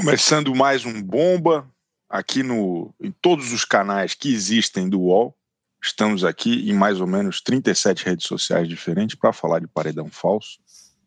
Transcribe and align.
Começando 0.00 0.54
mais 0.54 0.86
um 0.86 1.02
Bomba 1.02 1.70
aqui 2.08 2.42
no, 2.42 2.90
em 2.98 3.10
todos 3.10 3.52
os 3.52 3.66
canais 3.66 4.14
que 4.14 4.32
existem 4.32 4.88
do 4.88 4.98
UOL. 4.98 5.36
Estamos 5.78 6.24
aqui 6.24 6.70
em 6.70 6.72
mais 6.72 7.02
ou 7.02 7.06
menos 7.06 7.42
37 7.42 8.06
redes 8.06 8.26
sociais 8.26 8.66
diferentes 8.66 9.14
para 9.14 9.30
falar 9.30 9.58
de 9.58 9.66
Paredão 9.66 10.08
Falso, 10.10 10.58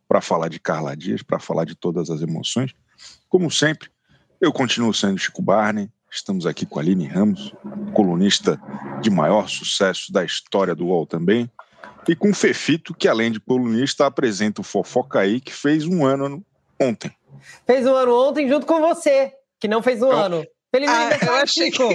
para 0.07 0.21
falar 0.21 0.47
de 0.47 0.59
Carla 0.59 0.95
Dias, 0.95 1.23
para 1.23 1.39
falar 1.39 1.65
de 1.65 1.73
todas 1.73 2.11
as 2.11 2.21
emoções. 2.21 2.75
Como 3.27 3.49
sempre, 3.49 3.89
eu 4.39 4.53
continuo 4.53 4.93
sendo 4.93 5.17
Chico 5.17 5.41
Barney. 5.41 5.89
Estamos 6.11 6.45
aqui 6.45 6.63
com 6.63 6.77
a 6.77 6.83
Aline 6.83 7.07
Ramos, 7.07 7.51
colunista 7.95 8.61
de 9.01 9.09
maior 9.09 9.49
sucesso 9.49 10.13
da 10.13 10.23
história 10.23 10.75
do 10.75 10.85
UOL 10.85 11.07
também. 11.07 11.49
E 12.07 12.15
com 12.15 12.29
o 12.29 12.35
Fefito, 12.35 12.93
que 12.93 13.07
além 13.07 13.31
de 13.31 13.39
colunista, 13.39 14.05
apresenta 14.05 14.61
o 14.61 14.63
Fofoca 14.63 15.19
aí, 15.19 15.41
que 15.41 15.51
fez 15.51 15.83
um 15.87 16.05
ano 16.05 16.45
ontem. 16.79 17.11
Fez 17.65 17.85
um 17.85 17.93
ano 17.95 18.13
ontem 18.29 18.47
junto 18.47 18.65
com 18.65 18.79
você, 18.79 19.31
que 19.59 19.67
não 19.67 19.81
fez 19.83 20.01
um 20.01 20.11
Eu- 20.11 20.17
ano. 20.17 20.45
Feliz 20.73 20.89
Ah, 20.89 21.01
aniversário, 21.01 21.35
eu 21.37 21.43
achei 21.43 21.71
Chico! 21.71 21.89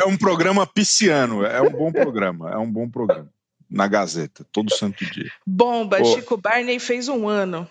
É 0.00 0.04
um 0.04 0.16
programa 0.16 0.66
pisciano, 0.66 1.44
é 1.44 1.60
um 1.62 1.70
bom 1.70 1.90
programa, 1.90 2.50
é 2.52 2.56
um 2.58 2.70
bom 2.70 2.88
programa. 2.88 3.30
Na 3.70 3.86
Gazeta, 3.86 4.46
todo 4.50 4.74
santo 4.74 5.04
dia. 5.06 5.30
Bomba, 5.46 6.00
Ô. 6.00 6.04
Chico 6.04 6.36
Barney 6.38 6.78
fez 6.78 7.08
um 7.08 7.28
ano. 7.28 7.68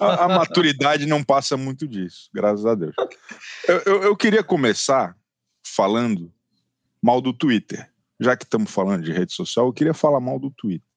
A, 0.00 0.24
a 0.24 0.28
maturidade 0.28 1.06
não 1.06 1.22
passa 1.22 1.56
muito 1.56 1.86
disso, 1.86 2.28
graças 2.32 2.64
a 2.66 2.74
Deus. 2.74 2.94
Eu, 3.68 3.78
eu- 3.86 4.02
eu 4.04 4.16
queria 4.16 4.42
começar 4.42 5.16
falando 5.66 6.32
mal 7.02 7.20
do 7.20 7.32
Twitter. 7.32 7.88
Já 8.20 8.36
que 8.36 8.44
estamos 8.44 8.70
falando 8.70 9.02
de 9.04 9.12
rede 9.12 9.32
social, 9.32 9.66
eu 9.66 9.72
queria 9.72 9.94
falar 9.94 10.20
mal 10.20 10.38
do 10.38 10.50
Twitter. 10.50 10.88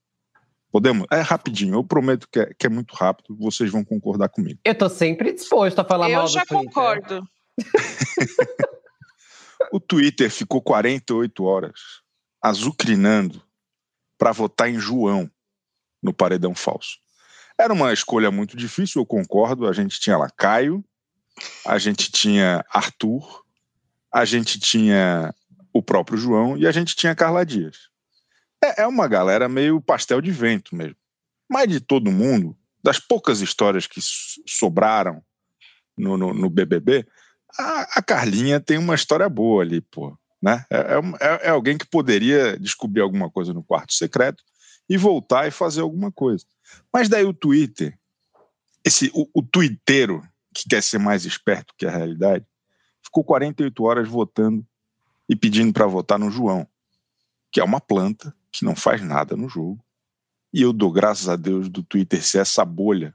Podemos? 0.72 1.08
É 1.12 1.22
rapidinho, 1.22 1.76
eu 1.76 1.84
prometo 1.84 2.28
que 2.30 2.40
é, 2.40 2.54
que 2.54 2.68
é 2.68 2.70
muito 2.70 2.94
rápido, 2.94 3.36
vocês 3.38 3.72
vão 3.72 3.84
concordar 3.84 4.30
comigo. 4.30 4.60
Eu 4.66 4.76
tô 4.76 4.90
sempre 4.90 5.34
disposto 5.34 5.80
a 5.80 5.86
falar 5.86 6.10
mal 6.10 6.22
eu 6.22 6.28
do 6.28 6.34
já 6.34 6.46
Twitter. 6.46 6.66
concordo. 6.66 7.28
O 9.72 9.80
Twitter 9.80 10.30
ficou 10.30 10.62
48 10.62 11.44
horas 11.44 11.80
azucrinando 12.42 13.42
para 14.18 14.32
votar 14.32 14.70
em 14.70 14.80
João 14.80 15.30
no 16.02 16.14
paredão 16.14 16.56
falso. 16.56 16.98
Era 17.60 17.74
uma 17.74 17.92
escolha 17.92 18.30
muito 18.32 18.56
difícil, 18.56 19.02
eu 19.02 19.06
concordo. 19.06 19.68
A 19.68 19.74
gente 19.74 20.00
tinha 20.00 20.18
lá 20.18 20.30
Caio, 20.30 20.84
a 21.66 21.78
gente 21.78 22.12
tinha 22.12 22.64
Arthur, 22.70 23.44
a 24.14 24.24
gente 24.26 24.60
tinha 24.60 25.34
o 25.74 25.82
próprio 25.82 26.18
João 26.18 26.58
e 26.58 26.68
a 26.68 26.72
gente 26.72 26.96
tinha 26.96 27.16
Carla 27.16 27.46
Dias. 27.46 27.90
É, 28.64 28.84
é 28.84 28.88
uma 28.88 29.08
galera 29.08 29.48
meio 29.48 29.80
pastel 29.82 30.22
de 30.22 30.32
vento 30.32 30.76
mesmo. 30.76 30.96
Mas 31.50 31.68
de 31.70 31.80
todo 31.80 32.12
mundo, 32.12 32.58
das 32.84 33.00
poucas 33.00 33.42
histórias 33.42 33.88
que 33.88 34.02
so- 34.02 34.42
sobraram 34.46 35.22
no, 35.98 36.18
no, 36.18 36.34
no 36.34 36.50
BBB, 36.50 37.06
a, 37.58 38.00
a 38.00 38.02
Carlinha 38.02 38.60
tem 38.60 38.78
uma 38.78 38.96
história 38.96 39.30
boa 39.30 39.64
ali, 39.64 39.82
pô. 39.82 40.18
Né? 40.42 40.66
É, 40.70 40.78
é 40.78 41.26
é- 41.26 41.48
é 41.48 41.50
alguém 41.50 41.78
que 41.78 41.86
poderia 41.86 42.58
descobrir 42.60 43.02
alguma 43.02 43.30
coisa 43.30 43.54
no 43.54 43.64
quarto 43.64 43.94
secreto 43.94 44.44
e 44.90 44.98
voltar 44.98 45.48
e 45.48 45.52
fazer 45.52 45.82
alguma 45.82 46.12
coisa. 46.12 46.46
Mas 46.94 47.10
daí 47.10 47.26
o 47.26 47.34
Twitter, 47.34 47.98
esse, 48.84 49.12
o, 49.14 49.28
o 49.34 49.44
que 50.54 50.68
quer 50.70 50.82
ser 50.82 50.98
mais 50.98 51.26
esperto 51.26 51.74
que 51.78 51.86
a 51.86 51.92
realidade, 51.92 52.46
ficou 53.04 53.24
48 53.24 53.84
horas 53.84 54.08
votando 54.08 54.66
e 55.30 55.36
pedindo 55.36 55.74
para 55.74 55.86
votar 55.86 56.18
no 56.18 56.32
João, 56.32 56.68
que 57.52 57.60
é 57.60 57.64
uma 57.64 57.80
planta 57.80 58.34
que 58.58 58.66
não 58.66 58.76
faz 58.76 59.02
nada 59.02 59.36
no 59.36 59.48
jogo. 59.48 59.80
E 60.54 60.62
eu 60.62 60.74
dou 60.74 60.92
graças 60.92 61.30
a 61.30 61.36
Deus 61.36 61.70
do 61.70 61.84
Twitter 61.84 62.24
ser 62.24 62.40
essa 62.40 62.66
bolha 62.66 63.14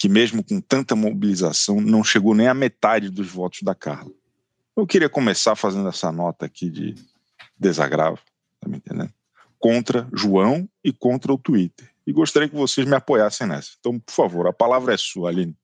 que 0.00 0.08
mesmo 0.08 0.42
com 0.42 0.60
tanta 0.62 0.96
mobilização 0.96 1.78
não 1.78 2.02
chegou 2.02 2.34
nem 2.34 2.48
à 2.48 2.54
metade 2.54 3.10
dos 3.10 3.30
votos 3.30 3.62
da 3.62 3.74
Carla. 3.74 4.10
Eu 4.74 4.86
queria 4.86 5.10
começar 5.10 5.54
fazendo 5.54 5.90
essa 5.90 6.10
nota 6.10 6.46
aqui 6.46 6.70
de 6.70 6.94
desagravo, 7.58 8.18
tá 8.58 8.66
me 8.66 8.78
entendendo? 8.78 9.12
Contra 9.58 10.08
João 10.10 10.66
e 10.82 10.90
contra 10.90 11.30
o 11.30 11.36
Twitter. 11.36 11.90
E 12.06 12.12
gostaria 12.12 12.48
que 12.48 12.56
vocês 12.56 12.86
me 12.86 12.94
apoiassem 12.94 13.46
nessa. 13.46 13.72
Então, 13.78 13.98
por 14.00 14.12
favor, 14.12 14.46
a 14.46 14.54
palavra 14.54 14.94
é 14.94 14.96
sua, 14.96 15.28
Aline. 15.28 15.54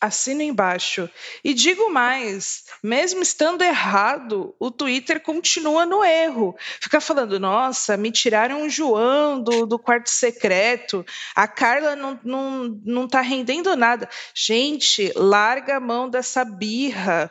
Assina 0.00 0.44
embaixo. 0.44 1.10
E 1.42 1.52
digo 1.52 1.90
mais, 1.90 2.64
mesmo 2.82 3.20
estando 3.20 3.62
errado, 3.62 4.54
o 4.58 4.70
Twitter 4.70 5.20
continua 5.20 5.84
no 5.84 6.04
erro. 6.04 6.54
Fica 6.80 7.00
falando, 7.00 7.40
nossa, 7.40 7.96
me 7.96 8.12
tiraram 8.12 8.62
o 8.62 8.70
João 8.70 9.42
do, 9.42 9.66
do 9.66 9.78
quarto 9.78 10.08
secreto, 10.08 11.04
a 11.34 11.48
Carla 11.48 11.96
não, 11.96 12.20
não, 12.22 12.80
não 12.84 13.08
tá 13.08 13.20
rendendo 13.20 13.74
nada. 13.76 14.08
Gente, 14.34 15.12
larga 15.16 15.76
a 15.76 15.80
mão 15.80 16.08
dessa 16.08 16.44
birra. 16.44 17.30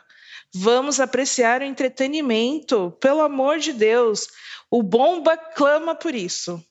Vamos 0.54 1.00
apreciar 1.00 1.60
o 1.60 1.64
entretenimento, 1.64 2.96
pelo 3.00 3.20
amor 3.22 3.58
de 3.58 3.72
Deus. 3.72 4.28
O 4.70 4.82
Bomba 4.82 5.36
clama 5.36 5.94
por 5.94 6.14
isso. 6.14 6.62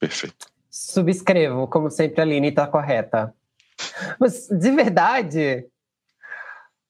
Perfeito. 0.00 0.46
Subscrevo, 0.68 1.66
como 1.68 1.90
sempre 1.90 2.20
a 2.20 2.24
Aline 2.24 2.52
tá 2.52 2.66
correta. 2.66 3.34
Mas, 4.18 4.48
de 4.48 4.70
verdade, 4.70 5.66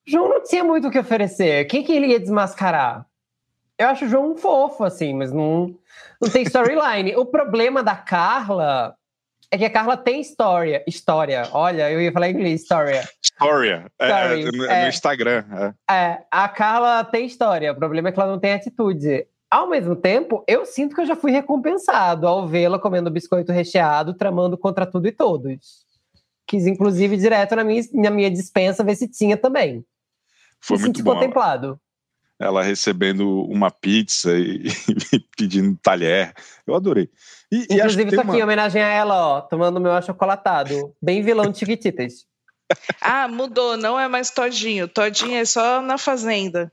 João 0.07 0.29
não 0.29 0.43
tinha 0.43 0.63
muito 0.63 0.89
o 0.89 0.91
que 0.91 0.99
oferecer. 0.99 1.65
Quem 1.67 1.83
que 1.83 1.93
ele 1.93 2.09
ia 2.09 2.21
desmascarar? 2.21 3.07
Eu 3.79 3.89
acho 3.89 4.07
o 4.07 4.09
João 4.09 4.33
um 4.33 4.37
fofo, 4.37 4.85
assim, 4.85 5.13
mas 5.15 5.33
não, 5.33 5.75
não 6.21 6.31
tem 6.31 6.43
storyline. 6.43 7.17
o 7.17 7.27
problema 7.27 7.83
da 7.83 7.95
Carla 7.95 8.95
é 9.51 9.59
que 9.59 9.65
a 9.65 9.71
Carla 9.71 9.97
tem 9.97 10.21
história. 10.21 10.83
História. 10.87 11.49
Olha, 11.53 11.91
eu 11.91 12.01
ia 12.01 12.13
falar 12.13 12.29
em 12.29 12.33
inglês, 12.33 12.63
história. 12.63 13.07
História. 13.23 13.87
É, 14.01 14.11
é, 14.11 14.37
no, 14.37 14.65
é. 14.65 14.89
Instagram. 14.89 15.45
é. 15.89 15.95
É, 15.95 16.23
a 16.31 16.49
Carla 16.49 17.05
tem 17.05 17.27
história, 17.27 17.73
o 17.73 17.77
problema 17.77 18.09
é 18.09 18.13
que 18.13 18.21
ela 18.21 18.31
não 18.31 18.39
tem 18.39 18.55
atitude. 18.55 19.27
Ao 19.51 19.69
mesmo 19.69 19.95
tempo, 19.95 20.43
eu 20.49 20.67
sinto 20.67 20.95
que 20.95 21.03
eu 21.03 21.07
já 21.07 21.15
fui 21.15 21.31
recompensado 21.31 22.27
ao 22.27 22.49
vê-la 22.49 22.79
comendo 22.79 23.11
biscoito 23.11 23.53
recheado, 23.53 24.15
tramando 24.15 24.59
contra 24.59 24.87
tudo 24.87 25.07
e 25.07 25.13
todos. 25.13 25.86
Quis, 26.47 26.67
inclusive, 26.67 27.15
ir 27.17 27.19
direto 27.19 27.57
na 27.57 27.65
minha, 27.65 27.83
na 27.95 28.11
minha 28.11 28.31
dispensa 28.31 28.85
ver 28.85 28.95
se 28.97 29.09
tinha 29.09 29.37
também. 29.37 29.85
Foi 30.61 30.79
muito 30.79 31.03
bom. 31.03 31.15
contemplado. 31.15 31.81
Ela 32.39 32.63
recebendo 32.63 33.43
uma 33.45 33.71
pizza 33.71 34.33
e, 34.39 34.65
e 35.13 35.19
pedindo 35.37 35.77
talher. 35.83 36.35
Eu 36.67 36.75
adorei. 36.75 37.09
E, 37.51 37.57
e 37.57 37.61
acho 37.61 37.97
que 37.97 38.03
Inclusive, 38.03 38.11
tô 38.15 38.21
aqui 38.21 38.31
uma- 38.31 38.39
em 38.39 38.43
homenagem 38.43 38.83
a 38.83 38.89
ela, 38.89 39.15
ó, 39.37 39.41
tomando 39.41 39.81
meu 39.81 39.93
achocolatado. 39.93 40.95
Bem 41.01 41.23
vilão 41.23 41.51
de 41.51 41.59
Chiquititas. 41.59 42.27
Ah, 43.01 43.27
mudou, 43.29 43.77
não 43.77 43.99
é 43.99 44.07
mais 44.09 44.31
Todinho. 44.31 44.87
Todinho 44.89 45.37
é 45.39 45.45
só 45.45 45.81
na 45.81 45.97
fazenda. 45.97 46.71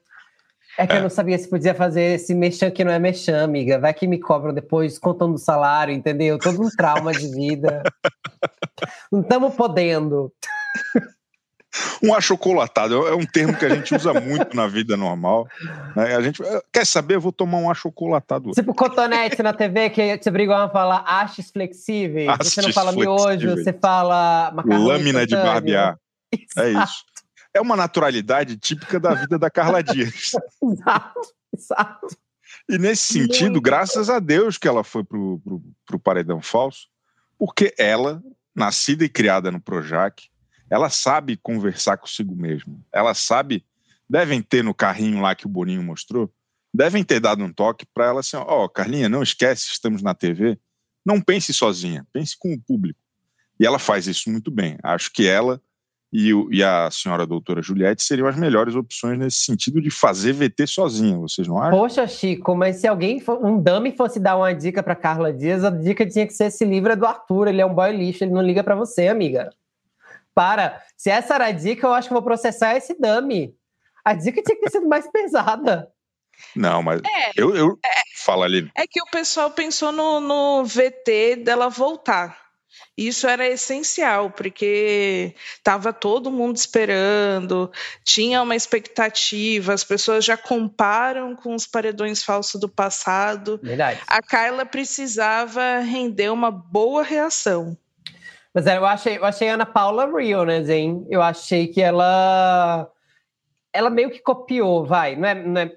É 0.77 0.87
que 0.87 0.93
É. 0.93 0.97
eu 0.97 1.03
não 1.03 1.09
sabia 1.09 1.37
se 1.37 1.47
podia 1.49 1.73
fazer 1.75 2.15
esse 2.15 2.33
mexã 2.33 2.71
que 2.71 2.83
não 2.83 2.91
é 2.91 2.99
mexã, 2.99 3.43
amiga. 3.43 3.79
Vai 3.79 3.93
que 3.93 4.07
me 4.07 4.19
cobram 4.19 4.53
depois, 4.53 4.97
contando 4.97 5.35
o 5.35 5.37
salário, 5.39 5.93
entendeu? 5.93 6.37
Todo 6.39 6.61
um 6.61 6.69
trauma 6.69 7.11
de 7.11 7.27
vida. 7.29 7.83
Não 9.11 9.21
estamos 9.21 9.53
podendo. 9.53 10.31
Um 12.03 12.13
achocolatado 12.13 13.07
é 13.07 13.15
um 13.15 13.25
termo 13.25 13.55
que 13.57 13.65
a 13.65 13.69
gente 13.69 13.95
usa 13.95 14.13
muito 14.19 14.55
na 14.55 14.67
vida 14.67 14.95
normal. 14.95 15.47
né? 15.95 16.15
A 16.15 16.21
gente 16.21 16.41
quer 16.71 16.85
saber, 16.85 17.15
eu 17.15 17.21
vou 17.21 17.31
tomar 17.31 17.57
um 17.57 17.69
achocolatado. 17.69 18.51
Tipo 18.51 18.75
cotonete 18.75 19.41
na 19.41 19.53
TV, 19.53 19.89
que 19.89 20.17
te 20.19 20.29
obrigam 20.29 20.55
a 20.55 20.69
falar 20.69 21.03
hastes 21.07 21.49
flexíveis. 21.49 22.29
você 22.39 22.61
não 22.61 22.71
fala 22.71 22.91
miojo, 22.91 23.23
flexíveis. 23.23 23.63
você 23.63 23.73
fala 23.73 24.51
macarrão 24.53 24.83
Lâmina 24.85 25.25
de 25.25 25.35
barbear. 25.35 25.97
É 26.57 26.69
Exato, 26.69 26.83
isso. 26.89 27.03
É 27.53 27.61
uma 27.61 27.75
naturalidade 27.75 28.57
típica 28.57 28.99
da 28.99 29.13
vida 29.13 29.37
da 29.37 29.49
Carla 29.49 29.81
Dias. 29.83 30.31
Exato, 30.61 31.21
exato. 31.53 32.07
E 32.69 32.77
nesse 32.77 33.13
sentido, 33.13 33.59
graças 33.61 34.09
a 34.09 34.19
Deus 34.19 34.57
que 34.57 34.67
ela 34.67 34.83
foi 34.83 35.03
pro, 35.03 35.39
pro, 35.39 35.63
pro 35.85 35.99
Paredão 35.99 36.41
Falso, 36.41 36.87
porque 37.37 37.73
ela, 37.77 38.23
nascida 38.55 39.03
e 39.03 39.09
criada 39.09 39.51
no 39.51 39.59
Projac, 39.59 40.29
ela 40.69 40.89
sabe 40.89 41.37
conversar 41.37 41.97
consigo 41.97 42.35
mesma. 42.35 42.79
Ela 42.91 43.13
sabe, 43.13 43.65
devem 44.09 44.41
ter 44.41 44.63
no 44.63 44.73
carrinho 44.73 45.21
lá 45.21 45.35
que 45.35 45.45
o 45.45 45.49
Boninho 45.49 45.83
mostrou, 45.83 46.33
devem 46.73 47.03
ter 47.03 47.19
dado 47.19 47.43
um 47.43 47.51
toque 47.51 47.85
para 47.85 48.07
ela 48.07 48.19
assim: 48.21 48.37
ó, 48.37 48.67
Carlinha, 48.67 49.09
não 49.09 49.21
esquece, 49.21 49.67
estamos 49.71 50.01
na 50.01 50.15
TV, 50.15 50.57
não 51.05 51.21
pense 51.21 51.53
sozinha, 51.53 52.07
pense 52.11 52.37
com 52.37 52.53
o 52.53 52.59
público. 52.59 52.99
E 53.59 53.65
ela 53.65 53.77
faz 53.77 54.07
isso 54.07 54.31
muito 54.31 54.49
bem. 54.49 54.77
Acho 54.81 55.11
que 55.11 55.27
ela 55.27 55.61
e, 56.13 56.33
o- 56.33 56.47
e 56.53 56.63
a 56.63 56.89
senhora 56.91 57.25
doutora 57.25 57.61
Juliette 57.61 58.03
seriam 58.03 58.27
as 58.27 58.37
melhores 58.37 58.75
opções 58.75 59.17
nesse 59.17 59.37
sentido 59.39 59.81
de 59.81 59.89
fazer 59.89 60.31
VT 60.33 60.67
sozinha, 60.67 61.17
vocês 61.17 61.47
não 61.47 61.57
acham? 61.57 61.71
Poxa, 61.79 62.05
Chico, 62.07 62.55
mas 62.55 62.75
se 62.77 62.87
alguém, 62.87 63.19
fo- 63.19 63.39
um 63.43 63.59
dummy 63.59 63.91
fosse 63.97 64.19
dar 64.19 64.37
uma 64.37 64.53
dica 64.53 64.83
pra 64.83 64.95
Carla 64.95 65.33
Dias, 65.33 65.63
a 65.63 65.71
dica 65.71 66.05
tinha 66.05 66.27
que 66.27 66.33
ser 66.33 66.45
esse 66.45 66.63
livro 66.63 66.91
é 66.91 66.95
do 66.95 67.05
Arthur, 67.07 67.47
ele 67.47 67.59
é 67.61 67.65
um 67.65 67.73
boy 67.73 67.91
lixo, 67.91 68.23
ele 68.23 68.31
não 68.31 68.41
liga 68.43 68.63
pra 68.63 68.75
você, 68.75 69.07
amiga. 69.07 69.49
Para. 70.35 70.81
Se 70.97 71.09
essa 71.09 71.35
era 71.35 71.45
a 71.47 71.51
dica, 71.51 71.85
eu 71.87 71.93
acho 71.93 72.07
que 72.07 72.13
vou 72.13 72.23
processar 72.23 72.75
esse 72.75 72.93
dummy. 72.99 73.53
A 74.05 74.13
dica 74.13 74.41
tinha 74.41 74.55
que 74.55 74.61
ter 74.63 74.71
sido 74.71 74.87
mais 74.87 75.09
pesada. 75.11 75.87
Não, 76.55 76.81
mas 76.81 77.01
É, 77.01 77.31
eu, 77.35 77.55
eu... 77.55 77.77
fala 78.25 78.45
ali. 78.45 78.69
é 78.75 78.87
que 78.87 79.01
o 79.01 79.05
pessoal 79.11 79.51
pensou 79.51 79.91
no, 79.91 80.19
no 80.19 80.63
VT 80.65 81.37
dela 81.43 81.69
voltar. 81.69 82.37
Isso 82.97 83.27
era 83.27 83.47
essencial, 83.47 84.29
porque 84.29 85.33
estava 85.57 85.91
todo 85.91 86.31
mundo 86.31 86.55
esperando, 86.55 87.71
tinha 88.03 88.41
uma 88.41 88.55
expectativa, 88.55 89.73
as 89.73 89.83
pessoas 89.83 90.23
já 90.23 90.37
comparam 90.37 91.35
com 91.35 91.55
os 91.55 91.65
paredões 91.65 92.23
falsos 92.23 92.61
do 92.61 92.69
passado. 92.69 93.59
Verdade. 93.63 93.99
A 94.07 94.21
Carla 94.21 94.63
precisava 94.63 95.79
render 95.79 96.29
uma 96.29 96.51
boa 96.51 97.01
reação. 97.01 97.75
Mas 98.53 98.67
eu 98.67 98.85
achei, 98.85 99.17
eu 99.17 99.25
achei 99.25 99.49
a 99.49 99.55
Ana 99.55 99.65
Paula 99.65 100.05
real, 100.05 100.45
né, 100.45 100.61
Zen? 100.61 101.07
Eu 101.09 101.23
achei 101.23 101.67
que 101.67 101.81
ela. 101.81 102.87
Ela 103.73 103.89
meio 103.89 104.11
que 104.11 104.19
copiou, 104.19 104.85
vai. 104.85 105.15
Não, 105.15 105.27
é, 105.27 105.33
não, 105.33 105.61
é, 105.61 105.71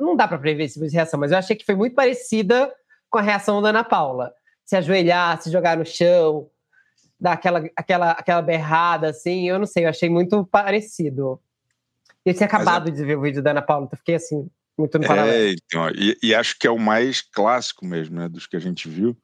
não 0.00 0.16
dá 0.16 0.26
para 0.26 0.38
prever 0.38 0.64
esse 0.64 0.74
tipo 0.74 0.88
de 0.88 0.94
reação, 0.94 1.20
mas 1.20 1.30
eu 1.30 1.38
achei 1.38 1.54
que 1.54 1.64
foi 1.64 1.76
muito 1.76 1.94
parecida 1.94 2.74
com 3.08 3.18
a 3.18 3.22
reação 3.22 3.62
da 3.62 3.68
Ana 3.68 3.84
Paula 3.84 4.34
se 4.70 4.76
ajoelhar, 4.76 5.42
se 5.42 5.50
jogar 5.50 5.76
no 5.76 5.84
chão, 5.84 6.48
dar 7.18 7.32
aquela, 7.32 7.68
aquela, 7.74 8.12
aquela 8.12 8.40
berrada, 8.40 9.08
assim, 9.08 9.48
eu 9.48 9.58
não 9.58 9.66
sei, 9.66 9.84
eu 9.84 9.88
achei 9.88 10.08
muito 10.08 10.46
parecido. 10.46 11.40
Eu 12.24 12.32
tinha 12.32 12.46
acabado 12.46 12.88
é... 12.88 12.92
de 12.92 13.04
ver 13.04 13.18
o 13.18 13.20
vídeo 13.20 13.42
da 13.42 13.50
Ana 13.50 13.62
Paula, 13.62 13.86
então 13.86 13.98
fiquei 13.98 14.14
assim, 14.14 14.48
muito 14.78 14.96
no 14.96 15.04
paralelo. 15.04 15.36
É, 15.36 15.50
então, 15.50 15.90
e, 15.90 16.16
e, 16.22 16.32
acho 16.32 16.56
que 16.56 16.68
é 16.68 16.70
o 16.70 16.78
mais 16.78 17.20
clássico 17.20 17.84
mesmo, 17.84 18.16
né, 18.16 18.28
dos 18.28 18.46
que 18.46 18.56
a 18.56 18.60
gente 18.60 18.88
viu. 18.88 19.18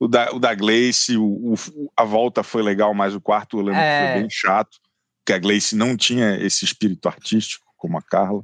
O 0.00 0.08
da, 0.08 0.32
o 0.32 0.40
da 0.40 0.52
Gleice, 0.52 1.16
o, 1.16 1.54
o, 1.54 1.54
a 1.96 2.02
volta 2.02 2.42
foi 2.42 2.60
legal, 2.60 2.92
mas 2.92 3.14
o 3.14 3.20
quarto 3.20 3.58
eu 3.58 3.62
lembro 3.62 3.80
é... 3.80 4.00
que 4.00 4.12
foi 4.12 4.20
bem 4.22 4.30
chato, 4.30 4.80
porque 5.20 5.32
a 5.32 5.38
Gleice 5.38 5.76
não 5.76 5.96
tinha 5.96 6.44
esse 6.44 6.64
espírito 6.64 7.06
artístico, 7.06 7.64
como 7.76 7.96
a 7.96 8.02
Carla. 8.02 8.42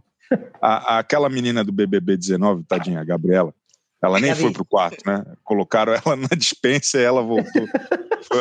A, 0.63 0.95
a, 0.95 0.99
aquela 1.01 1.29
menina 1.29 1.65
do 1.65 1.73
BBB 1.73 2.17
19, 2.17 2.63
tadinha, 2.63 3.01
a 3.01 3.05
Gabriela, 3.05 3.53
ela 4.05 4.21
nem 4.21 4.35
foi 4.35 4.53
pro 4.53 4.65
quarto, 4.65 5.03
né? 5.07 5.25
Colocaram 5.43 5.93
ela 5.95 6.17
na 6.17 6.29
dispensa 6.37 6.99
e 6.99 7.03
ela 7.03 7.23
voltou. 7.23 7.67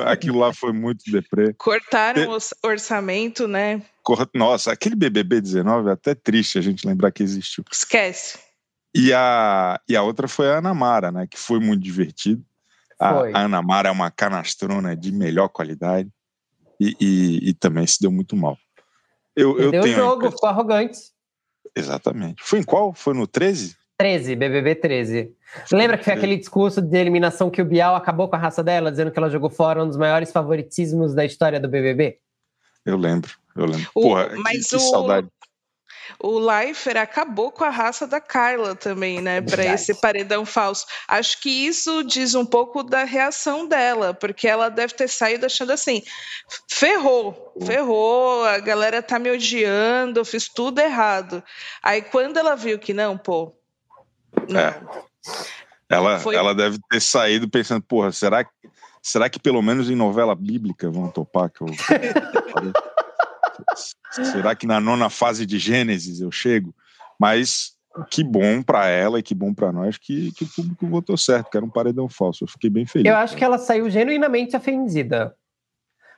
Aquilo 0.06 0.40
lá 0.40 0.54
foi 0.54 0.74
muito 0.74 1.10
deprê. 1.12 1.54
Cortaram 1.54 2.30
o 2.30 2.68
orçamento, 2.68 3.48
né? 3.48 3.82
Nossa, 4.34 4.72
aquele 4.72 4.96
BBB 4.96 5.42
19 5.42 5.90
é 5.90 5.94
até 5.94 6.14
triste 6.14 6.58
a 6.58 6.62
gente 6.62 6.86
lembrar 6.88 7.12
que 7.12 7.24
existiu. 7.24 7.64
Esquece. 7.72 8.38
E 8.96 9.12
a, 9.14 9.80
e 9.88 9.96
a 9.96 10.04
outra 10.04 10.28
foi 10.28 10.50
a 10.50 10.58
Ana 10.58 10.74
Mara, 10.74 11.12
né? 11.12 11.28
Que 11.28 11.40
foi 11.40 11.60
muito 11.60 11.82
divertido. 11.82 12.44
A, 13.00 13.10
a 13.10 13.40
Ana 13.42 13.62
Mara 13.62 13.90
é 13.90 13.92
uma 13.92 14.12
canastrona 14.12 14.96
de 14.96 15.12
melhor 15.12 15.50
qualidade 15.50 16.10
e, 16.80 16.96
e, 17.00 17.50
e 17.50 17.54
também 17.54 17.88
se 17.88 18.00
deu 18.00 18.12
muito 18.12 18.36
mal. 18.36 18.58
Eu, 19.36 19.58
eu 19.60 19.72
tenho 19.72 19.96
jogo, 19.96 20.30
ficou 20.30 20.50
arrogante. 20.50 21.00
Exatamente. 21.76 22.44
Foi 22.44 22.60
em 22.60 22.64
qual? 22.64 22.94
Foi 22.94 23.14
no 23.14 23.26
13? 23.26 23.76
13, 24.04 24.36
BBB 24.36 24.76
13. 24.76 25.34
Lembra 25.72 25.98
que 25.98 26.04
foi 26.04 26.12
aquele 26.12 26.36
discurso 26.36 26.82
de 26.82 26.98
eliminação 26.98 27.50
que 27.50 27.62
o 27.62 27.66
Bial 27.66 27.96
acabou 27.96 28.28
com 28.28 28.36
a 28.36 28.40
raça 28.40 28.62
dela, 28.62 28.92
dizendo 28.92 29.12
que 29.12 29.18
ela 29.18 29.30
jogou 29.30 29.50
fora 29.50 29.82
um 29.82 29.88
dos 29.88 29.96
maiores 29.96 30.30
favoritismos 30.30 31.16
da 31.16 31.24
história 31.24 31.58
do 31.58 31.70
BBB? 31.70 32.18
Eu 32.86 32.98
lembro, 32.98 33.32
eu 33.56 33.66
lembro. 33.66 33.90
O, 33.96 34.02
Porra, 34.02 34.32
mas 34.36 34.64
que, 34.64 34.70
que 34.72 34.76
o, 34.76 34.80
saudade. 34.80 35.30
O 36.20 36.38
Leifert 36.38 36.98
acabou 36.98 37.50
com 37.50 37.64
a 37.64 37.70
raça 37.70 38.06
da 38.06 38.20
Carla 38.20 38.76
também, 38.76 39.22
né, 39.22 39.40
para 39.40 39.64
esse 39.64 39.94
paredão 39.94 40.46
falso. 40.46 40.86
Acho 41.08 41.40
que 41.40 41.50
isso 41.50 42.04
diz 42.04 42.36
um 42.36 42.46
pouco 42.46 42.84
da 42.84 43.06
reação 43.06 43.66
dela, 43.66 44.14
porque 44.14 44.50
ela 44.50 44.68
deve 44.68 44.96
ter 44.96 45.08
saído 45.08 45.46
achando 45.46 45.72
assim: 45.72 46.04
ferrou, 46.70 47.54
ferrou, 47.66 48.44
a 48.44 48.60
galera 48.60 49.02
tá 49.02 49.18
me 49.18 49.32
odiando, 49.32 50.20
eu 50.20 50.26
fiz 50.26 50.50
tudo 50.50 50.80
errado. 50.80 51.42
Aí 51.82 52.02
quando 52.02 52.36
ela 52.36 52.54
viu 52.54 52.78
que 52.78 52.94
não, 52.94 53.18
pô, 53.18 53.56
é. 54.56 54.82
Ela, 55.90 56.20
Foi... 56.20 56.36
ela 56.36 56.56
deve 56.56 56.80
ter 56.90 57.02
saído 57.02 57.50
pensando, 57.50 57.84
porra, 57.84 58.12
será 58.12 58.44
que, 58.44 58.52
será 59.02 59.30
que 59.30 59.40
pelo 59.40 59.62
menos 59.62 59.90
em 59.90 59.96
novela 59.96 60.36
bíblica 60.36 60.90
vão 60.90 61.10
topar 61.10 61.50
que 61.50 61.62
eu... 61.62 61.68
será 64.12 64.56
que 64.56 64.66
na 64.66 64.80
nona 64.80 65.10
fase 65.10 65.46
de 65.46 65.60
Gênesis 65.60 66.20
eu 66.20 66.32
chego? 66.32 66.74
Mas 67.20 67.74
que 68.10 68.24
bom 68.24 68.64
para 68.64 68.88
ela 68.88 69.20
e 69.20 69.24
que 69.24 69.36
bom 69.36 69.54
para 69.54 69.72
nós 69.72 69.98
que, 69.98 70.32
que, 70.32 70.44
o 70.44 70.48
público 70.48 70.88
votou 70.88 71.16
certo, 71.16 71.52
que 71.52 71.58
era 71.58 71.66
um 71.66 71.70
paredão 71.70 72.10
falso. 72.10 72.44
Eu 72.44 72.48
fiquei 72.48 72.70
bem 72.70 72.86
feliz. 72.86 73.08
Eu 73.08 73.16
acho 73.16 73.36
que 73.36 73.44
ela 73.44 73.60
saiu 73.60 73.90
genuinamente 73.90 74.56
ofendida. 74.56 75.36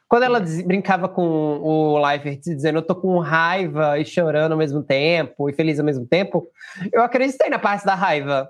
Quando 0.08 0.24
ela 0.24 0.40
brincava 0.66 1.10
com 1.10 1.60
o 1.62 1.98
Leifert 2.06 2.40
dizendo 2.42 2.78
eu 2.80 2.86
tô 2.86 2.96
com 2.96 3.18
raiva 3.20 3.98
e 4.00 4.06
chorando 4.06 4.52
ao 4.52 4.58
mesmo 4.58 4.84
tempo 4.84 5.50
e 5.50 5.54
feliz 5.54 5.80
ao 5.80 5.86
mesmo 5.86 6.06
tempo, 6.06 6.48
eu 6.94 7.02
acreditei 7.02 7.50
na 7.50 7.58
parte 7.58 7.86
da 7.86 7.96
raiva. 7.96 8.50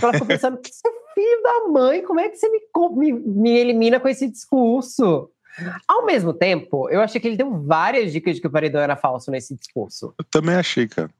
Ela 0.00 0.12
ficou 0.12 0.26
pensando, 0.26 0.58
seu 0.64 0.92
filho 1.14 1.42
da 1.42 1.68
mãe, 1.68 2.02
como 2.02 2.20
é 2.20 2.28
que 2.28 2.36
você 2.36 2.48
me, 2.48 2.60
me, 2.96 3.12
me 3.12 3.50
elimina 3.50 4.00
com 4.00 4.08
esse 4.08 4.28
discurso? 4.28 5.30
Ao 5.86 6.06
mesmo 6.06 6.32
tempo, 6.32 6.88
eu 6.88 7.02
achei 7.02 7.20
que 7.20 7.28
ele 7.28 7.36
deu 7.36 7.62
várias 7.62 8.10
dicas 8.10 8.36
de 8.36 8.40
que 8.40 8.46
o 8.46 8.50
paredão 8.50 8.80
era 8.80 8.96
falso 8.96 9.30
nesse 9.30 9.54
discurso. 9.54 10.14
Eu 10.18 10.24
também 10.30 10.54
achei, 10.54 10.88
cara. 10.88 11.10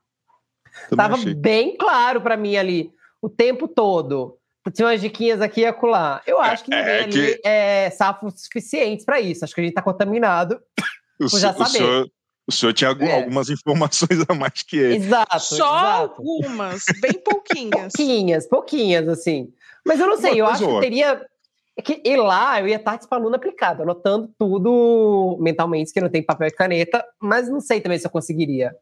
Também 0.89 0.97
Tava 0.97 1.15
achei. 1.17 1.35
bem 1.35 1.77
claro 1.77 2.23
para 2.23 2.37
mim 2.37 2.57
ali, 2.57 2.91
o 3.21 3.29
tempo 3.29 3.69
todo 3.69 4.39
tinha 4.71 4.87
umas 4.87 5.01
diquinhas 5.01 5.41
aqui 5.41 5.63
e 5.63 5.67
acolá. 5.67 6.23
Eu 6.27 6.41
acho 6.41 6.65
que 6.65 6.73
é, 6.73 6.79
ninguém 6.79 6.95
é, 6.95 7.03
ali 7.03 7.35
que... 7.35 7.49
é 7.49 7.91
safo 7.91 8.31
suficiente 8.31 9.05
para 9.05 9.21
isso. 9.21 9.45
Acho 9.45 9.55
que 9.55 9.61
a 9.61 9.65
gente 9.65 9.73
está 9.73 9.83
contaminado 9.83 10.61
o 11.21 11.29
por 11.29 11.41
já 11.41 11.53
saber. 11.53 11.65
O 11.65 11.67
senhor, 11.67 12.11
o 12.47 12.53
senhor 12.53 12.73
tinha 12.73 12.91
é. 12.91 13.17
algumas 13.17 13.51
informações 13.51 14.25
a 14.29 14.35
mais 14.35 14.63
que 14.63 14.77
ele. 14.77 14.97
Exato. 14.97 15.41
Só 15.41 15.55
exato. 15.55 16.23
algumas, 16.23 16.85
bem 17.01 17.15
pouquinhas. 17.15 17.93
pouquinhas, 17.93 18.47
pouquinhas, 18.47 19.09
assim. 19.09 19.53
Mas 19.85 19.99
eu 19.99 20.07
não 20.07 20.17
sei, 20.17 20.41
eu 20.41 20.47
acho 20.47 20.67
que 20.67 20.81
teria. 20.81 21.27
É 21.75 21.81
que 21.81 22.03
ir 22.05 22.17
lá, 22.17 22.61
eu 22.61 22.69
ia 22.69 22.77
estar 22.77 22.99
tipo 22.99 23.15
aluno 23.15 23.35
aplicado, 23.35 23.83
anotando 23.83 24.31
tudo 24.39 25.39
mentalmente, 25.41 25.91
que 25.91 26.03
não 26.03 26.11
tem 26.11 26.23
papel 26.23 26.49
e 26.49 26.51
caneta, 26.51 27.03
mas 27.19 27.49
não 27.49 27.61
sei 27.61 27.81
também 27.81 27.99
se 27.99 28.07
eu 28.07 28.11
conseguiria. 28.11 28.77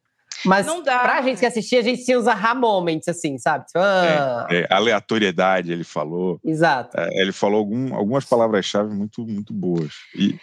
Mas 0.45 0.67
não 0.67 0.83
dá. 0.83 1.01
pra 1.01 1.23
gente 1.23 1.39
que 1.39 1.47
assistia, 1.47 1.81
a 1.81 1.83
gente 1.83 2.05
tinha 2.05 2.19
os 2.19 2.27
aha 2.27 2.55
moments, 2.55 3.09
assim, 3.09 3.39
sabe? 3.39 3.67
Tipo, 3.67 3.79
ah. 3.79 4.47
é, 4.51 4.61
é, 4.61 4.67
aleatoriedade, 4.71 5.73
ele 5.73 5.85
falou. 5.85 6.41
Exato. 6.45 6.99
É, 6.99 7.21
ele 7.21 7.33
falou 7.33 7.59
algum, 7.59 7.95
algumas 7.95 8.25
palavras-chave 8.25 8.95
muito, 8.95 9.27
muito 9.27 9.53
boas. 9.53 9.93
E... 10.15 10.39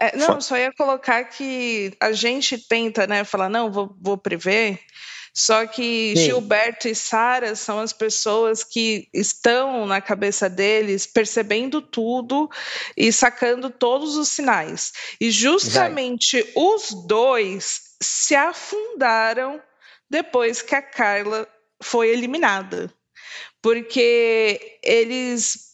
É, 0.00 0.16
não, 0.16 0.40
só 0.40 0.56
ia 0.56 0.72
colocar 0.72 1.24
que 1.24 1.92
a 2.00 2.12
gente 2.12 2.56
tenta, 2.68 3.06
né, 3.06 3.24
falar, 3.24 3.48
não, 3.48 3.70
vou, 3.70 3.96
vou 4.00 4.16
prever, 4.16 4.80
só 5.38 5.66
que 5.66 6.14
Sim. 6.16 6.24
Gilberto 6.24 6.88
e 6.88 6.94
Sara 6.96 7.54
são 7.54 7.78
as 7.78 7.92
pessoas 7.92 8.64
que 8.64 9.08
estão 9.14 9.86
na 9.86 10.00
cabeça 10.00 10.50
deles 10.50 11.06
percebendo 11.06 11.80
tudo 11.80 12.50
e 12.96 13.12
sacando 13.12 13.70
todos 13.70 14.16
os 14.16 14.28
sinais. 14.28 14.92
E 15.20 15.30
justamente 15.30 16.44
os 16.56 16.92
dois 17.06 17.87
se 18.00 18.34
afundaram 18.34 19.62
depois 20.08 20.62
que 20.62 20.74
a 20.74 20.82
Carla 20.82 21.48
foi 21.80 22.10
eliminada. 22.10 22.92
Porque 23.60 24.78
eles 24.82 25.68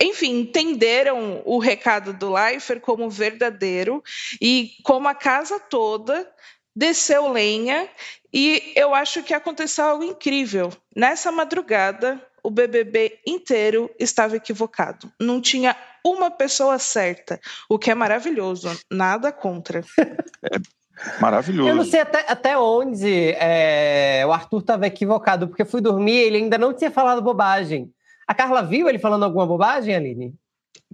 enfim, 0.00 0.40
entenderam 0.40 1.42
o 1.44 1.58
recado 1.58 2.12
do 2.12 2.32
Leifert 2.32 2.80
como 2.80 3.10
verdadeiro 3.10 4.02
e 4.40 4.76
como 4.84 5.08
a 5.08 5.14
casa 5.14 5.58
toda 5.58 6.30
desceu 6.74 7.30
lenha 7.32 7.88
e 8.32 8.72
eu 8.74 8.94
acho 8.94 9.22
que 9.22 9.34
aconteceu 9.34 9.84
algo 9.84 10.04
incrível. 10.04 10.72
Nessa 10.94 11.30
madrugada, 11.30 12.20
o 12.42 12.50
BBB 12.50 13.20
inteiro 13.26 13.88
estava 13.98 14.36
equivocado. 14.36 15.12
Não 15.20 15.40
tinha 15.40 15.76
uma 16.04 16.30
pessoa 16.30 16.78
certa, 16.78 17.40
o 17.68 17.78
que 17.78 17.90
é 17.90 17.94
maravilhoso, 17.94 18.68
nada 18.90 19.32
contra. 19.32 19.84
É, 20.96 21.20
Maravilhoso. 21.20 21.68
Eu 21.68 21.74
não 21.74 21.84
sei 21.84 22.00
até, 22.00 22.24
até 22.28 22.58
onde 22.58 23.32
é, 23.32 24.24
o 24.26 24.32
Arthur 24.32 24.60
estava 24.60 24.86
equivocado, 24.86 25.48
porque 25.48 25.62
eu 25.62 25.66
fui 25.66 25.80
dormir 25.80 26.12
e 26.12 26.24
ele 26.24 26.36
ainda 26.38 26.58
não 26.58 26.72
tinha 26.72 26.90
falado 26.90 27.22
bobagem. 27.22 27.92
A 28.26 28.34
Carla 28.34 28.62
viu 28.62 28.88
ele 28.88 28.98
falando 28.98 29.24
alguma 29.24 29.46
bobagem, 29.46 29.94
Aline? 29.94 30.34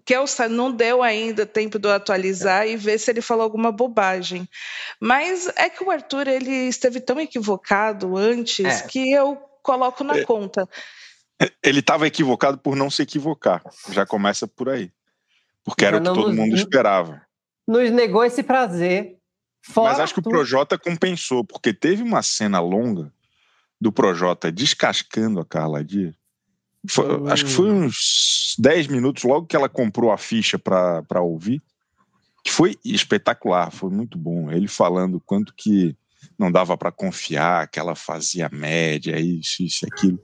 Que 0.04 0.16
eu, 0.16 0.24
não 0.48 0.72
deu 0.72 1.02
ainda 1.02 1.44
tempo 1.44 1.78
de 1.78 1.86
eu 1.86 1.92
atualizar 1.92 2.64
é. 2.64 2.70
e 2.70 2.76
ver 2.76 2.98
se 2.98 3.10
ele 3.10 3.20
falou 3.20 3.44
alguma 3.44 3.70
bobagem. 3.70 4.48
Mas 4.98 5.46
é 5.56 5.68
que 5.68 5.84
o 5.84 5.90
Arthur 5.90 6.26
ele 6.26 6.68
esteve 6.68 7.00
tão 7.00 7.20
equivocado 7.20 8.16
antes 8.16 8.64
é. 8.64 8.86
que 8.86 9.12
eu 9.12 9.36
coloco 9.62 10.02
na 10.02 10.18
é. 10.18 10.24
conta. 10.24 10.68
Ele 11.62 11.80
estava 11.80 12.06
equivocado 12.06 12.58
por 12.58 12.74
não 12.74 12.90
se 12.90 13.02
equivocar. 13.02 13.62
Já 13.90 14.04
começa 14.04 14.48
por 14.48 14.68
aí. 14.68 14.90
Porque 15.64 15.84
era 15.84 15.98
o 15.98 16.00
que 16.00 16.06
todo 16.06 16.28
nos, 16.28 16.36
mundo 16.36 16.56
esperava. 16.56 17.22
Nos 17.68 17.90
negou 17.90 18.24
esse 18.24 18.42
prazer 18.42 19.19
Fora 19.62 19.90
Mas 19.90 20.00
acho 20.00 20.14
que 20.14 20.20
o 20.20 20.22
Projota 20.22 20.78
compensou, 20.78 21.44
porque 21.44 21.72
teve 21.72 22.02
uma 22.02 22.22
cena 22.22 22.60
longa 22.60 23.12
do 23.80 23.92
Projota 23.92 24.50
descascando 24.50 25.40
a 25.40 25.44
Carla 25.44 25.84
Dias. 25.84 26.14
Foi. 26.88 27.30
Acho 27.30 27.44
que 27.44 27.50
foi 27.50 27.70
uns 27.70 28.54
10 28.58 28.86
minutos 28.86 29.22
logo 29.24 29.46
que 29.46 29.56
ela 29.56 29.68
comprou 29.68 30.10
a 30.10 30.18
ficha 30.18 30.58
para 30.58 31.20
ouvir, 31.20 31.62
que 32.42 32.50
foi 32.50 32.78
espetacular, 32.84 33.70
foi 33.70 33.90
muito 33.90 34.16
bom. 34.16 34.50
Ele 34.50 34.66
falando 34.66 35.20
quanto 35.20 35.54
que 35.54 35.94
não 36.38 36.50
dava 36.50 36.76
para 36.76 36.92
confiar, 36.92 37.68
que 37.68 37.78
ela 37.78 37.94
fazia 37.94 38.48
média, 38.50 39.18
isso, 39.18 39.62
isso, 39.62 39.86
aquilo. 39.90 40.18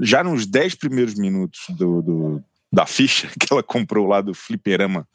Já 0.00 0.22
nos 0.22 0.46
10 0.46 0.74
primeiros 0.74 1.14
minutos 1.14 1.60
do, 1.70 2.02
do, 2.02 2.44
da 2.70 2.84
ficha 2.84 3.28
que 3.40 3.50
ela 3.50 3.62
comprou 3.62 4.06
lá 4.06 4.20
do 4.20 4.34
fliperama 4.34 5.08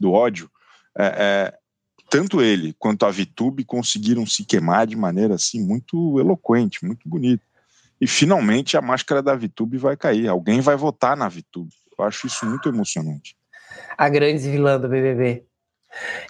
do 0.00 0.12
ódio, 0.12 0.50
é, 0.98 1.04
é, 1.06 1.58
tanto 2.08 2.42
ele 2.42 2.74
quanto 2.78 3.06
a 3.06 3.10
Vitube 3.10 3.64
conseguiram 3.64 4.26
se 4.26 4.44
queimar 4.44 4.86
de 4.86 4.96
maneira 4.96 5.34
assim 5.34 5.62
muito 5.62 6.18
eloquente, 6.18 6.84
muito 6.84 7.08
bonita. 7.08 7.42
E 8.00 8.06
finalmente 8.06 8.76
a 8.76 8.82
máscara 8.82 9.22
da 9.22 9.34
Vitube 9.34 9.78
vai 9.78 9.96
cair. 9.96 10.28
Alguém 10.28 10.60
vai 10.60 10.76
votar 10.76 11.16
na 11.16 11.28
Vitube. 11.28 11.72
Eu 11.98 12.04
acho 12.04 12.26
isso 12.26 12.44
muito 12.44 12.68
emocionante. 12.68 13.36
A 13.96 14.08
grande 14.08 14.50
vilã 14.50 14.78
do 14.78 14.88
BBB. 14.88 15.44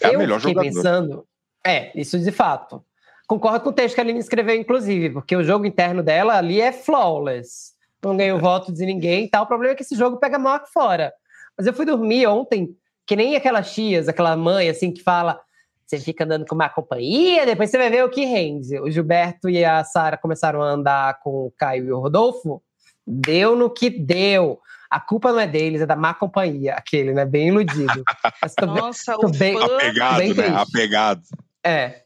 É 0.00 0.09
a 0.09 0.12
eu 0.12 0.19
melhor 0.19 0.40
fiquei 0.40 0.54
jogadora. 0.54 0.75
pensando. 0.75 1.26
É, 1.66 1.99
isso 1.99 2.19
de 2.19 2.31
fato. 2.31 2.85
Concordo 3.26 3.61
com 3.61 3.71
o 3.71 3.73
texto 3.73 3.95
que 3.95 4.00
a 4.00 4.04
Aline 4.04 4.19
escreveu, 4.19 4.54
inclusive, 4.54 5.11
porque 5.11 5.35
o 5.35 5.43
jogo 5.43 5.64
interno 5.64 6.02
dela 6.02 6.37
ali 6.37 6.61
é 6.61 6.73
flawless. 6.73 7.73
Não 8.02 8.16
ganhou 8.16 8.38
voto 8.38 8.71
de 8.71 8.85
ninguém 8.85 9.25
e 9.25 9.31
tal. 9.31 9.45
O 9.45 9.47
problema 9.47 9.73
é 9.73 9.75
que 9.75 9.83
esse 9.83 9.97
jogo 9.97 10.19
pega 10.19 10.38
mal 10.38 10.57
aqui 10.57 10.71
fora. 10.71 11.12
Mas 11.57 11.66
eu 11.66 11.73
fui 11.73 11.87
dormir 11.87 12.26
ontem, 12.26 12.76
que 13.07 13.16
nem 13.16 13.35
aquelas 13.35 13.73
tias, 13.73 14.09
aquela 14.09 14.37
mãe 14.37 14.69
assim 14.69 14.93
que 14.93 15.02
fala: 15.02 15.40
você 15.86 15.98
fica 15.98 16.24
andando 16.24 16.46
com 16.46 16.54
uma 16.54 16.68
companhia, 16.68 17.44
depois 17.46 17.70
você 17.70 17.78
vai 17.78 17.90
ver 17.90 18.04
o 18.04 18.10
que 18.10 18.24
rende. 18.24 18.78
O 18.80 18.90
Gilberto 18.90 19.48
e 19.50 19.64
a 19.64 19.84
Sara 19.84 20.16
começaram 20.16 20.62
a 20.62 20.66
andar 20.70 21.20
com 21.20 21.46
o 21.46 21.52
Caio 21.56 21.86
e 21.86 21.92
o 21.92 22.00
Rodolfo. 22.00 22.62
Deu 23.06 23.54
no 23.54 23.68
que 23.68 23.90
deu. 23.90 24.60
A 24.90 24.98
culpa 25.00 25.32
não 25.32 25.40
é 25.40 25.46
deles, 25.46 25.82
é 25.82 25.86
da 25.86 25.96
má 25.96 26.14
companhia. 26.14 26.74
Aquele, 26.74 27.12
né? 27.12 27.24
Bem 27.26 27.48
iludido. 27.48 28.02
Mas 28.40 28.54
tô 28.54 28.66
bem- 28.66 28.74
Nossa, 28.82 29.14
tô 29.18 29.26
o 29.26 29.30
bem- 29.30 29.58
fã... 29.58 29.64
Apegado, 29.76 30.16
bem 30.18 30.34
né? 30.34 30.48
Apegado. 30.48 31.22
É. 31.62 32.00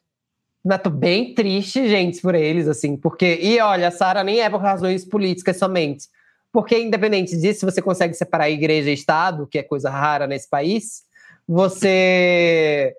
Mas 0.64 0.82
tô 0.82 0.90
bem 0.90 1.34
triste, 1.34 1.88
gente, 1.88 2.20
por 2.20 2.34
eles, 2.34 2.66
assim, 2.66 2.96
porque. 2.96 3.38
E 3.40 3.60
olha, 3.60 3.88
a 3.88 3.90
Sara 3.92 4.24
nem 4.24 4.40
é 4.40 4.50
por 4.50 4.60
razões 4.60 5.04
políticas 5.04 5.56
somente. 5.56 6.06
Porque, 6.50 6.78
independente 6.78 7.36
disso, 7.36 7.64
você 7.64 7.80
consegue 7.80 8.14
separar 8.14 8.50
igreja 8.50 8.90
e 8.90 8.94
Estado, 8.94 9.46
que 9.46 9.58
é 9.58 9.62
coisa 9.62 9.88
rara 9.90 10.26
nesse 10.26 10.48
país, 10.48 11.02
você 11.46 12.94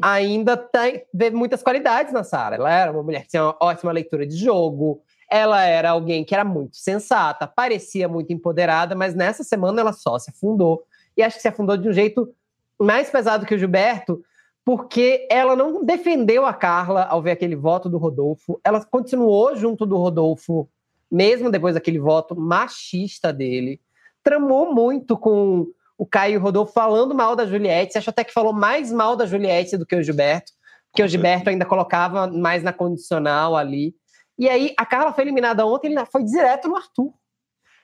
ainda 0.00 0.56
tem, 0.56 1.04
vê 1.12 1.30
muitas 1.30 1.62
qualidades 1.62 2.12
na 2.12 2.24
Sara. 2.24 2.56
Ela 2.56 2.72
era 2.72 2.92
uma 2.92 3.02
mulher 3.02 3.22
que 3.22 3.28
tinha 3.28 3.44
uma 3.44 3.56
ótima 3.60 3.92
leitura 3.92 4.26
de 4.26 4.36
jogo, 4.36 5.02
ela 5.30 5.62
era 5.62 5.90
alguém 5.90 6.24
que 6.24 6.34
era 6.34 6.44
muito 6.44 6.76
sensata, 6.76 7.46
parecia 7.46 8.08
muito 8.08 8.32
empoderada, 8.32 8.94
mas 8.94 9.14
nessa 9.14 9.44
semana 9.44 9.80
ela 9.80 9.92
só 9.92 10.18
se 10.18 10.30
afundou. 10.30 10.84
E 11.16 11.22
acho 11.22 11.36
que 11.36 11.42
se 11.42 11.48
afundou 11.48 11.76
de 11.76 11.88
um 11.88 11.92
jeito 11.92 12.32
mais 12.78 13.10
pesado 13.10 13.44
que 13.44 13.54
o 13.54 13.58
Gilberto, 13.58 14.22
porque 14.64 15.26
ela 15.30 15.56
não 15.56 15.84
defendeu 15.84 16.46
a 16.46 16.54
Carla 16.54 17.04
ao 17.04 17.20
ver 17.20 17.32
aquele 17.32 17.56
voto 17.56 17.88
do 17.88 17.98
Rodolfo, 17.98 18.60
ela 18.62 18.84
continuou 18.84 19.56
junto 19.56 19.84
do 19.84 19.96
Rodolfo, 19.96 20.68
mesmo 21.10 21.50
depois 21.50 21.74
daquele 21.74 21.98
voto 21.98 22.38
machista 22.38 23.32
dele, 23.32 23.80
tramou 24.22 24.74
muito 24.74 25.16
com 25.16 25.66
o 25.98 26.06
Caio 26.06 26.34
e 26.34 26.36
o 26.36 26.40
Rodolfo 26.40 26.72
falando 26.72 27.12
mal 27.12 27.34
da 27.34 27.44
Juliette, 27.44 27.98
acho 27.98 28.08
até 28.08 28.22
que 28.22 28.32
falou 28.32 28.52
mais 28.52 28.92
mal 28.92 29.16
da 29.16 29.26
Juliette 29.26 29.76
do 29.76 29.84
que 29.84 29.96
o 29.96 30.02
Gilberto, 30.02 30.52
porque 30.90 31.02
o 31.02 31.08
Gilberto 31.08 31.50
ainda 31.50 31.64
colocava 31.66 32.28
mais 32.28 32.62
na 32.62 32.72
condicional 32.72 33.56
ali. 33.56 33.94
E 34.38 34.48
aí 34.48 34.72
a 34.78 34.86
Carla 34.86 35.12
foi 35.12 35.24
eliminada 35.24 35.66
ontem, 35.66 35.92
ele 35.92 36.06
foi 36.06 36.22
direto 36.22 36.68
no 36.68 36.76
Arthur. 36.76 37.12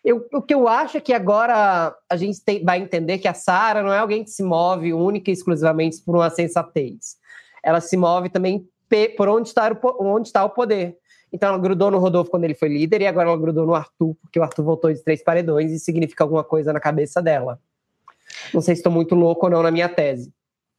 Eu, 0.04 0.26
o 0.32 0.40
que 0.40 0.54
eu 0.54 0.68
acho 0.68 0.96
é 0.96 1.00
que 1.00 1.12
agora 1.12 1.94
a 2.08 2.16
gente 2.16 2.40
tem- 2.44 2.62
vai 2.62 2.78
entender 2.78 3.18
que 3.18 3.26
a 3.26 3.34
Sara 3.34 3.82
não 3.82 3.92
é 3.92 3.98
alguém 3.98 4.22
que 4.22 4.30
se 4.30 4.42
move 4.42 4.92
única 4.92 5.30
e 5.30 5.34
exclusivamente 5.34 6.00
por 6.02 6.14
uma 6.14 6.30
sensatez. 6.30 7.16
Ela 7.62 7.80
se 7.80 7.96
move 7.96 8.28
também 8.28 8.68
por 9.16 9.28
onde 9.28 9.48
está, 9.48 9.72
o, 9.72 10.06
onde 10.06 10.28
está 10.28 10.44
o 10.44 10.50
poder. 10.50 10.96
Então 11.32 11.48
ela 11.48 11.58
grudou 11.58 11.90
no 11.90 11.98
Rodolfo 11.98 12.30
quando 12.30 12.44
ele 12.44 12.54
foi 12.54 12.68
líder 12.68 13.00
e 13.00 13.06
agora 13.08 13.28
ela 13.28 13.38
grudou 13.38 13.66
no 13.66 13.74
Arthur, 13.74 14.14
porque 14.22 14.38
o 14.38 14.42
Arthur 14.42 14.62
voltou 14.62 14.92
de 14.92 15.02
três 15.02 15.20
paredões 15.24 15.72
e 15.72 15.80
significa 15.80 16.22
alguma 16.22 16.44
coisa 16.44 16.72
na 16.72 16.78
cabeça 16.78 17.20
dela. 17.20 17.58
Não 18.52 18.60
sei 18.60 18.74
se 18.74 18.80
estou 18.80 18.92
muito 18.92 19.14
louco 19.14 19.46
ou 19.46 19.50
não 19.50 19.62
na 19.62 19.70
minha 19.70 19.88
tese. 19.88 20.32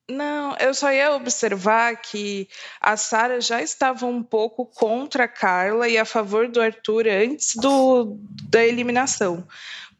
Não, 0.07 0.55
eu 0.57 0.71
só 0.73 0.91
ia 0.91 1.13
observar 1.13 1.95
que 1.99 2.47
a 2.79 2.95
Sara 2.95 3.41
já 3.41 3.61
estava 3.63 4.05
um 4.05 4.21
pouco 4.21 4.63
contra 4.67 5.23
a 5.23 5.27
Carla 5.27 5.87
e 5.89 5.97
a 5.97 6.05
favor 6.05 6.47
do 6.47 6.61
Arthur 6.61 7.07
antes 7.07 7.55
do, 7.55 8.15
da 8.47 8.63
eliminação. 8.63 9.47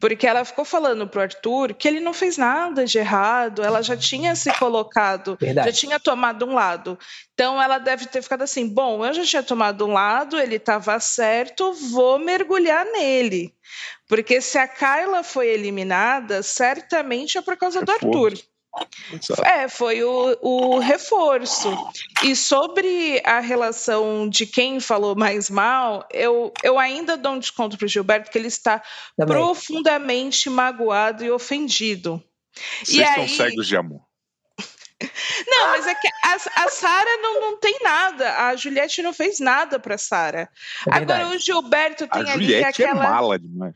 Porque 0.07 0.27
ela 0.27 0.45
ficou 0.45 0.63
falando 0.63 1.07
pro 1.07 1.21
Arthur 1.21 1.73
que 1.73 1.87
ele 1.87 1.99
não 1.99 2.13
fez 2.13 2.37
nada 2.37 2.85
de 2.85 2.99
errado, 2.99 3.63
ela 3.63 3.81
já 3.81 3.97
tinha 3.97 4.35
se 4.35 4.53
colocado, 4.59 5.35
Verdade. 5.41 5.71
já 5.71 5.75
tinha 5.75 5.99
tomado 5.99 6.45
um 6.45 6.53
lado. 6.53 6.95
Então 7.33 7.59
ela 7.59 7.79
deve 7.79 8.05
ter 8.05 8.21
ficado 8.21 8.43
assim: 8.43 8.67
bom, 8.67 9.03
eu 9.03 9.11
já 9.15 9.23
tinha 9.23 9.41
tomado 9.41 9.83
um 9.83 9.93
lado, 9.93 10.39
ele 10.39 10.57
estava 10.57 10.99
certo, 10.99 11.73
vou 11.73 12.19
mergulhar 12.19 12.85
nele. 12.85 13.51
Porque 14.07 14.39
se 14.41 14.59
a 14.59 14.67
Carla 14.67 15.23
foi 15.23 15.47
eliminada, 15.47 16.43
certamente 16.43 17.39
é 17.39 17.41
por 17.41 17.57
causa 17.57 17.81
do 17.81 17.91
Reforço. 17.91 18.05
Arthur. 18.05 18.54
É, 19.43 19.67
foi 19.67 20.03
o, 20.03 20.37
o 20.41 20.79
reforço. 20.79 21.69
E 22.23 22.35
sobre 22.35 23.21
a 23.25 23.39
relação 23.39 24.27
de 24.27 24.45
quem 24.45 24.79
falou 24.79 25.15
mais 25.15 25.49
mal, 25.49 26.07
eu, 26.11 26.51
eu 26.63 26.77
ainda 26.79 27.15
dou 27.15 27.33
um 27.33 27.39
desconto 27.39 27.77
para 27.77 27.85
o 27.85 27.87
Gilberto, 27.89 28.25
porque 28.25 28.37
ele 28.37 28.47
está 28.47 28.81
Também. 29.17 29.35
profundamente 29.35 30.49
magoado 30.49 31.23
e 31.23 31.31
ofendido. 31.31 32.21
Vocês 32.83 32.97
E 32.97 33.01
estão 33.01 33.23
aí- 33.23 33.29
cegos 33.29 33.67
de 33.67 33.77
amor. 33.77 34.01
Não, 35.47 35.67
mas 35.67 35.85
é 35.87 35.93
que 35.95 36.07
a, 36.23 36.63
a 36.63 36.69
Sara 36.69 37.17
não, 37.21 37.41
não 37.41 37.59
tem 37.59 37.79
nada. 37.83 38.47
A 38.47 38.55
Juliette 38.55 39.01
não 39.01 39.13
fez 39.13 39.39
nada 39.41 39.77
para 39.77 39.97
Sara. 39.97 40.49
É 40.89 40.95
Agora 40.95 41.27
o 41.27 41.37
Gilberto 41.37 42.05
A 42.05 42.07
tem 42.07 42.21
ali 42.31 42.45
Juliette 42.45 42.81
aquela. 42.83 43.03
é 43.05 43.09
mala 43.09 43.37
demais. 43.37 43.75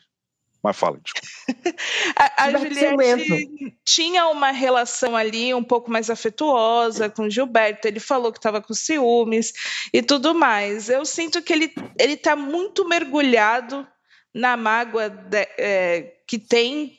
Mas 0.62 0.76
fala, 0.78 1.00
desculpa. 1.04 1.28
A, 2.16 2.44
a 2.46 2.52
Juliette 2.52 3.76
tinha 3.86 4.28
uma 4.28 4.52
relação 4.52 5.16
ali 5.16 5.54
um 5.54 5.64
pouco 5.64 5.90
mais 5.90 6.10
afetuosa 6.10 7.10
com 7.10 7.24
o 7.24 7.30
Gilberto. 7.30 7.88
Ele 7.88 8.00
falou 8.00 8.32
que 8.32 8.38
estava 8.40 8.62
com 8.62 8.74
ciúmes 8.74 9.54
e 9.94 10.02
tudo 10.02 10.36
mais. 10.36 10.90
Eu 10.90 11.06
sinto 11.06 11.42
que 11.42 11.54
ele 11.54 11.74
ele 11.98 12.14
está 12.14 12.36
muito 12.36 12.88
mergulhado 12.88 13.88
na 14.34 14.58
mágoa 14.58 15.10
de- 15.10 15.48
é, 15.58 16.14
que 16.28 16.38
tem 16.38 16.98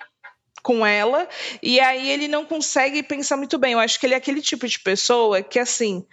com 0.62 0.84
ela 0.84 1.28
e 1.62 1.80
aí 1.80 2.10
ele 2.10 2.28
não 2.28 2.44
consegue 2.44 3.02
pensar 3.02 3.36
muito 3.36 3.58
bem. 3.58 3.72
Eu 3.72 3.78
acho 3.78 4.00
que 4.00 4.06
ele 4.06 4.14
é 4.14 4.16
aquele 4.18 4.40
tipo 4.42 4.66
de 4.66 4.78
pessoa 4.80 5.42
que 5.42 5.58
assim 5.58 6.04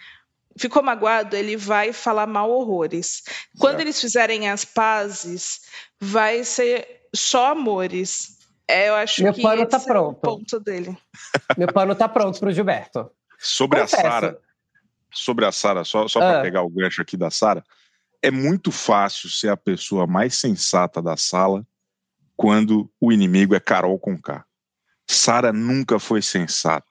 ficou 0.58 0.82
magoado, 0.82 1.36
ele 1.36 1.56
vai 1.56 1.92
falar 1.92 2.26
mal 2.26 2.50
horrores. 2.50 3.22
Quando 3.58 3.76
Certo. 3.76 3.80
eles 3.82 4.00
fizerem 4.00 4.48
as 4.50 4.64
pazes, 4.64 5.60
vai 6.00 6.42
ser 6.44 6.97
só 7.14 7.52
amores. 7.52 8.38
É, 8.66 8.88
eu 8.90 8.94
acho 8.96 9.22
Meu 9.22 9.32
que 9.32 9.40
pano 9.42 9.62
esse 9.62 9.70
tá 9.70 9.76
é 9.78 9.80
o 9.80 9.84
pronto. 9.84 10.20
ponto 10.20 10.60
dele. 10.60 10.96
Meu 11.56 11.72
pano 11.72 11.94
tá 11.94 12.08
pronto 12.08 12.38
pro 12.38 12.52
Gilberto. 12.52 13.10
Sobre 13.38 13.80
Confesso. 13.80 14.06
a 14.06 14.10
Sara, 14.10 14.38
sobre 15.12 15.44
a 15.46 15.52
Sara, 15.52 15.84
só, 15.84 16.06
só 16.08 16.18
Ah. 16.20 16.22
para 16.32 16.42
pegar 16.42 16.62
o 16.62 16.68
gancho 16.68 17.00
aqui 17.00 17.16
da 17.16 17.30
Sara, 17.30 17.64
é 18.22 18.30
muito 18.30 18.70
fácil 18.72 19.30
ser 19.30 19.48
a 19.48 19.56
pessoa 19.56 20.06
mais 20.06 20.34
sensata 20.34 21.00
da 21.00 21.16
sala 21.16 21.64
quando 22.36 22.90
o 23.00 23.12
inimigo 23.12 23.54
é 23.54 23.60
Carol 23.60 23.98
Conká. 23.98 24.44
Sara 25.08 25.52
nunca 25.52 25.98
foi 25.98 26.20
sensata. 26.20 26.86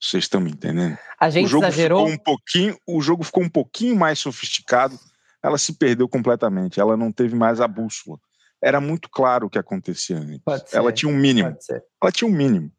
Vocês 0.00 0.24
estão 0.24 0.40
me 0.40 0.50
entendendo? 0.50 0.96
A 1.20 1.28
O 1.28 1.30
gente 1.30 1.48
jogo 1.48 1.64
exagerou. 1.66 2.06
ficou 2.06 2.14
um 2.14 2.18
pouquinho, 2.24 2.78
o 2.86 3.00
jogo 3.00 3.22
ficou 3.24 3.42
um 3.44 3.48
pouquinho 3.48 3.94
mais 3.96 4.18
sofisticado. 4.18 4.98
Ela 5.42 5.58
se 5.58 5.74
perdeu 5.74 6.08
completamente. 6.08 6.80
Ela 6.80 6.96
não 6.96 7.12
teve 7.12 7.34
mais 7.36 7.60
a 7.60 7.68
bússola. 7.68 8.18
Era 8.62 8.80
muito 8.80 9.08
claro 9.10 9.46
o 9.46 9.50
que 9.50 9.58
acontecia 9.58 10.16
antes. 10.18 10.40
Pode 10.44 10.68
ser, 10.70 10.76
Ela 10.76 10.92
tinha 10.92 11.10
um 11.10 11.16
mínimo. 11.16 11.56
Ser. 11.60 11.82
Ela 12.02 12.10
tinha 12.12 12.28
um 12.28 12.32
mínimo. 12.34 12.70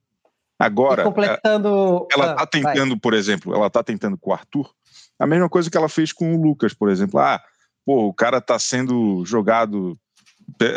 Agora, 0.59 1.03
e 1.03 1.05
completando. 1.05 2.05
ela 2.11 2.31
Ah, 2.33 2.45
tá 2.45 2.59
vai. 2.61 2.73
tentando, 2.73 2.99
por 2.99 3.13
exemplo, 3.13 3.53
ela 3.55 3.69
tá 3.69 3.81
tentando 3.81 4.17
com 4.17 4.31
o 4.31 4.33
Arthur, 4.33 4.69
a 5.17 5.25
mesma 5.25 5.47
coisa 5.49 5.69
que 5.71 5.77
ela 5.77 5.87
fez 5.87 6.11
com 6.11 6.35
o 6.35 6.41
Lucas, 6.41 6.73
por 6.73 6.89
exemplo. 6.89 7.17
Ah, 7.19 7.41
pô, 7.85 8.07
o 8.07 8.13
cara 8.13 8.41
tá 8.41 8.59
sendo 8.59 9.23
jogado, 9.25 9.97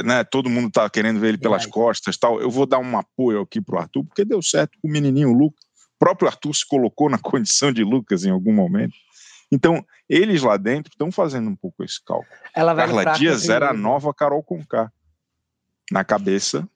né? 0.05 0.23
Todo 0.23 0.49
mundo 0.49 0.71
tá 0.71 0.89
querendo 0.89 1.19
ver 1.19 1.29
ele 1.31 1.39
pelas 1.39 1.67
costas, 1.67 2.17
tal. 2.17 2.41
Eu 2.41 2.49
vou 2.51 2.65
dar 2.65 2.79
um 2.79 2.97
apoio 2.97 3.41
aqui 3.41 3.61
pro 3.61 3.79
Arthur, 3.79 4.05
porque 4.05 4.25
deu 4.25 4.41
certo 4.41 4.79
com 4.81 4.87
o 4.89 4.91
menininho 4.91 5.31
o 5.31 5.37
Lucas. 5.37 5.65
O 5.97 5.99
próprio 5.99 6.29
Arthur 6.29 6.55
se 6.55 6.67
colocou 6.67 7.11
na 7.11 7.19
condição 7.19 7.73
de 7.73 7.83
Lucas 7.83 8.25
em 8.25 8.31
algum 8.31 8.53
momento. 8.53 8.95
Então, 9.53 9.85
eles 10.09 10.43
lá 10.43 10.57
dentro 10.57 10.91
estão 10.93 11.13
fazendo 11.13 11.51
um 11.51 11.55
pouco 11.55 11.85
esse 11.85 12.03
cálculo. 12.03 12.27
Ela 12.57 12.75
Carla 12.75 13.05
Dias 13.13 13.51
era 13.51 13.67
a 13.67 13.69
primeiro. 13.69 13.89
nova 13.91 14.15
Carol 14.15 14.43
Conká. 14.43 14.91
Na 15.91 16.03
cabeça 16.03 16.67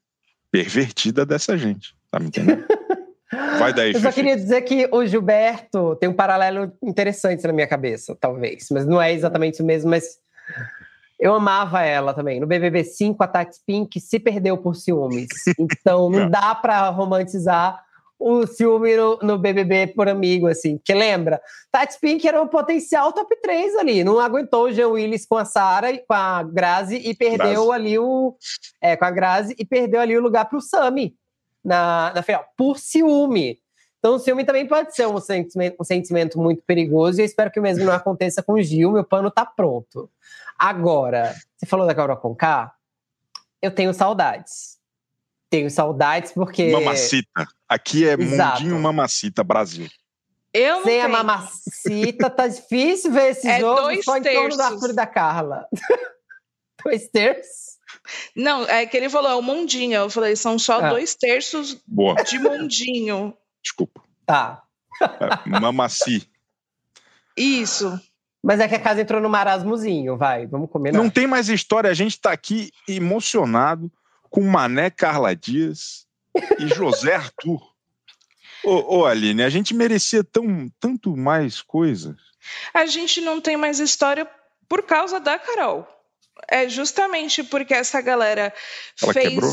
pervertida 0.50 1.25
dessa 1.25 1.56
gente. 1.56 1.97
Tá 2.11 2.21
me 2.21 2.26
entendendo? 2.26 2.66
Vai 3.59 3.73
daí, 3.73 3.92
Eu 3.92 4.00
só 4.00 4.09
Fifi. 4.12 4.21
queria 4.21 4.37
dizer 4.37 4.61
que 4.62 4.88
o 4.92 5.04
Gilberto 5.06 5.97
tem 5.97 6.09
um 6.09 6.12
paralelo 6.12 6.71
interessante 6.83 7.45
na 7.47 7.52
minha 7.52 7.66
cabeça, 7.66 8.14
talvez. 8.21 8.68
Mas 8.71 8.87
não 8.87 9.00
é 9.00 9.12
exatamente 9.12 9.62
o 9.62 9.64
mesmo, 9.64 9.90
mas 9.90 10.18
eu 11.18 11.35
amava 11.35 11.83
ela 11.83 12.12
também. 12.12 12.38
No 12.38 12.47
BBB 12.47 12.85
5, 12.85 13.23
a 13.23 13.26
Tati 13.26 13.59
Pink 13.66 13.99
se 14.00 14.21
perdeu 14.21 14.59
por 14.59 14.76
ciúmes. 14.76 15.28
Então 15.59 16.11
não 16.11 16.28
dá 16.30 16.54
pra 16.54 16.88
romantizar 16.90 17.83
o 18.18 18.46
ciúme 18.46 18.96
no, 18.96 19.18
no 19.23 19.38
BBB 19.38 19.88
por 19.88 20.08
amigo, 20.08 20.46
assim. 20.46 20.78
Porque 20.78 20.94
lembra, 20.94 21.40
Tati 21.70 21.99
Pink 22.00 22.26
era 22.26 22.40
um 22.40 22.49
potencial 22.49 23.12
top 23.12 23.37
3 23.40 23.76
ali. 23.76 24.02
Não 24.02 24.18
aguentou 24.18 24.64
o 24.64 24.73
Jean 24.73 24.88
Willis 24.88 25.26
com 25.26 25.37
a 25.37 25.44
Sara 25.44 25.90
e 25.90 25.99
com 25.99 26.14
a 26.14 26.42
Grazi 26.42 26.96
e 26.96 27.14
perdeu 27.14 27.66
Grazi. 27.66 27.73
ali 27.73 27.99
o... 27.99 28.35
É, 28.80 28.96
com 28.96 29.04
a 29.04 29.11
Grazi 29.11 29.54
e 29.58 29.64
perdeu 29.64 30.00
ali 30.00 30.16
o 30.16 30.23
lugar 30.23 30.49
pro 30.49 30.61
Sami. 30.61 31.14
na, 31.64 32.12
na 32.14 32.23
final, 32.23 32.44
por 32.56 32.78
ciúme. 32.78 33.58
Então, 33.99 34.14
o 34.14 34.18
ciúme 34.20 34.44
também 34.44 34.66
pode 34.66 34.94
ser 34.94 35.06
um 35.08 35.20
sentimento, 35.20 35.76
um 35.80 35.85
sentimento 35.85 36.38
muito 36.38 36.62
perigoso, 36.62 37.18
e 37.18 37.23
eu 37.23 37.26
espero 37.26 37.50
que 37.50 37.58
o 37.58 37.62
mesmo 37.62 37.85
não 37.85 37.92
aconteça 37.92 38.40
com 38.40 38.52
o 38.52 38.62
Gil. 38.62 38.92
Meu 38.92 39.04
pano 39.04 39.32
tá 39.32 39.44
pronto. 39.44 40.08
Agora, 40.56 41.35
você 41.56 41.66
falou 41.66 41.87
da 41.87 41.94
Carol 41.94 42.16
Conká? 42.16 42.73
Eu 43.61 43.70
tenho 43.70 43.92
saudades. 43.92 44.75
Tenho 45.49 45.71
saudades 45.71 46.33
porque. 46.33 46.71
Mamacita. 46.71 47.47
Aqui 47.69 48.09
é 48.09 48.15
Exato. 48.15 48.62
Mundinho 48.62 48.81
Mamacita, 48.81 49.45
Brasil. 49.45 49.88
Eu 50.53 50.76
não 50.76 50.85
Sem 50.85 50.93
tenho. 50.95 51.05
a 51.05 51.09
mamacita, 51.09 52.31
tá 52.31 52.49
difícil 52.49 53.12
ver 53.12 53.33
esse 53.33 53.47
é 53.49 53.61
jogo 53.61 54.03
só 54.03 54.17
em 54.17 54.23
torno 54.23 54.57
do 54.57 54.62
Arthur 54.62 54.91
e 54.91 54.95
da 54.95 55.07
Carla. 55.07 55.67
dois 56.83 57.09
terços? 57.09 57.76
Não, 58.35 58.65
é 58.65 58.87
que 58.87 58.97
ele 58.97 59.11
falou, 59.11 59.31
é 59.31 59.35
o 59.35 59.43
mundinho. 59.43 59.97
Eu 59.97 60.11
falei, 60.11 60.35
são 60.37 60.59
só 60.59 60.81
ah. 60.81 60.88
dois 60.91 61.15
terços 61.15 61.76
Boa. 61.87 62.15
de 62.23 62.38
mundinho. 62.38 63.37
Desculpa. 63.62 64.03
Tá. 64.25 64.62
É, 65.03 65.49
mamaci. 65.61 66.26
Isso. 67.37 68.00
Mas 68.43 68.61
é 68.61 68.69
que 68.69 68.76
a 68.76 68.81
casa 68.81 69.00
entrou 69.00 69.21
no 69.21 69.29
marasmozinho, 69.29 70.17
vai, 70.17 70.47
vamos 70.47 70.71
comer. 70.71 70.93
Não 70.93 71.11
tem 71.11 71.26
mais 71.26 71.49
história, 71.49 71.91
a 71.91 71.95
gente 71.95 72.21
tá 72.21 72.31
aqui 72.31 72.71
emocionado 72.88 73.91
com 74.30 74.42
Mané 74.42 74.90
Carla 74.90 75.35
Dias 75.35 76.06
e 76.59 76.68
José 76.68 77.14
Arthur. 77.14 77.61
Ô, 78.64 78.99
ô, 78.99 79.06
Aline, 79.06 79.42
a 79.42 79.49
gente 79.49 79.75
merecia 79.75 80.25
tão, 80.25 80.68
tanto 80.80 81.16
mais 81.16 81.62
coisas. 81.62 82.16
A 82.75 82.87
gente 82.87 83.21
não 83.21 83.40
tem 83.40 83.56
mais 83.56 83.80
história 83.80 84.28
por 84.68 84.83
causa 84.83 85.21
da 85.21 85.38
Carol. 85.38 85.87
É 86.49 86.68
justamente 86.68 87.42
porque 87.42 87.75
essa 87.75 88.00
galera 88.00 88.52
Ela 89.00 89.12
fez. 89.12 89.28
Quebrou? 89.28 89.52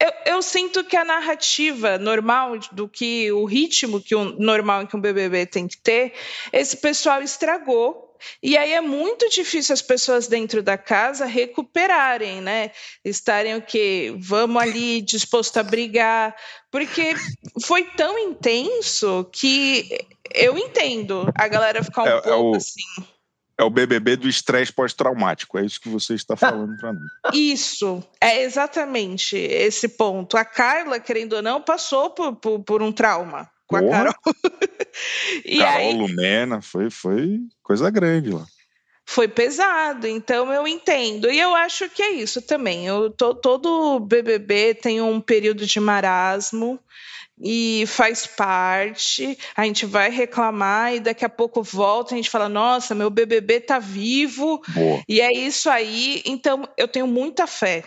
Eu, 0.00 0.34
eu, 0.34 0.42
sinto 0.42 0.82
que 0.82 0.96
a 0.96 1.04
narrativa 1.04 1.96
normal 1.96 2.58
do 2.72 2.88
que 2.88 3.30
o 3.30 3.44
ritmo 3.44 4.00
que 4.00 4.16
o 4.16 4.24
normal 4.36 4.84
que 4.84 4.96
um 4.96 5.00
BBB 5.00 5.46
tem 5.46 5.68
que 5.68 5.78
ter, 5.78 6.14
esse 6.52 6.76
pessoal 6.76 7.22
estragou 7.22 8.11
e 8.42 8.56
aí 8.56 8.72
é 8.72 8.80
muito 8.80 9.28
difícil 9.28 9.72
as 9.72 9.82
pessoas 9.82 10.26
dentro 10.26 10.62
da 10.62 10.76
casa 10.78 11.26
recuperarem, 11.26 12.40
né? 12.40 12.70
Estarem 13.04 13.56
o 13.56 13.62
quê? 13.62 14.14
Vamos 14.18 14.62
ali 14.62 15.00
disposto 15.02 15.58
a 15.58 15.62
brigar, 15.62 16.34
porque 16.70 17.14
foi 17.64 17.84
tão 17.84 18.18
intenso 18.18 19.28
que 19.32 20.06
eu 20.34 20.56
entendo 20.56 21.30
a 21.34 21.48
galera 21.48 21.82
ficar 21.82 22.02
um 22.02 22.06
é, 22.06 22.12
pouco 22.12 22.28
é 22.28 22.36
o... 22.36 22.54
assim. 22.54 22.82
É 23.58 23.64
o 23.64 23.70
BBB 23.70 24.16
do 24.16 24.28
estresse 24.28 24.72
pós-traumático, 24.72 25.58
é 25.58 25.64
isso 25.64 25.80
que 25.80 25.88
você 25.88 26.14
está 26.14 26.34
falando 26.34 26.74
para 26.78 26.94
mim. 26.94 27.06
Isso, 27.34 28.02
é 28.18 28.42
exatamente 28.42 29.36
esse 29.36 29.88
ponto. 29.88 30.38
A 30.38 30.44
Carla, 30.44 30.98
querendo 30.98 31.34
ou 31.34 31.42
não, 31.42 31.60
passou 31.60 32.10
por, 32.10 32.34
por, 32.36 32.60
por 32.60 32.82
um 32.82 32.90
trauma 32.90 33.51
com 33.80 33.86
Porra. 33.86 34.00
a 34.00 34.04
Carol. 34.04 34.14
e 35.44 35.58
Carol 35.58 35.78
aí, 35.78 35.94
Lumena, 35.94 36.60
foi, 36.60 36.90
foi 36.90 37.40
coisa 37.62 37.90
grande 37.90 38.30
lá. 38.30 38.44
Foi 39.04 39.28
pesado, 39.28 40.06
então 40.06 40.52
eu 40.52 40.66
entendo. 40.66 41.30
E 41.30 41.38
eu 41.38 41.54
acho 41.54 41.88
que 41.90 42.02
é 42.02 42.12
isso 42.12 42.40
também. 42.40 42.86
Eu, 42.86 43.10
to, 43.10 43.34
todo 43.34 44.00
BBB 44.00 44.74
tem 44.74 45.00
um 45.00 45.20
período 45.20 45.66
de 45.66 45.80
marasmo 45.80 46.78
e 47.40 47.84
faz 47.86 48.26
parte. 48.26 49.36
A 49.56 49.64
gente 49.64 49.84
vai 49.84 50.08
reclamar 50.08 50.94
e 50.94 51.00
daqui 51.00 51.24
a 51.24 51.28
pouco 51.28 51.62
volta, 51.62 52.14
a 52.14 52.16
gente 52.16 52.30
fala: 52.30 52.48
"Nossa, 52.48 52.94
meu 52.94 53.10
BBB 53.10 53.60
tá 53.60 53.78
vivo". 53.78 54.62
Boa. 54.68 55.02
E 55.08 55.20
é 55.20 55.32
isso 55.32 55.68
aí. 55.68 56.22
Então 56.24 56.66
eu 56.76 56.86
tenho 56.86 57.06
muita 57.06 57.46
fé 57.46 57.84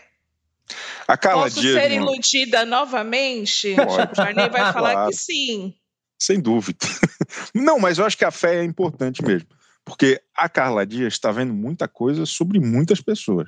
a 1.07 1.17
Carla 1.17 1.43
Posso 1.43 1.61
Dias, 1.61 1.81
ser 1.81 1.91
iludida 1.91 2.65
novamente? 2.65 3.75
Pode. 3.75 4.11
O 4.11 4.15
Jarney 4.15 4.49
vai 4.49 4.61
falar 4.73 4.91
claro. 4.93 5.09
que 5.09 5.15
sim. 5.15 5.73
Sem 6.19 6.39
dúvida. 6.39 6.79
Não, 7.53 7.79
mas 7.79 7.97
eu 7.97 8.05
acho 8.05 8.17
que 8.17 8.25
a 8.25 8.31
fé 8.31 8.61
é 8.61 8.63
importante 8.63 9.23
mesmo. 9.23 9.47
Porque 9.83 10.19
a 10.35 10.49
Carla 10.49 10.85
Dias 10.85 11.13
está 11.13 11.31
vendo 11.31 11.53
muita 11.53 11.87
coisa 11.87 12.25
sobre 12.25 12.59
muitas 12.59 13.01
pessoas. 13.01 13.47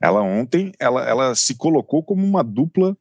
Ela 0.00 0.22
ontem, 0.22 0.72
ela, 0.78 1.08
ela 1.08 1.34
se 1.34 1.54
colocou 1.54 2.02
como 2.02 2.26
uma 2.26 2.42
dupla 2.42 2.96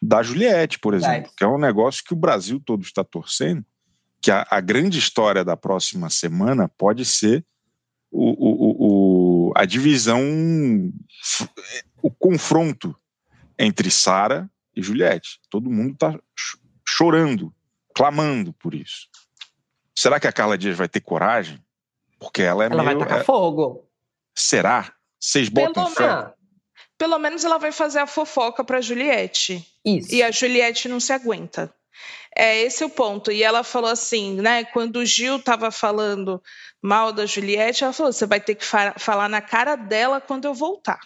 da 0.00 0.22
Juliette, 0.22 0.78
por 0.78 0.94
exemplo, 0.94 1.30
que 1.36 1.44
é 1.44 1.46
um 1.46 1.58
negócio 1.58 2.02
que 2.04 2.12
o 2.12 2.16
Brasil 2.16 2.60
todo 2.64 2.82
está 2.82 3.04
torcendo, 3.04 3.64
que 4.20 4.30
a, 4.30 4.46
a 4.50 4.60
grande 4.60 4.98
história 4.98 5.44
da 5.44 5.56
próxima 5.56 6.08
semana 6.08 6.68
pode 6.68 7.04
ser 7.04 7.44
o, 8.10 8.30
o, 8.30 9.48
o, 9.48 9.52
a 9.54 9.64
divisão, 9.64 10.20
o 12.02 12.10
confronto 12.10 12.96
entre 13.60 13.90
Sara 13.90 14.50
e 14.74 14.82
Juliette. 14.82 15.38
Todo 15.50 15.70
mundo 15.70 15.92
está 15.92 16.18
chorando, 16.88 17.54
clamando 17.94 18.54
por 18.54 18.74
isso. 18.74 19.08
Será 19.94 20.18
que 20.18 20.26
a 20.26 20.32
Carla 20.32 20.56
Dias 20.56 20.76
vai 20.76 20.88
ter 20.88 21.00
coragem? 21.00 21.62
Porque 22.18 22.40
ela 22.40 22.64
é 22.64 22.66
ela 22.66 22.82
meio, 22.82 22.98
vai 22.98 23.06
tacar 23.06 23.20
é... 23.20 23.24
fogo. 23.24 23.86
Será? 24.34 24.92
Vocês 25.18 25.50
botam 25.50 25.84
Pelo 25.84 25.94
fé? 25.94 26.32
Pelo 26.96 27.18
menos 27.18 27.44
ela 27.44 27.58
vai 27.58 27.70
fazer 27.70 27.98
a 27.98 28.06
fofoca 28.06 28.64
para 28.64 28.80
Juliette. 28.80 29.66
Isso. 29.84 30.14
E 30.14 30.22
a 30.22 30.30
Juliette 30.30 30.88
não 30.88 31.00
se 31.00 31.12
aguenta. 31.12 31.72
É 32.34 32.62
esse 32.62 32.82
o 32.84 32.88
ponto. 32.88 33.30
E 33.30 33.42
ela 33.42 33.62
falou 33.62 33.90
assim, 33.90 34.36
né? 34.40 34.64
Quando 34.64 34.96
o 34.96 35.06
Gil 35.06 35.36
estava 35.36 35.70
falando 35.70 36.42
mal 36.80 37.12
da 37.12 37.26
Juliette, 37.26 37.84
ela 37.84 37.92
falou: 37.92 38.12
você 38.12 38.24
vai 38.24 38.40
ter 38.40 38.54
que 38.54 38.64
fa 38.64 38.94
falar 38.98 39.28
na 39.28 39.40
cara 39.40 39.76
dela 39.76 40.20
quando 40.20 40.46
eu 40.46 40.54
voltar. 40.54 41.00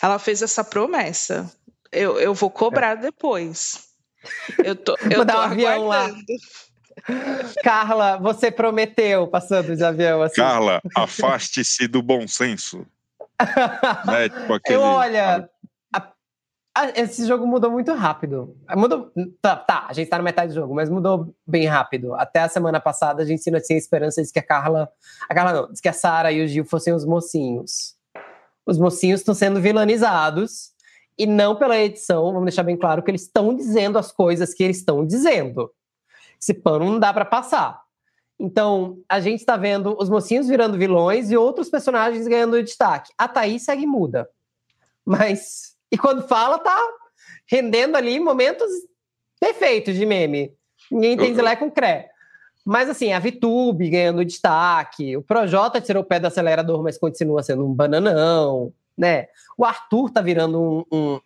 Ela 0.00 0.18
fez 0.18 0.42
essa 0.42 0.62
promessa. 0.62 1.50
Eu, 1.92 2.18
eu 2.20 2.34
vou 2.34 2.50
cobrar 2.50 2.92
é. 2.92 2.96
depois. 2.96 3.88
Eu 4.64 4.76
tô, 4.76 4.96
eu 5.10 5.16
vou 5.16 5.24
dar 5.24 5.38
um 5.38 5.42
avião 5.42 5.86
lá. 5.86 6.08
Carla, 7.64 8.18
você 8.18 8.50
prometeu 8.50 9.26
passando 9.26 9.74
de 9.74 9.82
avião 9.82 10.22
assim. 10.22 10.36
Carla, 10.36 10.80
afaste-se 10.94 11.88
do 11.88 12.02
bom 12.02 12.28
senso. 12.28 12.86
né? 14.06 14.28
tipo 14.28 14.52
aquele... 14.52 14.76
Eu, 14.76 14.82
olha, 14.82 15.48
esse 16.94 17.26
jogo 17.26 17.46
mudou 17.46 17.70
muito 17.70 17.92
rápido. 17.94 18.56
Mudou, 18.76 19.10
tá, 19.40 19.56
tá, 19.56 19.86
a 19.88 19.92
gente 19.92 20.08
tá 20.08 20.18
na 20.18 20.22
metade 20.22 20.52
do 20.52 20.54
jogo, 20.54 20.74
mas 20.74 20.88
mudou 20.88 21.34
bem 21.46 21.66
rápido. 21.66 22.14
Até 22.14 22.40
a 22.40 22.48
semana 22.48 22.80
passada 22.80 23.22
a 23.22 23.26
gente 23.26 23.48
ainda 23.48 23.60
tinha 23.60 23.78
esperança 23.78 24.22
de 24.22 24.32
que 24.32 24.38
a 24.38 24.42
Carla, 24.42 24.88
a 25.28 25.34
Carla 25.34 25.52
não, 25.52 25.72
de 25.72 25.80
que 25.80 25.88
a 25.88 25.92
Sara 25.92 26.30
e 26.30 26.44
o 26.44 26.48
Gil 26.48 26.64
fossem 26.64 26.92
os 26.92 27.04
mocinhos. 27.04 27.96
Os 28.64 28.78
mocinhos 28.78 29.20
estão 29.20 29.34
sendo 29.34 29.60
vilanizados 29.60 30.69
e 31.20 31.26
não 31.26 31.54
pela 31.54 31.76
edição, 31.76 32.32
vamos 32.32 32.44
deixar 32.44 32.62
bem 32.62 32.78
claro 32.78 33.02
que 33.02 33.10
eles 33.10 33.24
estão 33.24 33.54
dizendo 33.54 33.98
as 33.98 34.10
coisas 34.10 34.54
que 34.54 34.64
eles 34.64 34.78
estão 34.78 35.06
dizendo. 35.06 35.70
Esse 36.40 36.54
pano 36.54 36.86
não 36.86 36.98
dá 36.98 37.12
para 37.12 37.26
passar. 37.26 37.78
Então, 38.38 39.02
a 39.06 39.20
gente 39.20 39.40
está 39.40 39.54
vendo 39.54 39.94
os 40.00 40.08
mocinhos 40.08 40.48
virando 40.48 40.78
vilões 40.78 41.30
e 41.30 41.36
outros 41.36 41.68
personagens 41.68 42.26
ganhando 42.26 42.62
destaque. 42.62 43.12
A 43.18 43.28
Thaís 43.28 43.66
segue 43.66 43.86
muda. 43.86 44.30
Mas, 45.04 45.76
e 45.92 45.98
quando 45.98 46.26
fala, 46.26 46.58
tá 46.58 46.78
rendendo 47.46 47.96
ali 47.96 48.18
momentos 48.18 48.70
perfeitos 49.38 49.94
de 49.94 50.06
meme. 50.06 50.54
Ninguém 50.90 51.18
tem 51.18 51.34
Zilé 51.34 51.54
com 51.54 51.70
Cré. 51.70 52.08
Mas 52.64 52.88
assim, 52.88 53.12
a 53.12 53.18
Vitube 53.18 53.90
ganhando 53.90 54.24
destaque, 54.24 55.18
o 55.18 55.22
Projota 55.22 55.82
tirou 55.82 56.02
o 56.02 56.06
pé 56.06 56.18
do 56.18 56.28
acelerador, 56.28 56.82
mas 56.82 56.96
continua 56.96 57.42
sendo 57.42 57.66
um 57.66 57.74
bananão 57.74 58.72
né? 59.00 59.26
O 59.56 59.64
Arthur 59.64 60.10
tá 60.10 60.20
virando 60.20 60.60
um, 60.60 60.84
um 60.92 61.20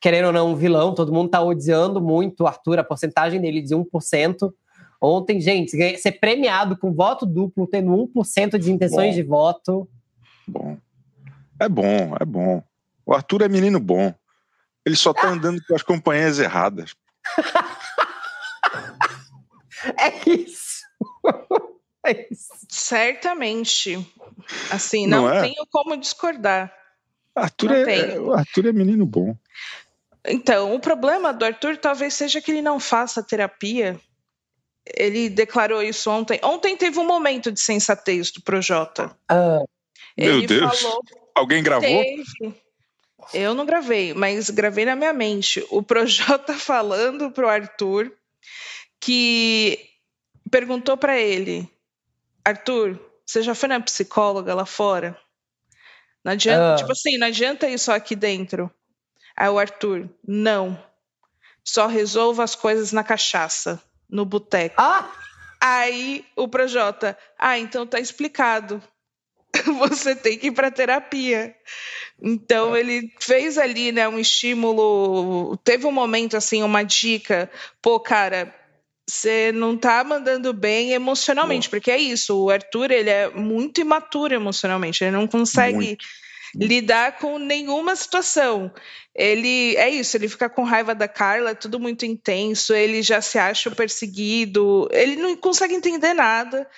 querendo 0.00 0.26
ou 0.26 0.32
não, 0.32 0.52
um 0.52 0.54
vilão, 0.54 0.94
todo 0.94 1.12
mundo 1.12 1.30
tá 1.30 1.42
odiando 1.42 2.00
muito 2.00 2.44
o 2.44 2.46
Arthur, 2.46 2.78
a 2.78 2.84
porcentagem 2.84 3.40
dele 3.40 3.60
de 3.60 3.74
1%. 3.74 4.52
Ontem, 5.00 5.40
gente, 5.40 5.76
ser 5.98 6.12
premiado 6.12 6.76
com 6.76 6.92
voto 6.92 7.26
duplo, 7.26 7.66
tendo 7.66 7.90
1% 7.90 8.58
de 8.58 8.72
intenções 8.72 9.10
bom. 9.10 9.14
de 9.14 9.22
voto. 9.22 9.88
Bom. 10.46 10.78
É 11.60 11.68
bom, 11.68 12.16
é 12.20 12.24
bom. 12.24 12.62
O 13.04 13.14
Arthur 13.14 13.42
é 13.42 13.48
menino 13.48 13.80
bom. 13.80 14.14
Ele 14.84 14.96
só 14.96 15.12
tá 15.12 15.28
ah. 15.28 15.32
andando 15.32 15.60
com 15.66 15.74
as 15.74 15.82
companhias 15.82 16.38
erradas. 16.38 16.94
é 19.98 20.30
isso. 20.30 20.86
é 22.06 22.26
isso. 22.30 22.52
Certamente. 22.68 24.06
Assim, 24.70 25.06
não, 25.06 25.22
não 25.22 25.32
é? 25.32 25.42
tenho 25.42 25.66
como 25.70 25.96
discordar. 25.96 26.72
Arthur 27.36 27.72
é, 27.72 28.18
o 28.18 28.32
Arthur 28.32 28.66
é 28.66 28.72
menino 28.72 29.04
bom. 29.04 29.36
Então, 30.26 30.74
o 30.74 30.80
problema 30.80 31.32
do 31.32 31.44
Arthur 31.44 31.76
talvez 31.76 32.14
seja 32.14 32.40
que 32.40 32.50
ele 32.50 32.62
não 32.62 32.80
faça 32.80 33.22
terapia. 33.22 34.00
Ele 34.96 35.28
declarou 35.28 35.82
isso 35.82 36.10
ontem. 36.10 36.40
Ontem 36.42 36.76
teve 36.76 36.98
um 36.98 37.06
momento 37.06 37.52
de 37.52 37.60
sensatez 37.60 38.30
do 38.30 38.40
Projota. 38.40 39.16
Ah. 39.28 39.62
Meu 40.16 40.38
ele 40.38 40.46
Deus. 40.46 40.80
Falou, 40.80 41.02
Alguém 41.34 41.62
gravou? 41.62 42.02
Teve. 42.02 42.54
Eu 43.34 43.54
não 43.54 43.66
gravei, 43.66 44.14
mas 44.14 44.48
gravei 44.50 44.84
na 44.84 44.96
minha 44.96 45.12
mente. 45.12 45.64
O 45.70 45.82
Projota 45.82 46.54
falando 46.54 47.30
pro 47.30 47.48
Arthur 47.48 48.10
que 48.98 49.78
perguntou 50.50 50.96
para 50.96 51.18
ele: 51.18 51.68
Arthur, 52.44 52.98
você 53.24 53.42
já 53.42 53.54
foi 53.54 53.68
na 53.68 53.80
psicóloga 53.80 54.54
lá 54.54 54.64
fora? 54.64 55.18
Não 56.26 56.32
adianta, 56.32 56.74
ah. 56.74 56.76
tipo 56.76 56.90
assim, 56.90 57.16
não 57.18 57.28
adianta 57.28 57.68
ir 57.68 57.78
só 57.78 57.94
aqui 57.94 58.16
dentro. 58.16 58.68
Aí 59.36 59.48
o 59.48 59.60
Arthur, 59.60 60.10
não. 60.26 60.76
só 61.62 61.86
resolvo 61.86 62.42
as 62.42 62.56
coisas 62.56 62.90
na 62.90 63.04
cachaça, 63.04 63.80
no 64.10 64.24
boteco. 64.24 64.74
Ah! 64.76 65.08
Aí 65.60 66.26
o 66.34 66.48
Projota, 66.48 67.16
ah, 67.38 67.56
então 67.56 67.86
tá 67.86 68.00
explicado. 68.00 68.82
Você 69.78 70.16
tem 70.16 70.36
que 70.36 70.48
ir 70.48 70.50
para 70.50 70.68
terapia. 70.68 71.54
Então 72.20 72.76
ele 72.76 73.14
fez 73.20 73.56
ali, 73.56 73.92
né, 73.92 74.08
um 74.08 74.18
estímulo, 74.18 75.56
teve 75.58 75.86
um 75.86 75.92
momento 75.92 76.36
assim, 76.36 76.60
uma 76.60 76.82
dica, 76.82 77.48
pô, 77.80 78.00
cara, 78.00 78.52
você 79.08 79.52
não 79.52 79.76
tá 79.76 80.02
mandando 80.02 80.52
bem 80.52 80.92
emocionalmente, 80.92 81.70
porque 81.70 81.90
é 81.90 81.98
isso, 81.98 82.36
o 82.36 82.50
Arthur, 82.50 82.90
ele 82.90 83.08
é 83.08 83.30
muito 83.30 83.80
imaturo 83.80 84.34
emocionalmente, 84.34 85.04
ele 85.04 85.12
não 85.12 85.28
consegue 85.28 85.76
muito. 85.76 86.04
lidar 86.56 87.18
com 87.18 87.38
nenhuma 87.38 87.94
situação. 87.94 88.72
Ele 89.14 89.76
é 89.76 89.88
isso, 89.88 90.16
ele 90.16 90.28
fica 90.28 90.48
com 90.48 90.64
raiva 90.64 90.94
da 90.94 91.06
Carla, 91.06 91.50
é 91.50 91.54
tudo 91.54 91.78
muito 91.78 92.04
intenso, 92.04 92.74
ele 92.74 93.00
já 93.00 93.20
se 93.20 93.38
acha 93.38 93.70
perseguido, 93.70 94.88
ele 94.90 95.16
não 95.16 95.36
consegue 95.36 95.74
entender 95.74 96.12
nada. 96.12 96.68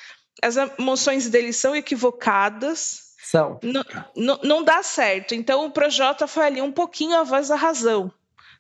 As 0.43 0.57
emoções 0.57 1.29
dele 1.31 1.53
são 1.53 1.75
equivocadas. 1.75 3.09
São. 3.25 3.59
Não, 3.63 3.85
não, 4.15 4.41
não 4.45 4.63
dá 4.63 4.83
certo. 4.83 5.35
Então 5.35 5.67
o 5.67 5.71
Projota 5.71 6.27
foi 6.27 6.45
ali 6.45 6.63
um 6.63 6.71
pouquinho 6.71 7.17
a 7.17 7.25
voz 7.25 7.49
da 7.49 7.57
razão. 7.57 8.13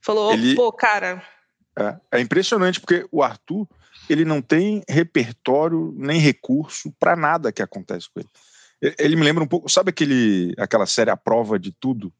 Falou, 0.02 0.32
ele... 0.32 0.56
pô, 0.56 0.72
cara, 0.72 1.22
é, 1.78 2.18
é 2.18 2.20
impressionante 2.20 2.80
porque 2.80 3.06
o 3.12 3.22
Arthur 3.22 3.66
ele 4.08 4.24
não 4.24 4.42
tem 4.42 4.82
repertório 4.88 5.94
nem 5.96 6.18
recurso 6.18 6.92
para 6.98 7.14
nada 7.14 7.52
que 7.52 7.62
acontece 7.62 8.08
com 8.12 8.20
ele. 8.20 8.94
Ele 8.98 9.16
me 9.16 9.22
lembra 9.22 9.44
um 9.44 9.46
pouco, 9.46 9.68
sabe 9.68 9.90
aquele, 9.90 10.54
aquela 10.58 10.86
série 10.86 11.10
A 11.10 11.16
Prova 11.16 11.58
de 11.58 11.72
Tudo, 11.72 12.12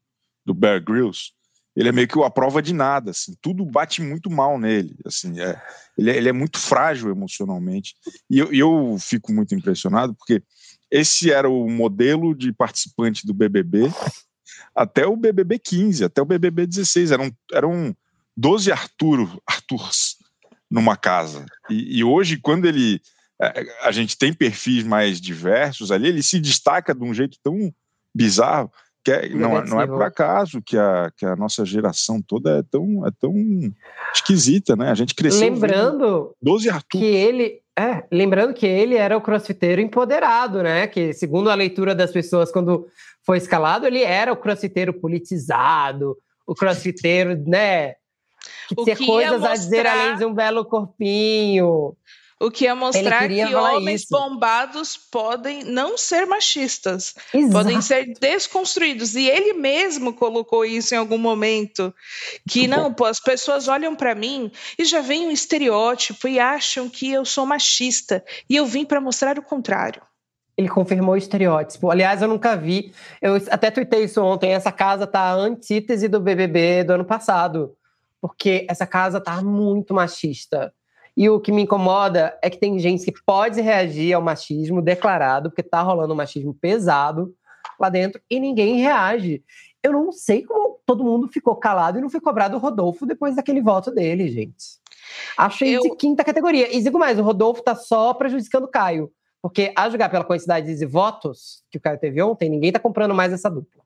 do 0.45 0.53
Bear 0.53 0.83
Grylls? 0.83 1.31
Ele 1.75 1.89
é 1.89 1.91
meio 1.91 2.07
que 2.07 2.21
a 2.21 2.29
prova 2.29 2.61
de 2.61 2.73
nada, 2.73 3.11
assim, 3.11 3.33
tudo 3.41 3.63
bate 3.63 4.01
muito 4.01 4.29
mal 4.29 4.59
nele, 4.59 4.97
assim, 5.05 5.39
é, 5.39 5.61
ele, 5.97 6.11
é, 6.11 6.17
ele 6.17 6.27
é 6.27 6.33
muito 6.33 6.57
frágil 6.59 7.09
emocionalmente. 7.09 7.95
E 8.29 8.39
eu, 8.39 8.51
eu 8.51 8.97
fico 8.99 9.31
muito 9.31 9.55
impressionado 9.55 10.13
porque 10.13 10.43
esse 10.91 11.31
era 11.31 11.49
o 11.49 11.69
modelo 11.69 12.35
de 12.35 12.51
participante 12.51 13.25
do 13.25 13.33
BBB 13.33 13.89
até 14.75 15.05
o 15.05 15.15
BBB 15.15 15.59
15, 15.59 16.03
até 16.05 16.21
o 16.21 16.25
BBB 16.25 16.65
16, 16.65 17.11
eram, 17.11 17.31
eram 17.53 17.95
12 18.39 18.71
Arturo, 18.71 19.41
Arturs 19.45 20.15
numa 20.71 20.95
casa. 20.95 21.45
E, 21.69 21.99
e, 21.99 22.03
hoje, 22.03 22.37
quando 22.37 22.65
ele. 22.65 23.01
É, 23.41 23.65
a 23.83 23.91
gente 23.91 24.17
tem 24.17 24.33
perfis 24.33 24.83
mais 24.83 25.19
diversos 25.19 25.91
ali, 25.91 26.07
ele 26.07 26.23
se 26.23 26.39
destaca 26.39 26.93
de 26.93 27.03
um 27.03 27.13
jeito 27.13 27.37
tão 27.41 27.73
bizarro 28.13 28.71
que 29.03 29.11
é, 29.11 29.29
não, 29.29 29.57
é, 29.57 29.65
não 29.65 29.81
é 29.81 29.87
por 29.87 30.03
acaso 30.03 30.61
que 30.61 30.77
a, 30.77 31.09
que 31.15 31.25
a 31.25 31.35
nossa 31.35 31.63
geração 31.63 32.21
toda 32.21 32.59
é 32.59 32.63
tão, 32.69 33.07
é 33.07 33.11
tão 33.17 33.33
esquisita, 34.13 34.75
né? 34.75 34.89
A 34.89 34.93
gente 34.93 35.15
cresceu. 35.15 35.49
Lembrando 35.49 36.35
12 36.41 36.69
Arthur. 36.69 36.99
que 36.99 37.05
ele. 37.05 37.61
É, 37.77 38.03
lembrando 38.11 38.53
que 38.53 38.65
ele 38.65 38.95
era 38.95 39.15
o 39.15 39.21
crossfiteiro 39.21 39.79
empoderado, 39.81 40.61
né? 40.61 40.85
Que, 40.87 41.13
segundo 41.13 41.49
a 41.49 41.55
leitura 41.55 41.95
das 41.95 42.11
pessoas, 42.11 42.51
quando 42.51 42.87
foi 43.25 43.37
escalado, 43.37 43.87
ele 43.87 44.03
era 44.03 44.33
o 44.33 44.37
crossfiteiro 44.37 44.93
politizado, 44.93 46.17
o 46.45 46.53
crossfiteiro, 46.53 47.41
né? 47.47 47.95
Que 48.69 48.83
tinha 48.83 48.95
coisas 48.95 49.31
mostrar... 49.31 49.51
a 49.51 49.55
dizer 49.55 49.87
além 49.87 50.15
de 50.17 50.25
um 50.25 50.33
belo 50.33 50.65
corpinho. 50.65 51.95
O 52.41 52.49
que 52.49 52.63
ia 52.63 52.73
mostrar 52.73 53.27
que 53.27 53.53
homens 53.53 54.03
isso. 54.03 54.07
bombados 54.11 54.95
podem 54.95 55.65
não 55.65 55.97
ser 55.97 56.25
machistas, 56.25 57.13
Exato. 57.33 57.51
podem 57.51 57.81
ser 57.81 58.13
desconstruídos. 58.17 59.13
E 59.15 59.27
ele 59.27 59.53
mesmo 59.53 60.13
colocou 60.13 60.63
isso 60.63 60.95
em 60.95 60.97
algum 60.97 61.17
momento. 61.17 61.93
Que 62.49 62.59
Muito 62.59 62.71
não, 62.71 62.93
pô, 62.93 63.03
as 63.03 63.19
pessoas 63.19 63.67
olham 63.67 63.93
para 63.93 64.15
mim 64.15 64.49
e 64.77 64.85
já 64.85 65.01
vem 65.01 65.27
um 65.27 65.31
estereótipo 65.31 66.29
e 66.29 66.39
acham 66.39 66.89
que 66.89 67.11
eu 67.11 67.25
sou 67.25 67.45
machista. 67.45 68.23
E 68.49 68.55
eu 68.55 68.65
vim 68.65 68.85
para 68.85 69.01
mostrar 69.01 69.37
o 69.37 69.43
contrário. 69.43 70.01
Ele 70.57 70.69
confirmou 70.69 71.15
o 71.15 71.17
estereótipo. 71.17 71.91
Aliás, 71.91 72.21
eu 72.21 72.27
nunca 72.29 72.55
vi. 72.55 72.93
Eu 73.21 73.35
até 73.49 73.69
tuitei 73.69 74.05
isso 74.05 74.21
ontem. 74.21 74.53
Essa 74.53 74.71
casa 74.71 75.05
tá 75.05 75.19
a 75.19 75.33
antítese 75.33 76.07
do 76.07 76.21
BBB 76.21 76.85
do 76.85 76.93
ano 76.93 77.05
passado 77.05 77.75
porque 78.21 78.65
essa 78.69 78.85
casa 78.85 79.21
tá 79.21 79.41
muito 79.41 79.93
machista. 79.93 80.73
E 81.15 81.29
o 81.29 81.39
que 81.39 81.51
me 81.51 81.63
incomoda 81.63 82.37
é 82.41 82.49
que 82.49 82.57
tem 82.57 82.79
gente 82.79 83.11
que 83.11 83.23
pode 83.25 83.61
reagir 83.61 84.13
ao 84.13 84.21
machismo 84.21 84.81
declarado, 84.81 85.49
porque 85.49 85.63
tá 85.63 85.81
rolando 85.81 86.13
um 86.13 86.17
machismo 86.17 86.53
pesado 86.53 87.33
lá 87.79 87.89
dentro, 87.89 88.21
e 88.29 88.39
ninguém 88.39 88.77
reage. 88.81 89.43
Eu 89.81 89.93
não 89.93 90.11
sei 90.11 90.43
como 90.43 90.79
todo 90.85 91.03
mundo 91.03 91.27
ficou 91.27 91.55
calado 91.55 91.97
e 91.97 92.01
não 92.01 92.09
foi 92.09 92.19
cobrado 92.19 92.57
o 92.57 92.59
Rodolfo 92.59 93.05
depois 93.05 93.35
daquele 93.35 93.61
voto 93.61 93.91
dele, 93.91 94.29
gente. 94.29 94.79
Achei 95.37 95.77
eu... 95.77 95.81
de 95.81 95.95
quinta 95.95 96.23
categoria. 96.23 96.75
E 96.75 96.81
digo 96.81 96.99
mais, 96.99 97.17
o 97.17 97.23
Rodolfo 97.23 97.61
tá 97.61 97.75
só 97.75 98.13
prejudicando 98.13 98.65
o 98.65 98.69
Caio. 98.69 99.11
Porque 99.41 99.71
a 99.75 99.89
jogar 99.89 100.09
pela 100.09 100.25
quantidade 100.25 100.75
de 100.75 100.85
votos 100.85 101.63
que 101.71 101.77
o 101.77 101.81
Caio 101.81 101.97
teve 101.97 102.21
ontem, 102.21 102.49
ninguém 102.49 102.71
tá 102.71 102.79
comprando 102.79 103.15
mais 103.15 103.31
essa 103.31 103.49
dupla. 103.49 103.83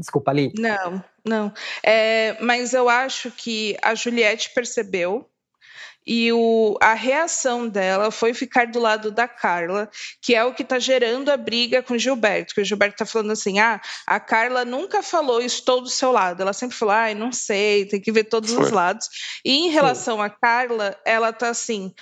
Desculpa, 0.00 0.30
Ali. 0.30 0.52
Não, 0.58 1.04
não. 1.24 1.52
É, 1.82 2.36
mas 2.40 2.72
eu 2.72 2.88
acho 2.88 3.30
que 3.30 3.76
a 3.82 3.94
Juliette 3.94 4.50
percebeu 4.54 5.28
e 6.06 6.32
o, 6.32 6.78
a 6.80 6.94
reação 6.94 7.68
dela 7.68 8.10
foi 8.10 8.32
ficar 8.32 8.66
do 8.66 8.80
lado 8.80 9.10
da 9.10 9.28
Carla, 9.28 9.90
que 10.20 10.34
é 10.34 10.42
o 10.42 10.54
que 10.54 10.62
está 10.62 10.78
gerando 10.78 11.28
a 11.28 11.36
briga 11.36 11.82
com 11.82 11.94
o 11.94 11.98
Gilberto. 11.98 12.54
Que 12.54 12.62
o 12.62 12.64
Gilberto 12.64 12.94
está 12.94 13.06
falando 13.06 13.32
assim: 13.32 13.58
ah, 13.58 13.80
a 14.06 14.18
Carla 14.18 14.64
nunca 14.64 15.02
falou 15.02 15.42
estou 15.42 15.80
do 15.80 15.90
seu 15.90 16.10
lado. 16.10 16.40
Ela 16.40 16.52
sempre 16.52 16.76
falou, 16.76 16.94
ai, 16.94 17.12
ah, 17.12 17.14
não 17.14 17.30
sei, 17.30 17.84
tem 17.84 18.00
que 18.00 18.10
ver 18.10 18.24
todos 18.24 18.52
foi. 18.52 18.64
os 18.64 18.70
lados. 18.70 19.08
E 19.44 19.66
em 19.66 19.70
relação 19.70 20.16
Sim. 20.16 20.22
à 20.22 20.30
Carla, 20.30 20.98
ela 21.04 21.30
está 21.30 21.50
assim 21.50 21.94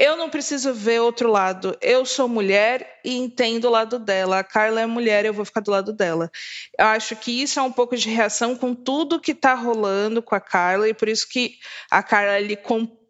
eu 0.00 0.16
não 0.16 0.30
preciso 0.30 0.72
ver 0.72 0.98
outro 1.02 1.30
lado. 1.30 1.76
Eu 1.78 2.06
sou 2.06 2.26
mulher 2.26 3.00
e 3.04 3.18
entendo 3.18 3.66
o 3.66 3.70
lado 3.70 3.98
dela. 3.98 4.38
A 4.38 4.44
Carla 4.44 4.80
é 4.80 4.86
mulher, 4.86 5.26
eu 5.26 5.34
vou 5.34 5.44
ficar 5.44 5.60
do 5.60 5.70
lado 5.70 5.92
dela. 5.92 6.30
Eu 6.78 6.86
acho 6.86 7.14
que 7.16 7.42
isso 7.42 7.60
é 7.60 7.62
um 7.62 7.70
pouco 7.70 7.94
de 7.94 8.08
reação 8.08 8.56
com 8.56 8.74
tudo 8.74 9.20
que 9.20 9.32
está 9.32 9.52
rolando 9.52 10.22
com 10.22 10.34
a 10.34 10.40
Carla 10.40 10.88
e 10.88 10.94
por 10.94 11.06
isso 11.06 11.28
que 11.28 11.58
a 11.90 12.02
Carla 12.02 12.32
ali 12.32 12.56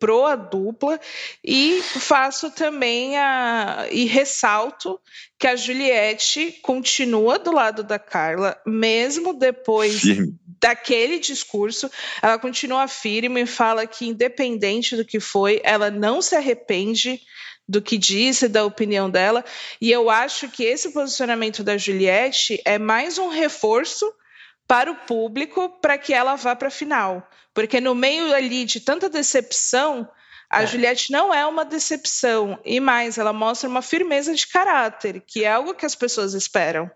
comprou 0.01 0.25
a 0.25 0.35
dupla 0.35 0.99
e 1.45 1.83
faço 1.83 2.51
também 2.51 3.19
a 3.19 3.87
e 3.91 4.07
ressalto 4.07 4.99
que 5.39 5.47
a 5.47 5.55
Juliette 5.55 6.59
continua 6.63 7.39
do 7.39 7.53
lado 7.53 7.85
da 7.85 7.99
Carla 7.99 8.59
mesmo 8.67 9.35
depois 9.35 10.01
Sim 10.01 10.39
daquele 10.61 11.19
discurso, 11.19 11.91
ela 12.21 12.39
continua 12.39 12.87
firme 12.87 13.41
e 13.41 13.47
fala 13.47 13.87
que, 13.87 14.07
independente 14.07 14.95
do 14.95 15.07
que 15.07 15.19
foi, 15.19 15.59
ela 15.65 15.91
não 15.91 16.21
se 16.21 16.37
arrepende 16.37 17.19
do 17.67 17.81
que 17.81 17.97
disse, 17.97 18.47
da 18.47 18.63
opinião 18.63 19.09
dela. 19.09 19.43
E 19.81 19.91
eu 19.91 20.11
acho 20.11 20.51
que 20.51 20.65
esse 20.65 20.93
posicionamento 20.93 21.65
da 21.65 21.79
Juliette 21.79 22.61
é 22.67 22.79
mais 22.79 23.17
um 23.17 23.29
reforço 23.29 24.05
para 24.71 24.89
o 24.89 24.95
público 24.95 25.69
para 25.81 25.99
que 25.99 26.15
ela 26.15 26.37
vá 26.37 26.55
para 26.55 26.69
a 26.69 26.71
final. 26.71 27.29
Porque 27.53 27.81
no 27.81 27.93
meio 27.93 28.33
ali 28.33 28.65
de 28.65 28.79
tanta 28.79 29.11
decepção, 29.11 30.09
a 30.49 30.63
é. 30.63 30.67
Juliette 30.69 31.11
não 31.11 31.35
é 31.35 31.45
uma 31.45 31.65
decepção. 31.65 32.57
E 32.65 32.79
mais, 32.79 33.19
ela 33.19 33.33
mostra 33.33 33.69
uma 33.69 33.83
firmeza 33.83 34.33
de 34.33 34.47
caráter, 34.47 35.25
que 35.27 35.43
é 35.43 35.51
algo 35.51 35.75
que 35.75 35.85
as 35.85 35.97
pessoas 35.97 36.35
esperam. 36.35 36.89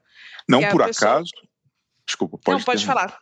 Não 0.49 0.61
por 0.69 0.85
pessoa... 0.85 1.15
acaso. 1.15 1.33
Desculpa, 2.07 2.39
pode 2.39 2.59
Não, 2.59 2.65
pode 2.65 2.87
falar. 2.87 3.19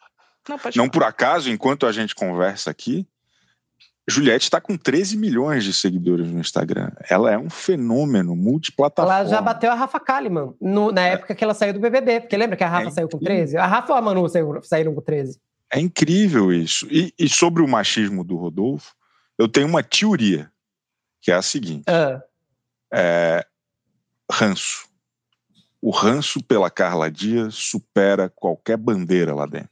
Não, 0.46 0.60
não 0.76 0.88
por 0.90 1.02
acaso, 1.02 1.48
enquanto 1.48 1.86
a 1.86 1.92
gente 1.92 2.14
conversa 2.14 2.70
aqui, 2.70 3.08
Juliette 4.08 4.44
está 4.44 4.60
com 4.60 4.76
13 4.76 5.16
milhões 5.16 5.62
de 5.62 5.72
seguidores 5.72 6.26
no 6.26 6.40
Instagram. 6.40 6.90
Ela 7.08 7.32
é 7.32 7.38
um 7.38 7.48
fenômeno 7.48 8.34
multiplataforma. 8.34 9.20
Ela 9.20 9.28
já 9.28 9.40
bateu 9.40 9.70
a 9.70 9.74
Rafa 9.74 10.00
Kalimann 10.00 10.54
no, 10.60 10.90
na 10.90 11.06
é. 11.06 11.12
época 11.12 11.34
que 11.34 11.44
ela 11.44 11.54
saiu 11.54 11.72
do 11.72 11.80
BBB. 11.80 12.20
Porque 12.20 12.36
lembra 12.36 12.56
que 12.56 12.64
a 12.64 12.68
Rafa 12.68 12.88
é 12.88 12.90
saiu 12.90 13.08
com 13.08 13.18
13? 13.18 13.56
A 13.56 13.66
Rafa 13.66 13.92
ou 13.92 13.98
a 13.98 14.02
Manu 14.02 14.26
saíram 14.62 14.94
com 14.94 15.00
13? 15.00 15.40
É 15.72 15.78
incrível 15.78 16.52
isso. 16.52 16.86
E, 16.90 17.14
e, 17.18 17.28
sobre 17.28 17.62
o 17.62 17.68
machismo 17.68 18.24
do 18.24 18.36
Rodolfo, 18.36 18.92
eu 19.38 19.48
tenho 19.48 19.66
uma 19.66 19.82
teoria, 19.82 20.50
que 21.20 21.30
é 21.30 21.34
a 21.34 21.42
seguinte. 21.42 21.84
Uh. 21.88 22.20
É, 22.92 23.46
ranço. 24.30 24.86
O 25.80 25.90
ranço 25.90 26.42
pela 26.42 26.70
Carla 26.70 27.10
Dias 27.10 27.54
supera 27.54 28.28
qualquer 28.28 28.76
bandeira 28.76 29.34
lá 29.34 29.46
dentro. 29.46 29.70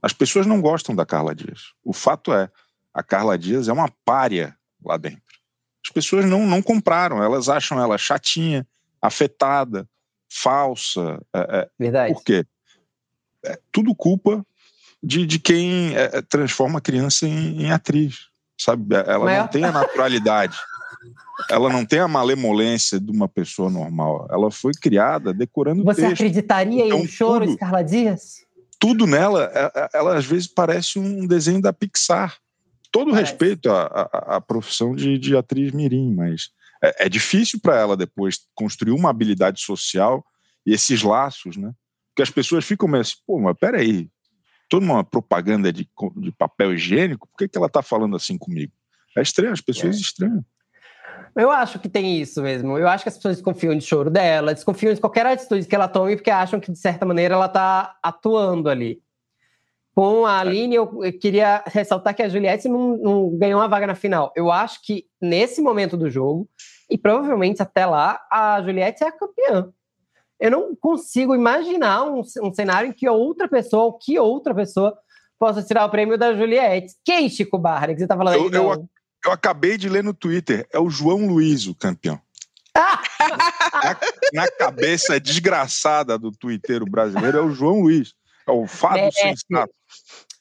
As 0.00 0.12
pessoas 0.12 0.46
não 0.46 0.60
gostam 0.60 0.94
da 0.94 1.04
Carla 1.04 1.34
Dias. 1.34 1.72
O 1.84 1.92
fato 1.92 2.32
é, 2.32 2.50
a 2.92 3.02
Carla 3.02 3.38
Dias 3.38 3.68
é 3.68 3.72
uma 3.72 3.90
párea 4.04 4.56
lá 4.84 4.96
dentro. 4.96 5.22
As 5.84 5.92
pessoas 5.92 6.24
não, 6.24 6.46
não 6.46 6.62
compraram, 6.62 7.22
elas 7.22 7.48
acham 7.48 7.80
ela 7.80 7.98
chatinha, 7.98 8.66
afetada, 9.00 9.88
falsa. 10.30 11.20
É, 11.34 11.38
é, 11.40 11.70
Verdade. 11.78 12.14
Por 12.14 12.22
quê? 12.22 12.46
É 13.44 13.58
tudo 13.72 13.94
culpa 13.94 14.44
de, 15.02 15.26
de 15.26 15.38
quem 15.38 15.96
é, 15.96 16.18
é 16.18 16.22
transforma 16.22 16.78
a 16.78 16.82
criança 16.82 17.26
em, 17.26 17.62
em 17.62 17.72
atriz. 17.72 18.28
Sabe? 18.58 18.94
Ela 18.94 19.24
Maior... 19.24 19.40
não 19.42 19.48
tem 19.48 19.64
a 19.64 19.72
naturalidade. 19.72 20.56
ela 21.50 21.68
não 21.68 21.84
tem 21.84 21.98
a 21.98 22.06
malemolência 22.06 23.00
de 23.00 23.10
uma 23.10 23.28
pessoa 23.28 23.68
normal. 23.68 24.28
Ela 24.30 24.50
foi 24.50 24.72
criada 24.72 25.34
decorando 25.34 25.82
Você 25.82 26.02
texto. 26.02 26.14
acreditaria 26.14 26.86
então, 26.86 26.98
em 26.98 27.02
um 27.02 27.08
choro, 27.08 27.46
tudo, 27.46 27.58
Carla 27.58 27.82
Dias? 27.82 28.46
tudo 28.78 29.06
nela, 29.06 29.50
é, 29.54 29.72
é, 29.74 29.88
ela 29.94 30.16
às 30.16 30.24
vezes 30.24 30.48
parece 30.48 30.98
um 30.98 31.24
desenho 31.24 31.62
da 31.62 31.72
Pixar. 31.72 32.36
Todo 32.92 33.10
Parece. 33.10 33.32
respeito 33.32 33.70
à, 33.70 33.86
à, 33.86 34.36
à, 34.36 34.40
profissão 34.40 34.94
de, 34.94 35.18
de 35.18 35.36
atriz 35.36 35.72
mirim, 35.72 36.14
mas 36.14 36.50
é, 36.84 37.06
é 37.06 37.08
difícil 37.08 37.58
para 37.60 37.76
ela 37.76 37.96
depois 37.96 38.38
construir 38.54 38.92
uma 38.92 39.10
habilidade 39.10 39.60
social 39.60 40.24
e 40.64 40.72
esses 40.72 41.02
laços, 41.02 41.56
né? 41.56 41.72
Porque 42.10 42.22
as 42.22 42.30
pessoas 42.30 42.64
ficam 42.64 42.86
meio 42.86 43.00
assim, 43.00 43.14
pô, 43.26 43.40
mas 43.40 43.56
peraí, 43.58 44.08
toda 44.68 44.84
uma 44.84 45.02
propaganda 45.02 45.72
de, 45.72 45.88
de 46.16 46.32
papel 46.32 46.74
higiênico, 46.74 47.26
por 47.26 47.38
que, 47.38 47.48
que 47.48 47.56
ela 47.56 47.66
está 47.66 47.82
falando 47.82 48.14
assim 48.14 48.36
comigo? 48.36 48.72
É 49.16 49.22
estranho, 49.22 49.52
as 49.52 49.60
pessoas 49.60 49.96
é. 49.96 50.00
estranham. 50.00 50.44
Eu 51.34 51.50
acho 51.50 51.78
que 51.78 51.88
tem 51.88 52.20
isso 52.20 52.42
mesmo. 52.42 52.76
Eu 52.76 52.86
acho 52.88 53.04
que 53.04 53.08
as 53.08 53.16
pessoas 53.16 53.36
desconfiam 53.36 53.76
de 53.76 53.84
choro 53.84 54.10
dela, 54.10 54.54
desconfiam 54.54 54.92
de 54.92 55.00
qualquer 55.00 55.24
atitude 55.24 55.66
que 55.66 55.74
ela 55.74 55.88
tome, 55.88 56.16
porque 56.16 56.30
acham 56.30 56.60
que, 56.60 56.70
de 56.70 56.78
certa 56.78 57.06
maneira, 57.06 57.34
ela 57.34 57.46
está 57.46 57.96
atuando 58.02 58.68
ali. 58.68 59.00
Com 59.94 60.24
a 60.24 60.38
Aline, 60.38 60.76
eu 60.76 60.88
queria 61.20 61.62
ressaltar 61.66 62.14
que 62.14 62.22
a 62.22 62.28
Juliette 62.28 62.66
não, 62.66 62.96
não, 62.96 63.38
ganhou 63.38 63.60
uma 63.60 63.68
vaga 63.68 63.86
na 63.86 63.94
final. 63.94 64.32
Eu 64.34 64.50
acho 64.50 64.80
que 64.82 65.06
nesse 65.20 65.60
momento 65.60 65.98
do 65.98 66.08
jogo, 66.08 66.48
e 66.88 66.96
provavelmente 66.96 67.62
até 67.62 67.84
lá, 67.84 68.20
a 68.30 68.62
Juliette 68.62 69.04
é 69.04 69.08
a 69.08 69.12
campeã. 69.12 69.70
Eu 70.40 70.50
não 70.50 70.74
consigo 70.74 71.34
imaginar 71.34 72.04
um, 72.04 72.22
um 72.42 72.52
cenário 72.54 72.88
em 72.88 72.92
que 72.92 73.08
outra 73.08 73.46
pessoa, 73.46 73.84
ou 73.84 73.98
que 73.98 74.18
outra 74.18 74.54
pessoa, 74.54 74.96
possa 75.38 75.62
tirar 75.62 75.84
o 75.84 75.90
prêmio 75.90 76.16
da 76.16 76.34
Juliette. 76.34 76.94
Quem, 77.04 77.28
Chico 77.28 77.58
Barra, 77.58 77.88
que 77.88 77.98
você 77.98 78.04
está 78.04 78.16
falando 78.16 78.36
eu, 78.36 78.46
aí? 78.46 78.54
Eu, 78.54 78.88
eu 79.26 79.32
acabei 79.32 79.76
de 79.76 79.88
ler 79.88 80.02
no 80.02 80.14
Twitter, 80.14 80.66
é 80.72 80.80
o 80.80 80.88
João 80.88 81.26
Luiz 81.26 81.66
o 81.66 81.74
campeão. 81.74 82.20
na, 82.74 83.98
na, 84.32 84.50
cabeça 84.50 85.20
desgraçada 85.20 86.18
do 86.18 86.32
twitteiro 86.32 86.86
brasileiro 86.86 87.38
é 87.38 87.40
o 87.42 87.50
João 87.50 87.80
Luiz. 87.80 88.14
É 88.48 88.50
o 88.50 88.66
Fábio 88.66 89.02
merece. 89.02 89.20
Sensato. 89.20 89.72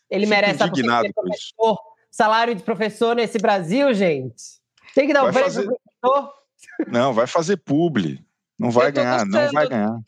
Ele 0.10 0.26
Fico 0.26 0.36
merece 0.36 0.64
indignado 0.64 1.08
a 1.08 1.14
professor, 1.14 1.80
salário 2.10 2.56
de 2.56 2.64
professor 2.64 3.16
nesse 3.16 3.38
Brasil, 3.38 3.94
gente. 3.94 4.44
Tem 4.94 5.08
que 5.08 5.14
dar 5.14 5.24
um 5.24 5.32
prêmio 5.32 5.52
fazer... 5.52 5.66
professor. 5.66 6.34
Não, 6.88 7.14
vai 7.14 7.28
fazer 7.28 7.58
publi. 7.58 8.24
Não 8.60 8.70
vai 8.70 8.92
ganhar, 8.92 9.26
gostando, 9.26 9.44
não 9.44 9.52
vai 9.52 9.68
ganhar. 9.68 10.00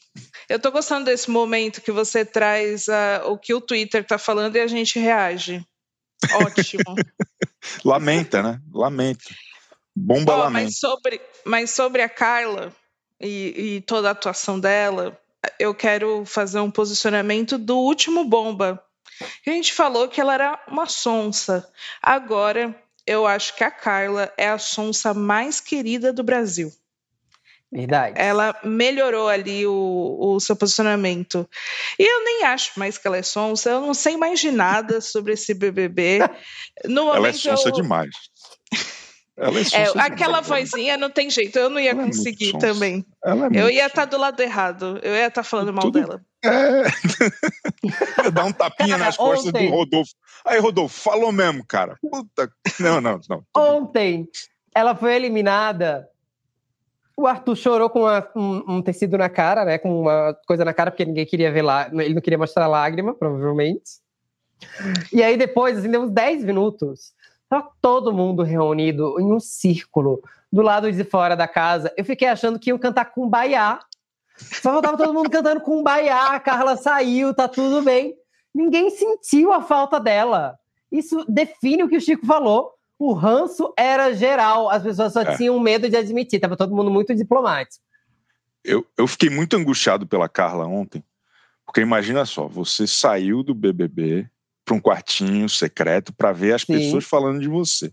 Eu 0.48 0.60
tô 0.60 0.72
gostando 0.72 1.06
desse 1.06 1.32
momento 1.32 1.82
que 1.82 1.92
você 1.92 2.24
traz 2.24 2.88
uh, 2.88 3.26
o 3.26 3.38
que 3.38 3.52
o 3.52 3.60
Twitter 3.60 4.06
tá 4.06 4.20
falando 4.20 4.56
e 4.56 4.60
a 4.60 4.68
gente 4.68 5.00
reage. 5.00 5.66
Ótimo. 6.34 6.84
lamenta, 7.84 8.44
né? 8.44 8.62
Lamenta. 8.72 9.24
Bomba 9.96 10.36
oh, 10.36 10.38
lamenta. 10.38 10.66
Mas 10.66 10.78
sobre, 10.78 11.22
mas 11.44 11.72
sobre 11.72 12.04
a 12.04 12.10
Carla 12.10 12.72
e, 13.20 13.76
e 13.78 13.82
toda 13.82 14.10
a 14.10 14.12
atuação 14.12 14.60
dela, 14.60 15.18
eu 15.60 15.74
quero 15.74 16.24
fazer 16.26 16.60
um 16.60 16.70
posicionamento 16.70 17.58
do 17.58 17.78
último 17.78 18.24
bomba. 18.24 18.84
A 19.22 19.50
gente 19.50 19.74
falou 19.74 20.08
que 20.08 20.20
ela 20.20 20.34
era 20.34 20.64
uma 20.68 20.86
sonsa. 20.86 21.68
Agora, 22.02 22.76
eu 23.06 23.28
acho 23.28 23.56
que 23.56 23.64
a 23.64 23.72
Carla 23.72 24.32
é 24.38 24.48
a 24.48 24.58
sonsa 24.58 25.14
mais 25.14 25.60
querida 25.60 26.14
do 26.14 26.24
Brasil. 26.24 26.72
Verdade. 27.72 28.14
Ela 28.22 28.56
melhorou 28.64 29.28
ali 29.28 29.66
o, 29.66 30.18
o 30.20 30.40
seu 30.40 30.56
posicionamento. 30.56 31.50
E 31.98 32.04
eu 32.04 32.24
nem 32.24 32.44
acho 32.44 32.72
mais 32.78 33.00
que 33.00 33.08
ela 33.08 33.18
é 33.18 33.24
sonsa, 33.24 33.72
eu 33.72 33.82
não 33.82 33.96
sei 33.96 34.16
mais 34.16 34.40
de 34.40 34.52
nada 34.52 35.02
sobre 35.02 35.34
esse 35.34 35.56
BBB. 35.56 36.20
No 36.86 37.14
ela 37.14 37.30
é 37.30 37.34
sonsa 37.34 37.70
eu... 37.70 37.74
demais. 37.74 38.12
Ela 39.36 39.60
é, 39.60 39.64
é 39.64 40.02
aquela 40.02 40.42
vozinha 40.42 40.96
não 40.96 41.10
tem 41.10 41.30
jeito, 41.30 41.58
eu 41.58 41.70
não 41.70 41.80
ia 41.80 41.92
ela 41.92 42.04
é 42.04 42.06
conseguir 42.06 42.56
é 42.56 42.60
também. 42.60 43.06
É 43.26 43.32
eu 43.62 43.70
ia 43.70 43.88
estar 43.88 44.02
tá 44.02 44.06
do 44.06 44.18
lado 44.18 44.40
errado, 44.42 45.00
eu 45.02 45.14
ia 45.14 45.28
estar 45.28 45.42
tá 45.42 45.44
falando 45.44 45.74
mal 45.74 45.84
Tudo... 45.84 46.00
dela. 46.00 46.22
É. 46.44 46.84
Dar 48.32 48.46
um 48.46 48.52
tapinha 48.52 48.98
nas 48.98 49.18
costas 49.18 49.48
Ontem. 49.48 49.70
do 49.70 49.76
Rodolfo. 49.76 50.12
Aí, 50.46 50.60
Rodolfo, 50.60 51.02
falou 51.02 51.32
mesmo, 51.32 51.66
cara. 51.66 51.98
Puta. 52.02 52.52
Não, 52.80 53.00
não, 53.00 53.20
não. 53.30 53.46
Ontem, 53.56 54.28
ela 54.76 54.96
foi 54.96 55.16
eliminada 55.16 56.08
o 57.16 57.28
Arthur 57.28 57.56
chorou 57.56 57.90
com 57.90 58.02
uma, 58.02 58.28
um, 58.36 58.76
um, 58.76 58.82
tecido 58.82 59.18
na 59.18 59.30
cara, 59.30 59.64
né? 59.64 59.78
Com 59.78 60.02
uma 60.02 60.36
coisa 60.48 60.66
na 60.66 60.74
cara, 60.74 60.90
porque 60.90 61.06
ninguém 61.06 61.26
queria 61.26 61.52
ver 61.52 61.62
lá. 61.62 61.90
Ele 61.94 62.14
não 62.16 62.22
queria 62.22 62.38
mostrar 62.38 62.68
lágrima, 62.68 63.14
provavelmente. 63.14 64.02
E 65.12 65.22
aí 65.22 65.38
depois, 65.38 65.78
assim, 65.78 65.92
deu 65.92 66.02
uns 66.02 66.12
10 66.12 66.44
minutos. 66.44 67.14
Tava 67.54 67.70
todo 67.80 68.12
mundo 68.12 68.42
reunido 68.42 69.20
em 69.20 69.32
um 69.32 69.40
círculo 69.40 70.22
do 70.52 70.64
lado 70.64 70.92
de 70.92 71.04
fora 71.04 71.36
da 71.36 71.48
casa. 71.48 71.94
Eu 71.96 72.04
fiquei 72.04 72.28
achando 72.28 72.58
que 72.58 72.72
iam 72.72 72.80
cantar 72.80 73.06
com 73.06 73.30
baiá. 73.30 73.80
Só 74.36 74.82
tava 74.82 74.98
todo 74.98 75.14
mundo 75.14 75.30
cantando 75.30 75.62
com 75.62 75.84
baiá. 75.84 76.34
A 76.34 76.40
Carla 76.40 76.76
saiu, 76.76 77.34
tá 77.34 77.48
tudo 77.48 77.84
bem. 77.84 78.16
Ninguém 78.56 78.90
sentiu 78.90 79.54
a 79.54 79.62
falta 79.62 80.00
dela. 80.00 80.58
Isso 80.92 81.24
define 81.30 81.84
o 81.84 81.88
que 81.90 81.98
o 81.98 82.02
Chico 82.02 82.26
falou 82.26 82.74
o 82.98 83.12
ranço 83.12 83.74
era 83.78 84.14
geral, 84.14 84.70
as 84.70 84.82
pessoas 84.82 85.12
só 85.12 85.22
é. 85.22 85.36
tinham 85.36 85.60
medo 85.60 85.90
de 85.90 85.98
admitir, 85.98 86.40
tava 86.40 86.56
todo 86.56 86.74
mundo 86.74 86.90
muito 86.90 87.14
diplomático. 87.14 87.84
Eu, 88.64 88.86
eu 88.98 89.06
fiquei 89.08 89.30
muito 89.30 89.58
angustiado 89.58 90.08
pela 90.08 90.30
Carla 90.30 90.66
ontem, 90.66 91.04
porque 91.66 91.82
imagina 91.82 92.26
só, 92.26 92.48
você 92.48 92.88
saiu 92.88 93.44
do 93.44 93.54
BBB 93.54 94.30
para 94.66 94.76
um 94.76 94.80
quartinho 94.80 95.48
secreto 95.50 96.14
para 96.14 96.32
ver 96.32 96.54
as 96.54 96.62
Sim. 96.62 96.74
pessoas 96.74 97.04
falando 97.06 97.40
de 97.40 97.48
você. 97.48 97.92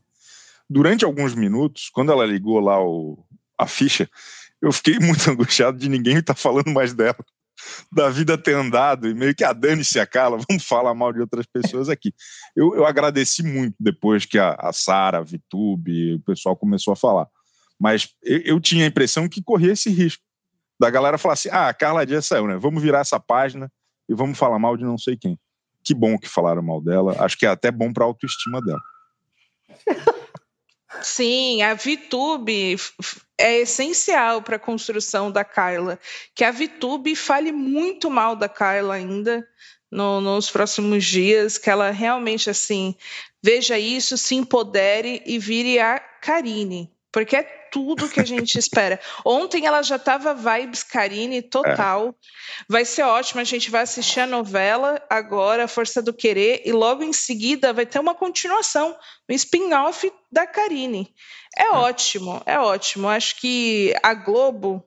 Durante 0.68 1.04
alguns 1.04 1.34
minutos, 1.34 1.90
quando 1.92 2.12
ela 2.12 2.24
ligou 2.24 2.60
lá 2.60 2.82
o, 2.82 3.18
a 3.58 3.66
ficha, 3.66 4.08
eu 4.62 4.72
fiquei 4.72 4.98
muito 5.00 5.28
angustiado 5.28 5.78
de 5.78 5.88
ninguém 5.88 6.18
estar 6.18 6.34
tá 6.34 6.40
falando 6.40 6.70
mais 6.70 6.94
dela 6.94 7.16
da 7.92 8.08
vida 8.08 8.38
ter 8.38 8.54
andado 8.54 9.08
e 9.08 9.14
meio 9.14 9.34
que 9.34 9.44
a 9.44 9.50
ah, 9.50 9.52
dane-se 9.52 9.98
a 9.98 10.06
Carla, 10.06 10.38
vamos 10.48 10.64
falar 10.64 10.94
mal 10.94 11.12
de 11.12 11.20
outras 11.20 11.46
pessoas 11.46 11.88
aqui. 11.88 12.12
Eu, 12.54 12.74
eu 12.74 12.86
agradeci 12.86 13.42
muito 13.42 13.74
depois 13.78 14.24
que 14.24 14.38
a, 14.38 14.54
a 14.58 14.72
Sara, 14.72 15.18
a 15.18 15.22
Vitube, 15.22 16.14
o 16.14 16.20
pessoal 16.20 16.56
começou 16.56 16.92
a 16.92 16.96
falar. 16.96 17.26
Mas 17.78 18.08
eu, 18.22 18.40
eu, 18.40 18.60
tinha 18.60 18.84
a 18.84 18.88
impressão 18.88 19.28
que 19.28 19.42
corria 19.42 19.72
esse 19.72 19.90
risco 19.90 20.22
da 20.78 20.90
galera 20.90 21.18
falar 21.18 21.34
assim: 21.34 21.48
ah, 21.50 21.68
a 21.68 21.74
Carla 21.74 22.06
Dias 22.06 22.26
saiu, 22.26 22.46
né? 22.46 22.56
Vamos 22.56 22.82
virar 22.82 23.00
essa 23.00 23.18
página 23.18 23.70
e 24.08 24.14
vamos 24.14 24.38
falar 24.38 24.58
mal 24.58 24.76
de 24.76 24.84
não 24.84 24.98
sei 24.98 25.16
quem. 25.16 25.38
Que 25.82 25.94
bom 25.94 26.18
que 26.18 26.28
falaram 26.28 26.62
mal 26.62 26.80
dela. 26.80 27.16
Acho 27.18 27.38
que 27.38 27.46
é 27.46 27.48
até 27.48 27.70
bom 27.70 27.92
para 27.92 28.04
a 28.04 28.06
autoestima 28.06 28.60
dela. 28.60 28.80
Sim, 31.02 31.62
a 31.62 31.74
VTube 31.74 32.76
é 33.38 33.60
essencial 33.60 34.42
para 34.42 34.56
a 34.56 34.58
construção 34.58 35.30
da 35.30 35.44
Carla. 35.44 35.98
Que 36.34 36.44
a 36.44 36.50
VTube 36.50 37.14
fale 37.16 37.52
muito 37.52 38.10
mal 38.10 38.36
da 38.36 38.48
Carla 38.48 38.94
ainda 38.94 39.46
no, 39.90 40.20
nos 40.20 40.50
próximos 40.50 41.04
dias, 41.04 41.58
que 41.58 41.70
ela 41.70 41.90
realmente 41.90 42.50
assim 42.50 42.94
veja 43.42 43.78
isso, 43.78 44.18
se 44.18 44.34
empodere 44.34 45.22
e 45.24 45.38
vire 45.38 45.78
a 45.78 45.98
Karine, 45.98 46.92
porque 47.12 47.36
é 47.36 47.42
tudo 47.42 48.08
que 48.08 48.20
a 48.20 48.24
gente 48.24 48.58
espera. 48.58 49.00
Ontem 49.24 49.66
ela 49.66 49.82
já 49.82 49.96
estava 49.96 50.34
vibes 50.34 50.82
Karine 50.82 51.42
total. 51.42 52.08
É. 52.08 52.14
Vai 52.68 52.84
ser 52.84 53.02
ótimo, 53.02 53.40
a 53.40 53.44
gente 53.44 53.70
vai 53.70 53.82
assistir 53.82 54.20
a 54.20 54.26
novela 54.26 55.00
agora, 55.08 55.68
Força 55.68 56.02
do 56.02 56.12
Querer, 56.12 56.62
e 56.64 56.72
logo 56.72 57.02
em 57.02 57.12
seguida 57.12 57.72
vai 57.72 57.86
ter 57.86 57.98
uma 57.98 58.14
continuação, 58.14 58.96
um 59.28 59.34
spin-off 59.34 60.10
da 60.30 60.46
Karine. 60.46 61.12
É, 61.56 61.64
é 61.64 61.70
ótimo, 61.70 62.42
é 62.46 62.58
ótimo. 62.58 63.08
Acho 63.08 63.40
que 63.40 63.94
a 64.02 64.14
Globo 64.14 64.84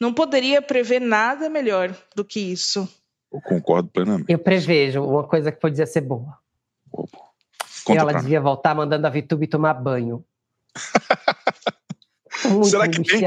não 0.00 0.12
poderia 0.12 0.62
prever 0.62 1.00
nada 1.00 1.48
melhor 1.48 1.94
do 2.14 2.24
que 2.24 2.40
isso. 2.40 2.88
Eu 3.32 3.40
concordo 3.40 3.88
plenamente. 3.90 4.32
Eu 4.32 4.38
prevejo 4.38 5.04
uma 5.04 5.26
coisa 5.26 5.52
que 5.52 5.60
podia 5.60 5.86
ser 5.86 6.00
boa. 6.00 6.38
Opa. 6.92 7.18
ela 7.88 8.14
devia 8.14 8.40
voltar 8.40 8.74
mandando 8.74 9.06
a 9.06 9.10
Vitube 9.10 9.46
tomar 9.46 9.74
banho. 9.74 10.24
Muito 12.48 12.66
será 12.66 12.88
que 12.88 13.02
tem, 13.02 13.22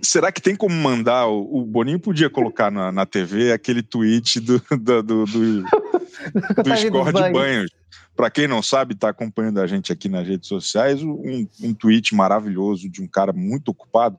será 0.00 0.32
que 0.32 0.40
tem 0.40 0.56
como 0.56 0.74
mandar? 0.74 1.26
O, 1.26 1.60
o 1.60 1.64
Boninho 1.64 2.00
podia 2.00 2.28
colocar 2.28 2.70
na, 2.70 2.90
na 2.90 3.06
TV 3.06 3.52
aquele 3.52 3.82
tweet 3.82 4.40
do, 4.40 4.58
do, 4.70 5.02
do, 5.02 5.24
do, 5.24 5.62
do 6.62 6.76
score 6.76 7.12
de 7.12 7.30
banhos. 7.32 7.70
Para 8.14 8.30
quem 8.30 8.46
não 8.46 8.62
sabe, 8.62 8.94
está 8.94 9.08
acompanhando 9.08 9.60
a 9.60 9.66
gente 9.66 9.92
aqui 9.92 10.08
nas 10.08 10.26
redes 10.26 10.48
sociais, 10.48 11.02
um, 11.02 11.46
um 11.62 11.74
tweet 11.74 12.14
maravilhoso 12.14 12.88
de 12.88 13.02
um 13.02 13.08
cara 13.08 13.32
muito 13.32 13.70
ocupado, 13.70 14.18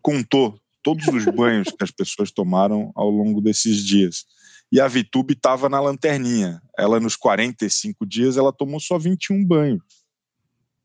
contou 0.00 0.58
todos 0.82 1.06
os 1.08 1.24
banhos 1.24 1.68
que 1.68 1.82
as 1.82 1.90
pessoas 1.90 2.30
tomaram 2.30 2.92
ao 2.94 3.10
longo 3.10 3.40
desses 3.40 3.84
dias. 3.84 4.24
E 4.70 4.80
a 4.80 4.86
Vitube 4.86 5.34
estava 5.34 5.68
na 5.68 5.80
lanterninha. 5.80 6.60
Ela, 6.78 7.00
nos 7.00 7.16
45 7.16 8.04
dias, 8.06 8.36
ela 8.36 8.52
tomou 8.52 8.78
só 8.78 8.98
21 8.98 9.44
banhos. 9.44 9.82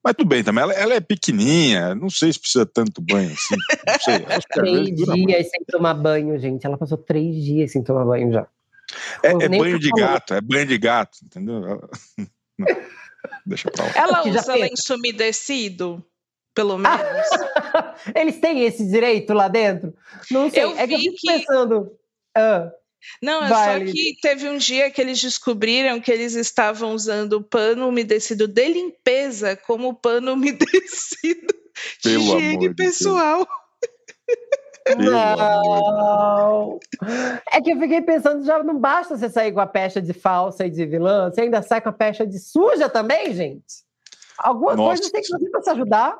Mas 0.04 0.16
tudo 0.16 0.30
bem 0.30 0.44
também, 0.44 0.64
ela, 0.64 0.74
ela, 0.74 0.94
é 0.94 1.02
pequenininha, 1.02 1.94
não 1.94 2.10
sei 2.10 2.32
se 2.32 2.40
precisa 2.40 2.66
tanto 2.66 3.02
banho 3.02 3.32
assim. 3.34 3.56
Não 3.86 4.00
sei. 4.00 4.20
três 4.54 4.96
dias 4.96 5.50
sem 5.50 5.66
tomar 5.68 5.94
banho, 5.94 6.40
gente. 6.40 6.66
Ela 6.66 6.78
passou 6.78 6.98
três 6.98 7.36
dias 7.36 7.72
sem 7.72 7.84
tomar 7.84 8.06
banho 8.06 8.32
já. 8.32 8.48
É, 9.24 9.32
é 9.46 9.50
banho 9.50 9.78
de 9.78 9.90
gato, 9.90 10.34
é 10.34 10.42
banho 10.42 10.66
de 10.66 10.78
gato, 10.78 11.18
entendeu? 11.24 11.60
Não, 12.58 12.68
deixa 13.46 13.70
pra 13.70 13.86
lá. 13.86 13.92
Ela 13.96 14.28
usa 14.28 14.56
lenço 14.56 14.96
umedecido? 14.96 16.04
Pelo 16.56 16.78
menos. 16.78 16.98
Eles 18.16 18.40
têm 18.40 18.64
esse 18.66 18.90
direito 18.90 19.34
lá 19.34 19.48
dentro? 19.48 19.94
Não 20.32 20.50
sei. 20.50 20.64
Eu 20.64 20.78
é 20.78 20.88
que 20.88 20.94
eu 20.94 21.00
fico 21.00 21.16
que... 21.18 21.28
pensando. 21.28 21.92
Ah. 22.36 22.72
Não, 23.22 23.44
é 23.44 23.48
só 23.48 23.86
que 23.86 24.18
teve 24.22 24.50
um 24.50 24.58
dia 24.58 24.92
que 24.92 25.02
eles 25.02 25.22
descobriram 25.22 26.00
que 26.00 26.12
eles 26.12 26.36
estavam 26.36 26.94
usando 26.94 27.42
pano 27.42 27.88
umedecido 27.88 28.48
de 28.48 28.68
limpeza 28.68 29.56
como 29.56 29.94
pano 29.94 30.34
umedecido 30.34 31.54
de 32.02 32.10
Pelo 32.10 32.24
amor 32.24 32.42
higiene 32.42 32.76
pessoal. 32.76 33.48
Não! 34.98 36.80
É 37.52 37.62
que 37.62 37.72
eu 37.72 37.80
fiquei 37.80 38.02
pensando, 38.02 38.44
já 38.44 38.64
não 38.64 38.80
basta 38.80 39.16
você 39.16 39.30
sair 39.30 39.52
com 39.52 39.60
a 39.60 39.68
pecha 39.68 40.02
de 40.02 40.14
falsa 40.14 40.66
e 40.66 40.70
de 40.70 40.86
vilã, 40.86 41.30
você 41.30 41.42
ainda 41.42 41.62
sai 41.62 41.80
com 41.82 41.90
a 41.90 41.94
pecha 41.94 42.26
de 42.26 42.40
suja 42.40 42.90
também, 42.90 43.34
gente? 43.34 43.84
Alguma 44.38 44.76
Nossa. 44.76 45.02
coisa 45.02 45.12
tem 45.12 45.22
que 45.22 45.28
fazer 45.28 45.50
pra 45.50 45.62
se 45.62 45.70
ajudar. 45.70 46.18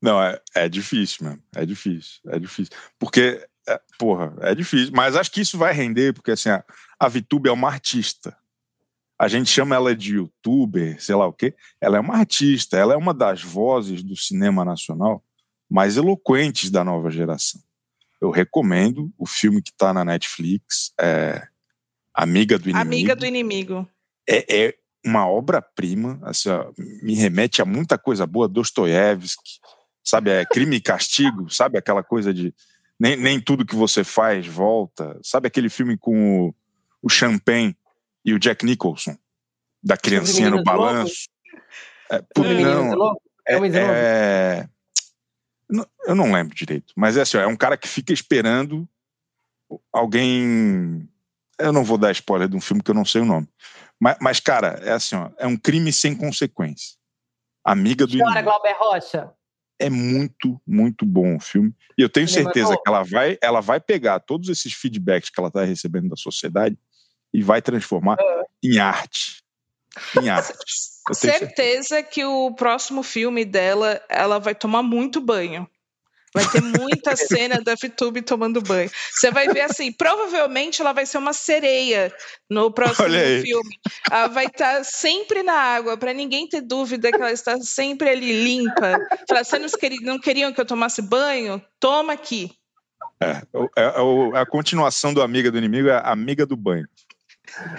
Não, 0.00 0.20
é, 0.20 0.40
é 0.54 0.68
difícil 0.68 1.26
mesmo. 1.26 1.42
É 1.54 1.64
difícil. 1.64 2.20
É 2.28 2.38
difícil. 2.38 2.72
Porque, 2.98 3.46
é, 3.68 3.80
porra, 3.98 4.34
é 4.40 4.54
difícil. 4.54 4.92
Mas 4.94 5.16
acho 5.16 5.30
que 5.30 5.40
isso 5.40 5.58
vai 5.58 5.72
render, 5.72 6.12
porque 6.12 6.32
assim, 6.32 6.48
a, 6.48 6.64
a 6.98 7.08
Vitube 7.08 7.48
é 7.48 7.52
uma 7.52 7.68
artista. 7.68 8.36
A 9.18 9.28
gente 9.28 9.48
chama 9.50 9.76
ela 9.76 9.94
de 9.94 10.16
youtuber, 10.16 11.00
sei 11.00 11.14
lá 11.14 11.26
o 11.26 11.32
quê. 11.32 11.54
Ela 11.80 11.96
é 11.96 12.00
uma 12.00 12.16
artista, 12.16 12.76
ela 12.76 12.94
é 12.94 12.96
uma 12.96 13.14
das 13.14 13.42
vozes 13.42 14.02
do 14.02 14.16
cinema 14.16 14.64
nacional 14.64 15.22
mais 15.70 15.96
eloquentes 15.96 16.70
da 16.70 16.82
nova 16.84 17.10
geração. 17.10 17.60
Eu 18.20 18.30
recomendo 18.30 19.12
o 19.16 19.26
filme 19.26 19.62
que 19.62 19.70
está 19.70 19.92
na 19.92 20.04
Netflix, 20.04 20.92
é 21.00 21.46
Amiga 22.14 22.58
do 22.58 22.68
Inimigo. 22.68 22.88
Amiga 22.88 23.16
do 23.16 23.26
inimigo. 23.26 23.88
é, 24.28 24.66
é 24.66 24.74
uma 25.04 25.28
obra-prima, 25.28 26.20
assim, 26.22 26.48
ó, 26.48 26.70
me 27.02 27.14
remete 27.14 27.60
a 27.60 27.64
muita 27.64 27.98
coisa 27.98 28.26
boa, 28.26 28.48
Dostoiévski, 28.48 29.58
sabe, 30.04 30.30
é 30.30 30.44
crime 30.44 30.76
e 30.76 30.80
castigo, 30.80 31.50
sabe 31.50 31.78
aquela 31.78 32.02
coisa 32.02 32.32
de 32.32 32.54
nem, 33.02 33.16
nem 33.16 33.40
tudo 33.40 33.66
que 33.66 33.74
você 33.74 34.04
faz 34.04 34.46
volta, 34.46 35.18
sabe 35.24 35.48
aquele 35.48 35.68
filme 35.68 35.98
com 35.98 36.46
o, 36.46 36.54
o 37.02 37.08
Champagne 37.08 37.76
e 38.24 38.32
o 38.32 38.38
Jack 38.38 38.64
Nicholson, 38.64 39.18
da 39.82 39.96
criancinha 39.96 40.48
no 40.50 40.62
balanço. 40.62 41.28
É, 42.08 42.22
menino 42.38 42.96
não? 42.96 43.16
É 43.44 43.58
é- 43.76 44.68
não- 45.68 45.86
eu 46.06 46.14
não 46.14 46.30
lembro 46.32 46.54
direito, 46.54 46.92
mas 46.96 47.16
é 47.16 47.22
assim, 47.22 47.38
ó, 47.38 47.40
é 47.40 47.46
um 47.48 47.56
cara 47.56 47.76
que 47.76 47.88
fica 47.88 48.12
esperando 48.12 48.88
alguém. 49.92 51.08
Eu 51.58 51.72
não 51.72 51.82
vou 51.82 51.98
dar 51.98 52.12
spoiler 52.12 52.48
de 52.48 52.56
um 52.56 52.60
filme 52.60 52.84
que 52.84 52.90
eu 52.92 52.94
não 52.94 53.04
sei 53.04 53.22
o 53.22 53.26
nome. 53.26 53.48
Mas, 53.98 54.16
mas, 54.20 54.38
cara, 54.38 54.78
é 54.84 54.92
assim, 54.92 55.16
ó, 55.16 55.28
é 55.38 55.46
um 55.46 55.56
crime 55.56 55.92
sem 55.92 56.14
consequência. 56.16 56.96
Amiga 57.64 58.06
do 58.06 58.16
Chora. 58.16 58.42
Glauber 58.42 58.76
Rocha. 58.78 59.32
É 59.84 59.90
muito, 59.90 60.60
muito 60.66 61.04
bom 61.04 61.36
o 61.36 61.40
filme. 61.40 61.74
E 61.98 62.02
eu 62.02 62.08
tenho 62.08 62.28
Cinema 62.28 62.52
certeza 62.52 62.76
que 62.76 62.82
ela 62.88 63.02
vai, 63.02 63.38
ela 63.42 63.60
vai 63.60 63.80
pegar 63.80 64.20
todos 64.20 64.48
esses 64.48 64.72
feedbacks 64.72 65.30
que 65.30 65.40
ela 65.40 65.48
está 65.48 65.64
recebendo 65.64 66.08
da 66.08 66.16
sociedade 66.16 66.78
e 67.32 67.42
vai 67.42 67.60
transformar 67.60 68.16
É. 68.20 68.42
em 68.62 68.78
arte. 68.78 69.42
Em 70.20 70.28
arte. 70.28 70.52
Certeza. 71.12 71.38
Certeza 71.38 72.02
que 72.02 72.24
o 72.24 72.54
próximo 72.54 73.02
filme 73.02 73.44
dela, 73.44 74.00
ela 74.08 74.38
vai 74.38 74.54
tomar 74.54 74.82
muito 74.82 75.20
banho. 75.20 75.68
Vai 76.34 76.48
ter 76.50 76.62
muita 76.62 77.14
cena 77.16 77.60
da 77.60 77.74
VTube 77.74 78.22
tomando 78.22 78.62
banho. 78.62 78.90
Você 79.12 79.30
vai 79.30 79.48
ver 79.48 79.60
assim, 79.62 79.92
provavelmente 79.92 80.80
ela 80.80 80.92
vai 80.92 81.04
ser 81.04 81.18
uma 81.18 81.32
sereia 81.32 82.12
no 82.48 82.70
próximo 82.70 83.04
Olha 83.06 83.20
aí. 83.20 83.42
filme. 83.42 83.76
Ela 84.10 84.28
vai 84.28 84.46
estar 84.46 84.82
sempre 84.84 85.42
na 85.42 85.52
água, 85.52 85.96
para 85.96 86.12
ninguém 86.14 86.48
ter 86.48 86.60
dúvida 86.62 87.10
que 87.10 87.16
ela 87.16 87.32
está 87.32 87.58
sempre 87.60 88.08
ali 88.08 88.44
limpa. 88.44 88.98
Falar, 89.28 89.44
vocês 89.44 89.60
não 89.62 89.68
queri- 89.78 90.04
não 90.04 90.18
queriam 90.18 90.52
que 90.52 90.60
eu 90.60 90.66
tomasse 90.66 91.02
banho? 91.02 91.62
Toma 91.78 92.12
aqui. 92.14 92.50
É, 93.20 93.42
o- 93.52 93.68
é 93.76 94.00
o- 94.00 94.34
a 94.36 94.46
continuação 94.46 95.12
do 95.12 95.20
Amiga 95.22 95.50
do 95.50 95.58
Inimigo 95.58 95.88
é 95.88 96.00
Amiga 96.04 96.46
do 96.46 96.56
Banho. 96.56 96.88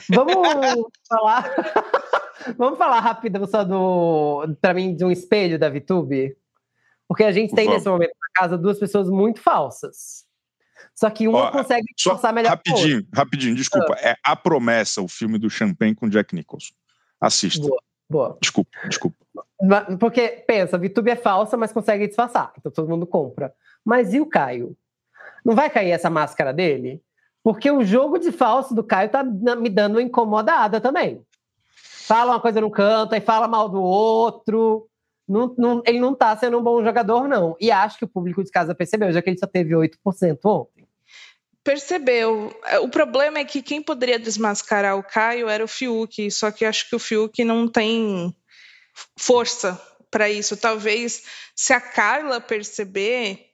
Vamos 0.09 0.87
falar. 1.09 1.51
Vamos 2.57 2.77
falar 2.77 2.99
rápido 2.99 3.47
só 3.47 3.63
do. 3.63 4.45
Pra 4.61 4.73
mim, 4.73 4.95
de 4.95 5.03
um 5.05 5.11
espelho 5.11 5.57
da 5.57 5.69
VTube? 5.69 6.35
Porque 7.07 7.23
a 7.23 7.31
gente 7.31 7.53
tem 7.53 7.65
Vamos. 7.65 7.79
nesse 7.79 7.89
momento 7.89 8.13
na 8.19 8.41
casa 8.41 8.57
duas 8.57 8.79
pessoas 8.79 9.09
muito 9.09 9.41
falsas. 9.41 10.25
Só 10.95 11.09
que 11.09 11.27
uma 11.27 11.47
Ó, 11.47 11.51
consegue 11.51 11.85
disfarçar 11.95 12.33
melhor 12.33 12.49
que 12.57 12.69
a 12.69 12.73
outra. 12.73 12.73
rapidinho, 12.73 13.07
rapidinho, 13.13 13.55
desculpa. 13.55 13.95
É 13.99 14.15
A 14.23 14.35
Promessa, 14.35 15.01
o 15.01 15.07
filme 15.07 15.37
do 15.37 15.49
Champagne 15.49 15.95
com 15.95 16.09
Jack 16.09 16.35
Nicholson. 16.35 16.73
Assista. 17.19 17.67
Boa. 17.67 17.81
Boa. 18.09 18.37
Desculpa, 18.41 18.69
desculpa. 18.87 19.17
Porque, 19.99 20.43
pensa, 20.45 20.77
VTube 20.77 21.09
é 21.09 21.15
falsa, 21.15 21.57
mas 21.57 21.71
consegue 21.71 22.07
disfarçar. 22.07 22.53
Então 22.57 22.71
todo 22.71 22.89
mundo 22.89 23.07
compra. 23.07 23.53
Mas 23.83 24.13
e 24.13 24.19
o 24.19 24.25
Caio? 24.25 24.75
Não 25.43 25.55
vai 25.55 25.69
cair 25.69 25.91
essa 25.91 26.09
máscara 26.09 26.53
dele? 26.53 27.01
Porque 27.41 27.71
o 27.71 27.83
jogo 27.83 28.19
de 28.19 28.31
falso 28.31 28.75
do 28.75 28.83
Caio 28.83 29.09
tá 29.09 29.23
me 29.23 29.69
dando 29.69 29.95
uma 29.95 30.01
incomodada 30.01 30.79
também. 30.79 31.25
Fala 31.75 32.33
uma 32.33 32.39
coisa 32.39 32.61
no 32.61 32.69
canto, 32.69 33.13
aí 33.13 33.21
fala 33.21 33.47
mal 33.47 33.67
do 33.67 33.81
outro. 33.81 34.87
Não- 35.27 35.55
não- 35.57 35.81
ele 35.85 35.99
não 35.99 36.13
tá 36.13 36.35
sendo 36.37 36.57
um 36.59 36.63
bom 36.63 36.83
jogador, 36.83 37.27
não. 37.27 37.55
E 37.59 37.71
acho 37.71 37.97
que 37.97 38.05
o 38.05 38.07
público 38.07 38.43
de 38.43 38.51
casa 38.51 38.75
percebeu, 38.75 39.11
já 39.11 39.21
que 39.21 39.29
ele 39.29 39.39
só 39.39 39.47
teve 39.47 39.75
8% 39.75 40.45
ontem. 40.45 40.85
Percebeu. 41.63 42.53
O 42.81 42.89
problema 42.89 43.39
é 43.39 43.45
que 43.45 43.61
quem 43.61 43.81
poderia 43.81 44.19
desmascarar 44.19 44.97
o 44.97 45.03
Caio 45.03 45.47
era 45.47 45.63
o 45.63 45.67
Fiuk, 45.67 46.29
só 46.29 46.51
que 46.51 46.65
acho 46.65 46.89
que 46.89 46.95
o 46.95 46.99
Fiuk 46.99 47.41
não 47.45 47.69
tem 47.69 48.35
força 49.17 49.81
para 50.11 50.29
isso. 50.29 50.57
Talvez 50.57 51.23
se 51.55 51.71
a 51.71 51.79
Carla 51.79 52.41
perceber, 52.41 53.47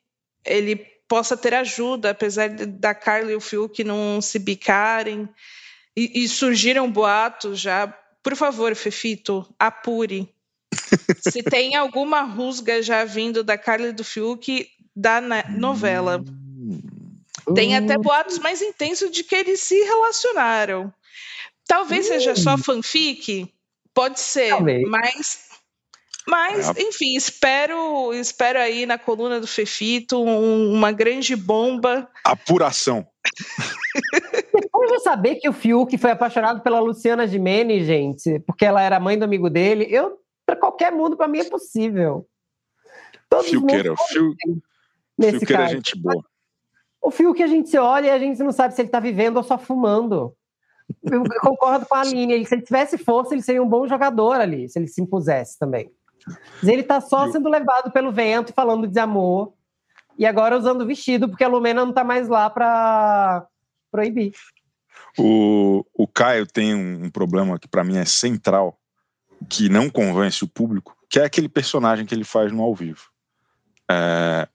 ele 0.44 0.76
possa 1.08 1.38
ter 1.38 1.54
ajuda, 1.54 2.10
apesar 2.10 2.50
da 2.50 2.96
Carla 2.96 3.32
e 3.32 3.36
o 3.36 3.42
Fiuk 3.42 3.84
não 3.84 4.20
se 4.22 4.40
bicarem. 4.40 5.30
E, 5.96 6.24
e 6.24 6.28
surgiram 6.28 6.92
boatos 6.92 7.60
já. 7.60 7.88
Por 8.24 8.36
favor, 8.36 8.76
Fefito, 8.76 9.46
apure. 9.60 10.34
Se 11.20 11.44
tem 11.44 11.76
alguma 11.76 12.22
rusga 12.22 12.82
já 12.82 13.04
vindo 13.06 13.44
da 13.44 13.58
Carla 13.58 13.88
e 13.88 13.94
do 13.94 14.04
Fiuk 14.04 14.68
da 14.96 15.22
novela. 15.58 16.24
Tem 17.56 17.76
até 17.76 17.98
Hum, 17.98 18.02
boatos 18.02 18.38
mais 18.40 18.62
intensos 18.62 19.10
de 19.12 19.24
que 19.24 19.36
eles 19.36 19.60
se 19.62 19.76
relacionaram. 19.84 20.94
Talvez 21.68 22.08
seja 22.08 22.36
só 22.36 22.58
fanfic, 22.58 23.52
pode 23.94 24.20
ser, 24.20 24.50
Talvez. 24.50 24.88
mas 24.88 25.50
mas 26.28 26.70
É. 26.78 26.82
enfim, 26.84 27.16
espero 27.16 28.14
espero 28.14 28.60
aí 28.60 28.86
na 28.86 29.00
coluna 29.00 29.40
do 29.40 29.48
Fefito 29.48 30.24
um- 30.24 30.72
uma 30.74 30.92
grande 30.92 31.36
bomba. 31.36 32.08
Apuração. 32.24 33.08
Depois 34.54 34.92
de 34.92 35.00
saber 35.00 35.36
que 35.36 35.50
o 35.50 35.54
Fiuk 35.54 35.98
foi 35.98 36.12
apaixonado 36.12 36.62
pela 36.62 36.80
Luciana 36.80 37.26
Gimenez, 37.28 37.86
gente, 37.88 38.40
porque 38.46 38.66
ela 38.66 38.82
era 38.82 39.00
mãe 39.00 39.18
do 39.18 39.26
amigo 39.26 39.50
dele, 39.50 39.88
eu, 39.90 40.20
para 40.50 40.56
qualquer 40.56 40.92
mundo, 40.92 41.16
para 41.16 41.28
mim 41.28 41.40
é 41.40 41.44
possível. 41.44 42.28
Todos 43.30 43.46
Fiu, 43.48 43.62
nesse 43.62 45.40
Fiuqueira 45.40 45.62
é 45.62 45.66
caso. 45.66 45.76
gente 45.76 45.96
boa. 46.02 46.24
O 47.00 47.12
Fiuk 47.12 47.42
a 47.44 47.48
gente 47.48 47.78
olha 47.78 48.08
e 48.08 48.10
a 48.10 48.18
gente 48.18 48.42
não 48.42 48.52
sabe 48.52 48.74
se 48.74 48.82
ele 48.82 48.90
tá 48.90 49.00
vivendo 49.00 49.38
ou 49.38 49.44
só 49.44 49.58
fumando. 49.60 50.36
Eu 51.04 51.24
concordo 51.42 51.86
com 51.86 51.94
a 51.94 52.02
Aline. 52.02 52.34
ele- 52.34 52.46
Se 52.46 52.56
ele 52.56 52.64
tivesse 52.64 52.98
força, 52.98 53.36
ele 53.36 53.44
seria 53.44 53.62
um 53.62 53.70
bom 53.70 53.88
jogador 53.88 54.42
ali, 54.42 54.68
se 54.68 54.80
ele 54.80 54.88
se 54.88 55.00
impusesse 55.02 55.58
também. 55.60 55.92
Mas 56.28 56.68
ele 56.68 56.82
tá 56.82 57.00
só 57.00 57.32
sendo 57.32 57.48
levado 57.48 57.92
pelo 57.92 58.12
vento 58.12 58.52
falando 58.54 58.88
de 58.88 59.00
amor. 59.00 59.54
E 60.18 60.26
agora 60.26 60.58
usando 60.58 60.86
vestido, 60.86 61.30
porque 61.30 61.44
a 61.44 61.48
Lumena 61.48 61.86
não 61.86 61.94
tá 61.94 62.04
mais 62.04 62.28
lá 62.28 62.50
pra 62.50 63.46
proibir. 63.92 64.34
O, 65.18 65.86
o 65.94 66.08
Caio 66.08 66.46
tem 66.48 66.74
um, 66.74 67.06
um 67.06 67.10
problema 67.12 67.60
que 67.60 67.68
para 67.68 67.84
mim 67.84 67.98
é 67.98 68.06
central, 68.06 68.79
que 69.48 69.70
não 69.70 69.90
convence 69.90 70.44
o 70.44 70.48
público, 70.48 70.96
que 71.10 71.20
é 71.20 71.26
aquele 71.26 71.50
personagem 71.50 72.06
que 72.06 72.14
ele 72.14 72.24
faz 72.24 72.52
no 72.52 72.62
ao 72.62 72.76
vivo. 72.76 73.10
É, 73.90 74.48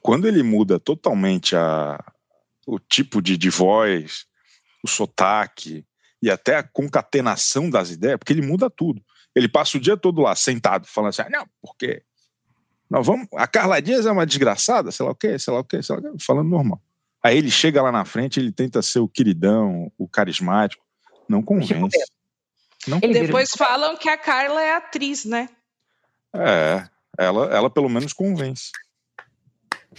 quando 0.00 0.28
ele 0.28 0.42
muda 0.42 0.78
totalmente 0.78 1.56
a, 1.56 1.98
o 2.66 2.78
tipo 2.78 3.20
de, 3.20 3.36
de 3.36 3.50
voz, 3.50 4.26
o 4.82 4.88
sotaque 4.88 5.84
e 6.22 6.30
até 6.30 6.56
a 6.56 6.62
concatenação 6.62 7.68
das 7.68 7.90
ideias, 7.90 8.18
porque 8.18 8.32
ele 8.32 8.46
muda 8.46 8.70
tudo. 8.70 9.02
Ele 9.34 9.48
passa 9.48 9.76
o 9.76 9.80
dia 9.80 9.96
todo 9.96 10.20
lá 10.20 10.34
sentado, 10.34 10.86
falando 10.86 11.10
assim: 11.10 11.22
ah, 11.22 11.30
não, 11.30 11.46
porque 11.60 12.02
nós 12.88 13.06
vamos. 13.06 13.28
A 13.36 13.46
Carla 13.46 13.80
Dias 13.80 14.06
é 14.06 14.12
uma 14.12 14.26
desgraçada, 14.26 14.90
sei 14.90 15.06
lá 15.06 15.12
o 15.12 15.14
quê, 15.14 15.38
sei 15.38 15.52
lá 15.52 15.60
o 15.60 15.64
quê, 15.64 15.82
sei 15.82 15.94
lá 15.94 16.00
o 16.00 16.04
quê, 16.04 16.24
falando 16.24 16.48
normal. 16.48 16.82
Aí 17.22 17.36
ele 17.36 17.50
chega 17.50 17.82
lá 17.82 17.92
na 17.92 18.04
frente, 18.04 18.40
ele 18.40 18.50
tenta 18.50 18.80
ser 18.82 18.98
o 18.98 19.08
queridão, 19.08 19.92
o 19.98 20.08
carismático. 20.08 20.84
Não 21.28 21.42
convence. 21.42 21.98
Não 22.86 22.98
Ele 23.02 23.12
vira- 23.12 23.26
Depois 23.26 23.50
falam 23.50 23.96
que 23.96 24.08
a 24.08 24.16
Carla 24.16 24.62
é 24.62 24.74
atriz, 24.74 25.24
né? 25.24 25.48
É, 26.34 26.88
ela, 27.18 27.46
ela 27.54 27.70
pelo 27.70 27.88
menos 27.88 28.12
convence. 28.12 28.70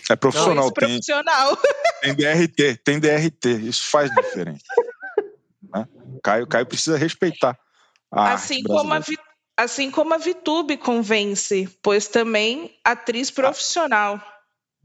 É 0.10 0.16
profissional, 0.16 0.66
Isso, 0.66 0.74
tem, 0.74 0.88
profissional. 0.90 1.58
tem 2.02 2.16
DRT, 2.16 2.76
tem 2.84 3.00
DRT, 3.00 3.50
isso 3.68 3.90
faz 3.90 4.10
diferença. 4.12 4.64
né? 5.74 5.88
Caio, 6.24 6.48
Caio 6.48 6.66
precisa 6.66 6.98
respeitar. 6.98 7.58
A 8.12 8.34
assim 8.34 8.56
arte 8.58 8.64
como 8.68 8.94
a 8.94 9.02
assim 9.58 9.92
como 9.92 10.14
a 10.14 10.18
Vitube 10.18 10.78
convence, 10.78 11.68
pois 11.84 12.08
também 12.08 12.76
atriz 12.84 13.30
profissional. 13.30 14.20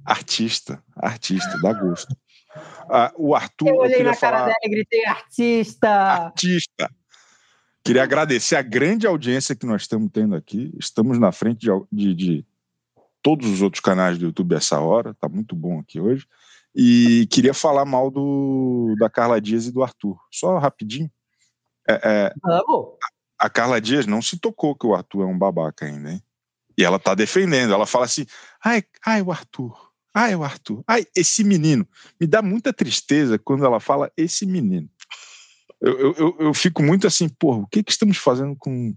Artista, 0.04 0.82
artista, 0.96 1.58
dá 1.62 1.72
gosto. 1.72 2.14
Ah, 2.90 3.12
o 3.16 3.34
Arthur. 3.34 3.68
Eu 3.68 3.76
olhei 3.76 3.96
queria 3.96 4.10
na 4.12 4.16
cara 4.16 4.36
falar- 4.38 4.46
dela 4.46 4.58
e 4.64 4.68
gritei, 4.68 5.04
artista! 5.06 5.88
artista. 5.90 6.90
Queria 7.86 8.02
agradecer 8.02 8.56
a 8.56 8.62
grande 8.62 9.06
audiência 9.06 9.54
que 9.54 9.64
nós 9.64 9.82
estamos 9.82 10.10
tendo 10.12 10.34
aqui. 10.34 10.72
Estamos 10.78 11.18
na 11.18 11.30
frente 11.30 11.60
de, 11.60 11.70
de- 11.92 12.14
de 12.14 12.46
todos 13.22 13.48
os 13.48 13.62
outros 13.62 13.80
canais 13.80 14.18
do 14.18 14.24
YouTube 14.26 14.54
essa 14.56 14.80
hora. 14.80 15.14
Tá 15.14 15.28
muito 15.28 15.54
bom 15.54 15.78
aqui 15.78 16.00
hoje. 16.00 16.26
E 16.74 17.26
queria 17.30 17.54
falar 17.54 17.84
mal 17.84 18.10
do, 18.10 18.94
da 18.98 19.08
Carla 19.08 19.40
Dias 19.40 19.66
e 19.66 19.72
do 19.72 19.82
Arthur. 19.82 20.18
Só 20.32 20.58
rapidinho. 20.58 21.10
É, 21.88 22.00
é, 22.02 22.34
Vamos! 22.42 22.96
a 23.38 23.48
Carla 23.48 23.80
Dias 23.80 24.04
não 24.06 24.20
se 24.20 24.36
tocou 24.38 24.74
que 24.74 24.86
o 24.86 24.94
Arthur 24.94 25.22
é 25.22 25.26
um 25.26 25.38
babaca 25.38 25.86
ainda, 25.86 26.10
hein? 26.10 26.22
E 26.76 26.84
ela 26.84 26.98
tá 26.98 27.14
defendendo. 27.14 27.72
Ela 27.72 27.86
fala 27.86 28.04
assim: 28.04 28.26
ai, 28.62 28.82
ai, 29.04 29.22
o 29.22 29.30
Arthur. 29.30 29.90
Ai, 30.12 30.34
o 30.34 30.42
Arthur. 30.42 30.82
Ai, 30.88 31.06
esse 31.14 31.44
menino. 31.44 31.86
Me 32.20 32.26
dá 32.26 32.42
muita 32.42 32.72
tristeza 32.72 33.38
quando 33.38 33.64
ela 33.64 33.78
fala 33.78 34.10
esse 34.16 34.44
menino. 34.44 34.88
Eu, 35.80 36.14
eu, 36.14 36.36
eu, 36.40 36.54
fico 36.54 36.82
muito 36.82 37.06
assim, 37.06 37.28
porra, 37.28 37.58
o 37.58 37.66
que, 37.66 37.82
que 37.82 37.92
estamos 37.92 38.16
fazendo 38.16 38.56
com, 38.56 38.94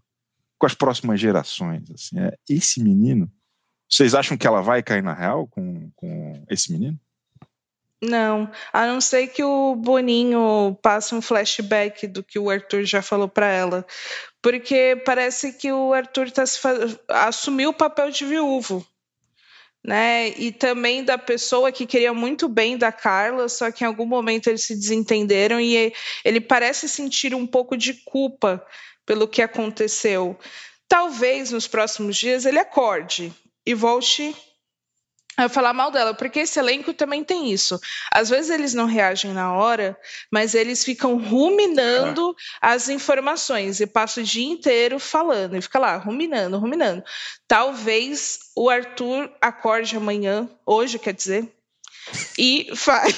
com 0.57 0.65
as 0.65 0.73
próximas 0.73 1.19
gerações? 1.19 1.89
Assim, 1.91 2.19
é, 2.19 2.35
esse 2.47 2.81
menino. 2.81 3.29
Vocês 3.89 4.13
acham 4.13 4.37
que 4.37 4.45
ela 4.45 4.61
vai 4.61 4.83
cair 4.83 5.01
na 5.01 5.13
real 5.13 5.47
com, 5.47 5.89
com 5.95 6.45
esse 6.49 6.71
menino? 6.71 6.97
Não, 8.01 8.49
a 8.71 8.87
não 8.87 9.01
ser 9.01 9.27
que 9.27 9.43
o 9.43 9.75
Boninho 9.75 10.77
passe 10.81 11.13
um 11.13 11.21
flashback 11.21 12.07
do 12.07 12.23
que 12.23 12.39
o 12.39 12.49
Arthur 12.49 12.83
já 12.83 13.01
falou 13.01 13.27
para 13.27 13.47
ela. 13.47 13.85
Porque 14.41 15.01
parece 15.05 15.51
que 15.51 15.69
o 15.71 15.93
Arthur 15.93 16.31
tá 16.31 16.45
se 16.45 16.59
fa... 16.59 16.73
assumiu 17.09 17.71
o 17.71 17.73
papel 17.73 18.09
de 18.09 18.23
viúvo. 18.23 18.85
Né? 19.85 20.29
E 20.37 20.51
também 20.51 21.03
da 21.03 21.17
pessoa 21.17 21.71
que 21.71 21.85
queria 21.85 22.13
muito 22.13 22.49
bem 22.49 22.77
da 22.77 22.91
Carla, 22.91 23.47
só 23.47 23.71
que 23.71 23.83
em 23.83 23.87
algum 23.87 24.05
momento 24.05 24.47
eles 24.47 24.65
se 24.65 24.75
desentenderam 24.75 25.59
e 25.59 25.93
ele 26.25 26.41
parece 26.41 26.89
sentir 26.89 27.33
um 27.33 27.47
pouco 27.47 27.77
de 27.77 27.93
culpa 27.93 28.63
pelo 29.05 29.27
que 29.27 29.41
aconteceu. 29.41 30.37
Talvez 30.87 31.51
nos 31.51 31.67
próximos 31.67 32.17
dias 32.17 32.45
ele 32.45 32.59
acorde 32.59 33.33
e 33.65 33.73
volte 33.73 34.35
falar 35.47 35.73
mal 35.73 35.91
dela, 35.91 36.13
porque 36.13 36.39
esse 36.39 36.59
elenco 36.59 36.93
também 36.93 37.23
tem 37.23 37.51
isso. 37.51 37.79
Às 38.11 38.29
vezes 38.29 38.49
eles 38.49 38.73
não 38.73 38.85
reagem 38.85 39.31
na 39.31 39.53
hora, 39.53 39.97
mas 40.31 40.53
eles 40.55 40.83
ficam 40.83 41.17
ruminando 41.17 42.35
as 42.59 42.89
informações 42.89 43.79
e 43.79 43.87
passa 43.87 44.19
o 44.19 44.23
dia 44.23 44.49
inteiro 44.49 44.99
falando 44.99 45.55
e 45.55 45.61
fica 45.61 45.79
lá 45.79 45.95
ruminando, 45.97 46.57
ruminando. 46.57 47.03
Talvez 47.47 48.39
o 48.55 48.69
Arthur 48.69 49.31
acorde 49.39 49.95
amanhã, 49.95 50.49
hoje 50.65 50.99
quer 50.99 51.13
dizer, 51.13 51.47
e 52.37 52.71
fale 52.75 53.13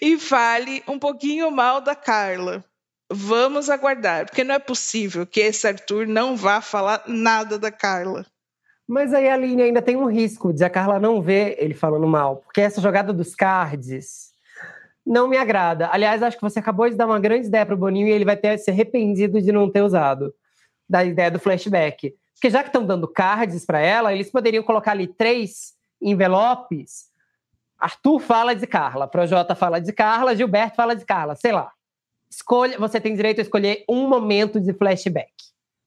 e 0.00 0.18
fale 0.18 0.82
um 0.86 0.98
pouquinho 0.98 1.50
mal 1.50 1.80
da 1.80 1.94
Carla. 1.94 2.64
Vamos 3.10 3.70
aguardar, 3.70 4.26
porque 4.26 4.42
não 4.42 4.56
é 4.56 4.58
possível 4.58 5.24
que 5.24 5.40
esse 5.40 5.66
Arthur 5.66 6.06
não 6.08 6.36
vá 6.36 6.60
falar 6.60 7.04
nada 7.06 7.56
da 7.56 7.70
Carla. 7.70 8.26
Mas 8.86 9.12
aí 9.12 9.28
a 9.28 9.34
Aline 9.34 9.62
ainda 9.62 9.82
tem 9.82 9.96
um 9.96 10.06
risco 10.06 10.52
de 10.52 10.64
a 10.64 10.70
Carla 10.70 11.00
não 11.00 11.20
ver 11.20 11.56
ele 11.58 11.74
falando 11.74 12.06
mal, 12.06 12.36
porque 12.36 12.60
essa 12.60 12.80
jogada 12.80 13.12
dos 13.12 13.34
cards 13.34 14.32
não 15.04 15.28
me 15.28 15.36
agrada. 15.36 15.88
Aliás, 15.92 16.22
acho 16.22 16.36
que 16.36 16.42
você 16.42 16.58
acabou 16.58 16.88
de 16.88 16.96
dar 16.96 17.06
uma 17.06 17.18
grande 17.18 17.48
ideia 17.48 17.66
para 17.66 17.74
o 17.74 17.78
Boninho 17.78 18.08
e 18.08 18.10
ele 18.10 18.24
vai 18.24 18.36
ter 18.36 18.58
se 18.58 18.70
arrependido 18.70 19.40
de 19.40 19.52
não 19.52 19.70
ter 19.70 19.82
usado 19.82 20.34
da 20.88 21.04
ideia 21.04 21.30
do 21.30 21.38
flashback. 21.38 22.14
Porque 22.34 22.50
já 22.50 22.62
que 22.62 22.68
estão 22.68 22.84
dando 22.84 23.08
cards 23.08 23.64
para 23.64 23.80
ela, 23.80 24.12
eles 24.12 24.30
poderiam 24.30 24.62
colocar 24.62 24.92
ali 24.92 25.06
três 25.06 25.74
envelopes. 26.00 27.06
Arthur 27.78 28.20
fala 28.20 28.54
de 28.54 28.66
Carla, 28.66 29.06
Projota 29.06 29.54
fala 29.54 29.80
de 29.80 29.92
Carla, 29.92 30.34
Gilberto 30.34 30.76
fala 30.76 30.94
de 30.94 31.04
Carla, 31.04 31.34
sei 31.34 31.52
lá. 31.52 31.72
Escolha, 32.30 32.78
você 32.78 33.00
tem 33.00 33.14
direito 33.14 33.38
a 33.38 33.42
escolher 33.42 33.84
um 33.88 34.08
momento 34.08 34.60
de 34.60 34.72
flashback. 34.72 35.32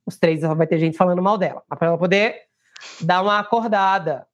Os 0.05 0.17
três 0.17 0.41
vai 0.41 0.65
ter 0.65 0.79
gente 0.79 0.97
falando 0.97 1.21
mal 1.21 1.37
dela, 1.37 1.61
para 1.67 1.87
ela 1.87 1.97
poder 1.97 2.48
dar 3.01 3.21
uma 3.21 3.39
acordada. 3.39 4.27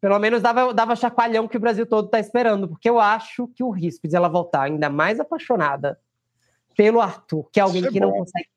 Pelo 0.00 0.18
menos 0.18 0.42
dava, 0.42 0.72
dava 0.74 0.94
chacoalhão 0.96 1.48
que 1.48 1.56
o 1.56 1.60
Brasil 1.60 1.86
todo 1.86 2.06
está 2.06 2.20
esperando, 2.20 2.68
porque 2.68 2.88
eu 2.88 3.00
acho 3.00 3.48
que 3.48 3.62
o 3.62 3.70
risco 3.70 4.06
de 4.06 4.14
ela 4.14 4.28
voltar 4.28 4.62
ainda 4.62 4.90
mais 4.90 5.18
apaixonada 5.18 5.98
pelo 6.76 7.00
Arthur, 7.00 7.48
que 7.50 7.58
é 7.58 7.62
alguém 7.62 7.84
é 7.84 7.88
que 7.88 7.98
não 7.98 8.12
consegue. 8.12 8.48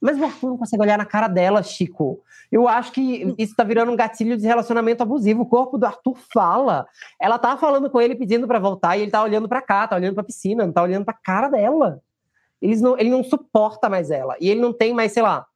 Mas 0.00 0.18
o 0.18 0.24
Arthur 0.24 0.48
não 0.48 0.56
consegue 0.56 0.82
olhar 0.82 0.96
na 0.96 1.04
cara 1.04 1.28
dela, 1.28 1.62
Chico. 1.62 2.22
Eu 2.50 2.66
acho 2.66 2.92
que 2.92 3.34
isso 3.36 3.54
tá 3.54 3.62
virando 3.62 3.92
um 3.92 3.96
gatilho 3.96 4.36
de 4.36 4.46
relacionamento 4.46 5.02
abusivo. 5.02 5.42
O 5.42 5.46
corpo 5.46 5.76
do 5.76 5.84
Arthur 5.84 6.16
fala. 6.32 6.86
Ela 7.20 7.38
tá 7.38 7.56
falando 7.58 7.90
com 7.90 8.00
ele 8.00 8.14
pedindo 8.14 8.46
para 8.46 8.58
voltar 8.58 8.96
e 8.96 9.02
ele 9.02 9.10
tá 9.10 9.22
olhando 9.22 9.48
para 9.48 9.60
cá, 9.60 9.86
tá 9.86 9.96
olhando 9.96 10.14
para 10.14 10.24
piscina, 10.24 10.64
não 10.64 10.72
tá 10.72 10.82
olhando 10.82 11.04
para 11.04 11.14
cara 11.14 11.48
dela. 11.48 12.00
Eles 12.62 12.80
não, 12.80 12.98
ele 12.98 13.10
não 13.10 13.22
suporta 13.22 13.88
mais 13.88 14.10
ela. 14.10 14.34
E 14.40 14.48
ele 14.48 14.60
não 14.60 14.72
tem 14.72 14.94
mais, 14.94 15.12
sei 15.12 15.22
lá. 15.22 15.46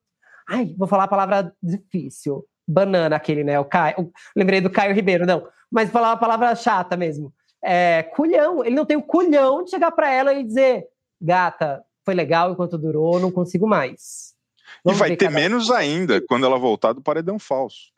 Ai, 0.46 0.74
vou 0.76 0.86
falar 0.86 1.04
a 1.04 1.08
palavra 1.08 1.54
difícil. 1.62 2.44
Banana, 2.66 3.16
aquele, 3.16 3.42
né? 3.44 3.58
O 3.58 3.64
Caio. 3.64 3.94
o- 3.98 4.12
Lembrei 4.36 4.60
do 4.60 4.70
Caio 4.70 4.94
Ribeiro, 4.94 5.26
não. 5.26 5.46
Mas 5.70 5.90
falar 5.90 6.10
uma 6.10 6.16
palavra 6.16 6.54
chata 6.54 6.96
mesmo. 6.96 7.32
É, 7.62 8.02
culhão. 8.14 8.64
Ele 8.64 8.74
não 8.74 8.84
tem 8.84 8.96
o 8.96 9.02
culhão 9.02 9.64
de 9.64 9.70
chegar 9.70 9.90
para 9.92 10.10
ela 10.10 10.32
e 10.34 10.44
dizer: 10.44 10.86
gata, 11.20 11.82
foi 12.04 12.14
legal 12.14 12.50
enquanto 12.52 12.76
durou, 12.78 13.20
não 13.20 13.30
consigo 13.30 13.66
mais. 13.66 14.34
E 14.66 14.80
Vamos 14.84 14.98
vai 14.98 15.10
ver 15.10 15.16
ter 15.16 15.26
cada 15.26 15.36
um." 15.36 15.40
menos 15.40 15.70
ainda 15.70 16.20
quando 16.20 16.44
ela 16.46 16.58
voltar 16.58 16.92
do 16.92 17.00
paredão 17.02 17.38
falso. 17.38 17.90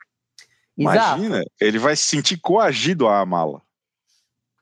Exato. 0.77 1.19
Imagina, 1.21 1.43
ele 1.59 1.79
vai 1.79 1.95
se 1.95 2.03
sentir 2.03 2.37
coagido 2.37 3.07
a 3.07 3.19
amá-la. 3.21 3.61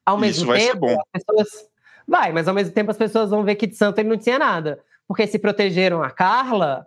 Ao 0.05 0.15
Isso 0.17 0.45
mesmo 0.45 0.47
vai 0.47 0.59
ser 0.59 0.71
tempo, 0.73 0.87
as 1.13 1.23
pessoas. 1.23 1.67
Vai, 2.07 2.31
mas 2.33 2.47
ao 2.47 2.53
mesmo 2.53 2.73
tempo 2.73 2.91
as 2.91 2.97
pessoas 2.97 3.29
vão 3.29 3.43
ver 3.43 3.55
que 3.55 3.65
de 3.65 3.75
santo 3.75 3.99
ele 3.99 4.09
não 4.09 4.17
tinha 4.17 4.37
nada. 4.37 4.83
Porque 5.07 5.25
se 5.25 5.39
protegeram 5.39 6.03
a 6.03 6.09
Carla, 6.11 6.85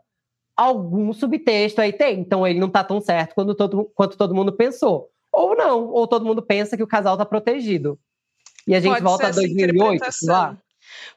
algum 0.57 1.13
subtexto 1.13 1.81
aí 1.81 1.93
tem. 1.93 2.21
Então 2.21 2.47
ele 2.47 2.59
não 2.59 2.71
tá 2.71 2.83
tão 2.83 3.01
certo 3.01 3.35
quando 3.35 3.55
todo, 3.55 3.91
quanto 3.95 4.17
todo 4.17 4.35
mundo 4.35 4.53
pensou. 4.53 5.11
Ou 5.33 5.55
não, 5.55 5.89
ou 5.89 6.07
todo 6.07 6.25
mundo 6.25 6.41
pensa 6.41 6.77
que 6.77 6.83
o 6.83 6.87
casal 6.87 7.17
tá 7.17 7.27
protegido. 7.27 7.99
E 8.67 8.75
a 8.75 8.81
gente 8.81 8.93
Pode 8.93 9.05
volta 9.05 9.29
a 9.29 9.33
ser 9.33 9.41
essa 9.41 9.49
2008, 9.49 10.13
sei 10.13 10.29
lá. 10.29 10.57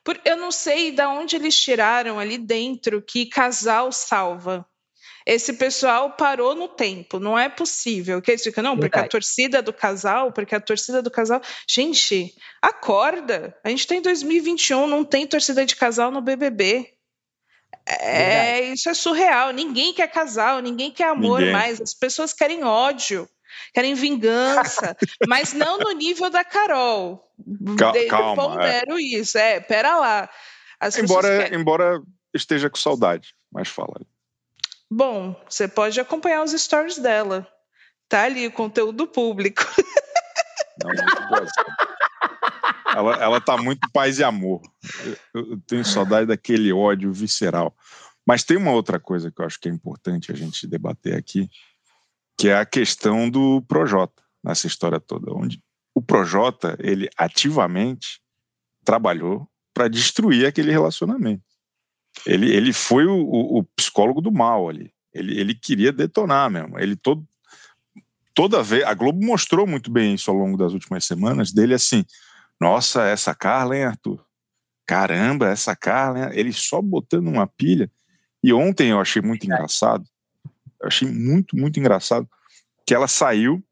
Por- 0.03 0.19
eu 0.25 0.35
não 0.35 0.51
sei 0.51 0.91
de 0.91 1.03
onde 1.03 1.35
eles 1.35 1.57
tiraram 1.59 2.19
ali 2.19 2.37
dentro 2.37 3.01
que 3.01 3.25
casal 3.25 3.91
salva. 3.91 4.65
Esse 5.25 5.53
pessoal 5.53 6.11
parou 6.13 6.55
no 6.55 6.67
tempo, 6.67 7.19
não 7.19 7.37
é 7.37 7.47
possível. 7.47 8.21
Que 8.21 8.31
eles 8.31 8.43
ficam, 8.43 8.63
não, 8.63 8.77
porque 8.77 8.97
a 8.97 9.07
torcida 9.07 9.61
do 9.61 9.71
casal, 9.71 10.31
porque 10.31 10.55
a 10.55 10.59
torcida 10.59 11.01
do 11.03 11.11
casal. 11.11 11.39
Gente, 11.69 12.33
acorda! 12.61 13.55
A 13.63 13.69
gente 13.69 13.85
tá 13.85 13.95
em 13.95 14.01
2021, 14.01 14.87
não 14.87 15.03
tem 15.05 15.27
torcida 15.27 15.65
de 15.65 15.75
casal 15.75 16.09
no 16.11 16.21
BBB. 16.21 16.93
É, 17.85 18.61
isso 18.71 18.89
é 18.89 18.93
surreal. 18.93 19.51
Ninguém 19.51 19.93
quer 19.93 20.07
casal, 20.07 20.59
ninguém 20.59 20.91
quer 20.91 21.09
amor 21.09 21.39
Ninguém. 21.39 21.53
mais. 21.53 21.81
As 21.81 21.93
pessoas 21.93 22.33
querem 22.33 22.63
ódio, 22.63 23.27
querem 23.73 23.93
vingança, 23.95 24.95
mas 25.27 25.53
não 25.53 25.79
no 25.79 25.91
nível 25.91 26.29
da 26.29 26.43
Carol. 26.43 27.23
Cal- 27.77 27.91
De- 27.91 28.05
calma, 28.05 28.35
pondero 28.35 28.99
isso. 28.99 29.37
É, 29.37 29.59
pera 29.59 29.97
lá. 29.97 30.29
As 30.79 30.97
Embora, 30.97 31.43
querem- 31.43 31.59
embora 31.59 32.01
esteja 32.33 32.69
com 32.69 32.77
saudade, 32.77 33.33
mas 33.51 33.67
fala. 33.67 33.99
Bom, 34.89 35.35
você 35.47 35.67
pode 35.67 35.99
acompanhar 35.99 36.43
os 36.43 36.51
stories 36.51 36.97
dela. 36.97 37.47
Tá 38.07 38.23
ali 38.23 38.47
o 38.47 38.51
conteúdo 38.51 39.05
público. 39.07 39.63
Não, 40.83 40.89
muito. 41.29 41.51
Ela, 42.99 43.15
ela 43.15 43.41
tá 43.41 43.57
muito 43.57 43.89
paz 43.91 44.19
e 44.19 44.23
amor. 44.23 44.61
Eu, 45.33 45.51
eu 45.51 45.61
tenho 45.67 45.83
saudade 45.85 46.27
daquele 46.27 46.71
ódio 46.71 47.11
visceral. 47.11 47.75
Mas 48.25 48.43
tem 48.43 48.57
uma 48.57 48.71
outra 48.71 48.99
coisa 48.99 49.31
que 49.31 49.41
eu 49.41 49.45
acho 49.45 49.59
que 49.59 49.67
é 49.67 49.71
importante 49.71 50.31
a 50.31 50.35
gente 50.35 50.67
debater 50.67 51.15
aqui, 51.15 51.49
que 52.37 52.49
é 52.49 52.55
a 52.57 52.65
questão 52.65 53.29
do 53.29 53.61
Projota 53.63 54.21
nessa 54.43 54.67
história 54.67 54.99
toda, 54.99 55.33
onde 55.33 55.61
o 55.95 56.01
Projota, 56.01 56.77
ele 56.79 57.09
ativamente 57.17 58.21
trabalhou 58.85 59.49
para 59.73 59.87
destruir 59.87 60.45
aquele 60.45 60.71
relacionamento. 60.71 61.43
Ele, 62.25 62.53
ele 62.53 62.71
foi 62.73 63.05
o, 63.05 63.15
o- 63.15 63.59
o 63.59 63.63
psicólogo 63.75 64.21
do 64.21 64.31
mal 64.31 64.69
ali. 64.69 64.93
Ele, 65.13 65.39
ele 65.39 65.53
queria 65.55 65.91
detonar 65.91 66.49
mesmo. 66.49 66.79
Ele 66.79 66.95
todo, 66.95 67.25
toda 68.33 68.63
vez. 68.63 68.83
A 68.83 68.93
Globo 68.93 69.25
mostrou 69.25 69.65
muito 69.65 69.91
bem 69.91 70.13
isso 70.13 70.29
ao 70.29 70.37
longo 70.37 70.57
das 70.57 70.73
últimas 70.73 71.05
semanas, 71.05 71.51
dele 71.51 71.73
assim: 71.73 72.05
nossa, 72.59 73.03
essa 73.03 73.33
Carla, 73.33 73.77
hein, 73.77 73.83
Arthur? 73.83 74.25
Caramba, 74.85 75.47
essa 75.47 75.75
Carla, 75.75 76.19
hein? 76.19 76.29
ele 76.33 76.51
só 76.51 76.81
botando 76.81 77.27
uma 77.27 77.47
pilha. 77.47 77.91
E 78.43 78.51
ontem 78.53 78.89
eu 78.89 78.99
achei 78.99 79.21
muito 79.21 79.45
engraçado, 79.45 80.05
eu 80.81 80.87
achei 80.87 81.09
muito, 81.09 81.55
muito 81.55 81.79
engraçado, 81.79 82.27
que 82.85 82.93
ela 82.93 83.07
saiu 83.07 83.63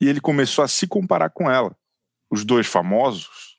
e 0.00 0.08
ele 0.08 0.20
começou 0.20 0.64
a 0.64 0.68
se 0.68 0.86
comparar 0.86 1.30
com 1.30 1.50
ela. 1.50 1.76
Os 2.30 2.44
dois 2.44 2.66
famosos, 2.66 3.56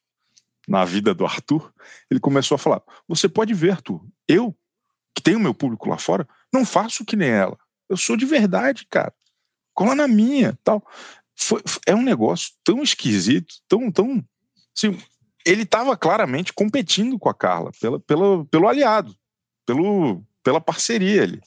na 0.68 0.84
vida 0.84 1.14
do 1.14 1.26
Arthur, 1.26 1.74
ele 2.12 2.20
começou 2.20 2.56
a 2.56 2.60
falar: 2.60 2.82
Você 3.08 3.30
pode 3.30 3.54
ver, 3.54 3.72
Arthur, 3.72 4.06
eu, 4.28 4.56
que 5.16 5.24
tenho 5.24 5.40
meu 5.40 5.54
público 5.54 5.90
lá 5.90 5.98
fora, 5.98 6.28
não 6.54 6.66
faço 6.66 7.06
que 7.06 7.16
nem 7.16 7.30
ela. 7.30 7.58
Eu 7.90 7.96
sou 7.96 8.18
de 8.18 8.26
verdade, 8.26 8.86
cara. 8.90 9.14
Cola 9.74 9.96
na 9.96 10.08
minha, 10.08 10.58
tal. 10.64 10.86
Foi- 11.40 11.64
é 11.86 11.96
um 11.96 12.04
negócio 12.04 12.52
tão 12.64 12.84
esquisito, 12.84 13.56
tão, 13.68 13.90
tão 13.90 14.24
Assim, 14.78 14.98
ele 15.46 15.64
estava 15.64 15.98
claramente 15.98 16.54
competindo 16.54 17.18
com 17.18 17.30
a 17.30 17.34
Carla, 17.34 17.72
pela, 17.82 18.00
pela, 18.00 18.46
pelo 18.46 18.68
aliado, 18.68 19.16
pelo, 19.66 20.24
pela 20.44 20.62
parceria 20.62 21.24
ali. 21.24 21.42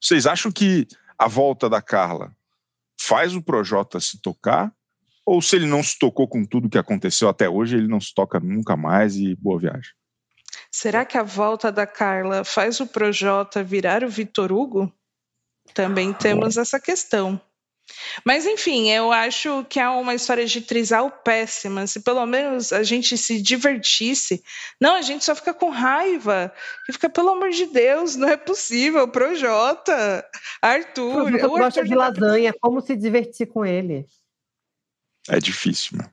Vocês 0.00 0.26
acham 0.26 0.50
que 0.50 0.88
a 1.18 1.28
volta 1.28 1.68
da 1.68 1.82
Carla 1.82 2.34
faz 2.98 3.36
o 3.36 3.42
Projota 3.42 4.00
se 4.00 4.20
tocar? 4.22 4.72
Ou 5.26 5.42
se 5.42 5.56
ele 5.56 5.66
não 5.66 5.82
se 5.82 5.98
tocou 5.98 6.26
com 6.26 6.44
tudo 6.44 6.70
que 6.70 6.78
aconteceu 6.78 7.28
até 7.28 7.48
hoje, 7.48 7.76
ele 7.76 7.86
não 7.86 8.00
se 8.00 8.14
toca 8.14 8.40
nunca 8.40 8.76
mais 8.76 9.16
e 9.16 9.36
boa 9.36 9.58
viagem? 9.58 9.92
Será 10.70 11.04
que 11.04 11.18
a 11.18 11.22
volta 11.22 11.70
da 11.70 11.86
Carla 11.86 12.44
faz 12.44 12.80
o 12.80 12.86
Projota 12.86 13.62
virar 13.62 14.02
o 14.02 14.08
Vitor 14.08 14.50
Hugo? 14.50 14.92
Também 15.74 16.12
temos 16.12 16.56
essa 16.56 16.80
questão. 16.80 17.40
Mas 18.24 18.46
enfim, 18.46 18.90
eu 18.90 19.12
acho 19.12 19.64
que 19.64 19.78
é 19.80 19.88
uma 19.88 20.14
história 20.14 20.46
de 20.46 20.60
trisal 20.60 21.10
péssima. 21.10 21.86
Se 21.86 22.00
pelo 22.00 22.24
menos 22.26 22.72
a 22.72 22.82
gente 22.82 23.16
se 23.16 23.40
divertisse. 23.40 24.42
Não, 24.80 24.94
a 24.94 25.02
gente 25.02 25.24
só 25.24 25.34
fica 25.34 25.54
com 25.54 25.70
raiva. 25.70 26.52
E 26.88 26.92
fica, 26.92 27.08
pelo 27.08 27.30
amor 27.30 27.50
de 27.50 27.66
Deus, 27.66 28.16
não 28.16 28.28
é 28.28 28.36
possível. 28.36 29.08
Projota, 29.08 30.24
Arthur. 30.60 31.30
Projota 31.30 31.46
o 31.46 31.50
gosta 31.50 31.80
Arthur 31.80 31.84
de 31.84 31.94
lasanha. 31.94 32.54
Como 32.60 32.80
se 32.80 32.96
divertir 32.96 33.46
com 33.46 33.64
ele? 33.64 34.06
É 35.28 35.38
difícil, 35.38 35.98
meu. 35.98 36.08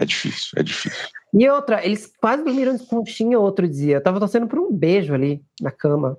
É 0.00 0.04
difícil, 0.04 0.50
é 0.56 0.62
difícil. 0.62 1.08
E 1.32 1.48
outra, 1.48 1.84
eles 1.84 2.10
quase 2.20 2.42
dormiram 2.42 2.74
de 2.74 2.86
conchinha 2.86 3.38
outro 3.38 3.68
dia. 3.68 3.96
Eu 3.96 4.02
tava 4.02 4.18
torcendo 4.18 4.46
por 4.46 4.58
um 4.58 4.72
beijo 4.72 5.12
ali 5.12 5.42
na 5.60 5.70
cama. 5.70 6.18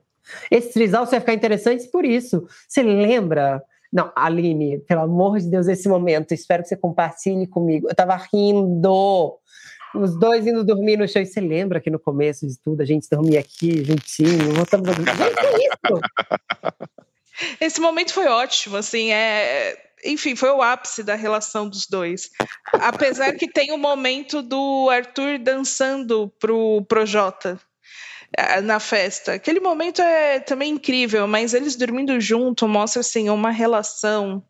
Esse 0.50 0.72
trisal 0.72 1.06
vai 1.06 1.20
ficar 1.20 1.34
interessante 1.34 1.88
por 1.90 2.06
isso. 2.06 2.48
Você 2.68 2.84
lembra 2.84 3.62
não, 3.92 4.12
Aline, 4.16 4.80
pelo 4.80 5.02
amor 5.02 5.38
de 5.40 5.50
Deus, 5.50 5.68
esse 5.68 5.90
momento, 5.90 6.34
espero 6.34 6.64
que 6.64 6.70
você 6.70 6.78
compartilhe 6.78 7.46
comigo. 7.46 7.88
Eu 7.90 7.96
tava 7.96 8.16
rindo, 8.16 9.38
os 9.94 10.18
dois 10.18 10.48
indo 10.48 10.64
dormir 10.64 10.98
no 10.98 11.08
chão. 11.08 11.22
E 11.22 11.26
você 11.26 11.42
lembra 11.42 11.82
que 11.82 11.90
no 11.90 12.00
começo 12.00 12.48
de 12.48 12.58
tudo 12.58 12.82
a 12.82 12.86
gente 12.86 13.10
dormia 13.10 13.42
aqui 13.42 13.84
juntinho, 13.84 14.54
voltamos 14.54 14.88
a 14.88 14.94
dormir. 14.94 15.16
Gente, 15.16 15.36
que 15.36 15.58
isso? 15.68 16.02
Esse 17.60 17.82
momento 17.82 18.14
foi 18.14 18.28
ótimo, 18.28 18.78
assim, 18.78 19.12
é. 19.12 19.78
Enfim, 20.06 20.36
foi 20.36 20.50
o 20.50 20.62
ápice 20.62 21.04
da 21.04 21.16
relação 21.16 21.68
dos 21.68 21.86
dois. 21.88 22.30
Apesar 22.74 23.34
que 23.34 23.48
tem 23.48 23.72
o 23.72 23.78
momento 23.78 24.42
do 24.42 24.90
Arthur 24.90 25.38
dançando 25.38 26.32
pro 26.40 26.84
Projota 26.88 27.60
na 28.64 28.80
festa. 28.80 29.34
Aquele 29.34 29.60
momento 29.60 30.02
é 30.02 30.40
também 30.40 30.74
incrível, 30.74 31.28
mas 31.28 31.54
eles 31.54 31.76
dormindo 31.76 32.20
junto 32.20 32.68
mostra 32.68 33.02
assim 33.02 33.30
uma 33.30 33.52
relação 33.52 34.44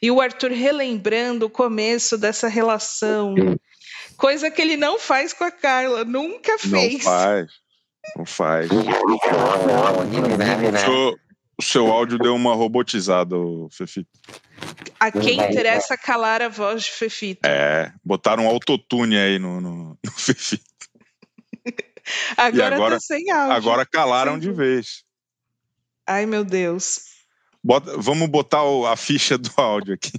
e 0.00 0.10
o 0.10 0.20
Arthur 0.20 0.52
relembrando 0.52 1.46
o 1.46 1.50
começo 1.50 2.18
dessa 2.18 2.48
relação, 2.48 3.34
coisa 4.16 4.50
que 4.50 4.60
ele 4.60 4.76
não 4.76 4.98
faz 4.98 5.32
com 5.32 5.44
a 5.44 5.50
Carla, 5.50 6.04
nunca 6.04 6.58
fez. 6.58 7.04
Não 7.04 7.10
faz, 7.12 7.46
não 8.16 8.26
faz. 8.26 8.70
O 8.70 8.82
seu, 10.78 11.16
o 11.58 11.62
seu 11.62 11.92
áudio 11.92 12.18
deu 12.18 12.34
uma 12.34 12.54
robotizada, 12.54 13.36
Fefito. 13.70 14.10
A 14.98 15.10
quem 15.10 15.34
interessa 15.34 15.96
calar 15.96 16.42
a 16.42 16.48
voz 16.48 16.84
de 16.84 16.90
Fefito. 16.90 17.46
É, 17.46 17.92
botaram 18.04 18.44
um 18.44 18.48
autotune 18.48 19.16
aí 19.16 19.38
no, 19.38 19.60
no, 19.60 19.98
no 20.04 20.12
Fefito. 20.12 20.64
Agora, 22.36 22.56
e 22.74 22.74
agora, 22.74 22.94
tá 22.96 23.00
sem 23.00 23.30
áudio. 23.30 23.52
agora 23.56 23.86
calaram 23.86 24.38
de 24.38 24.50
vez. 24.52 25.04
Ai, 26.06 26.24
meu 26.26 26.44
Deus. 26.44 27.00
Bota, 27.62 27.96
vamos 27.98 28.28
botar 28.28 28.62
o, 28.62 28.86
a 28.86 28.96
ficha 28.96 29.36
do 29.36 29.50
áudio 29.56 29.94
aqui. 29.94 30.12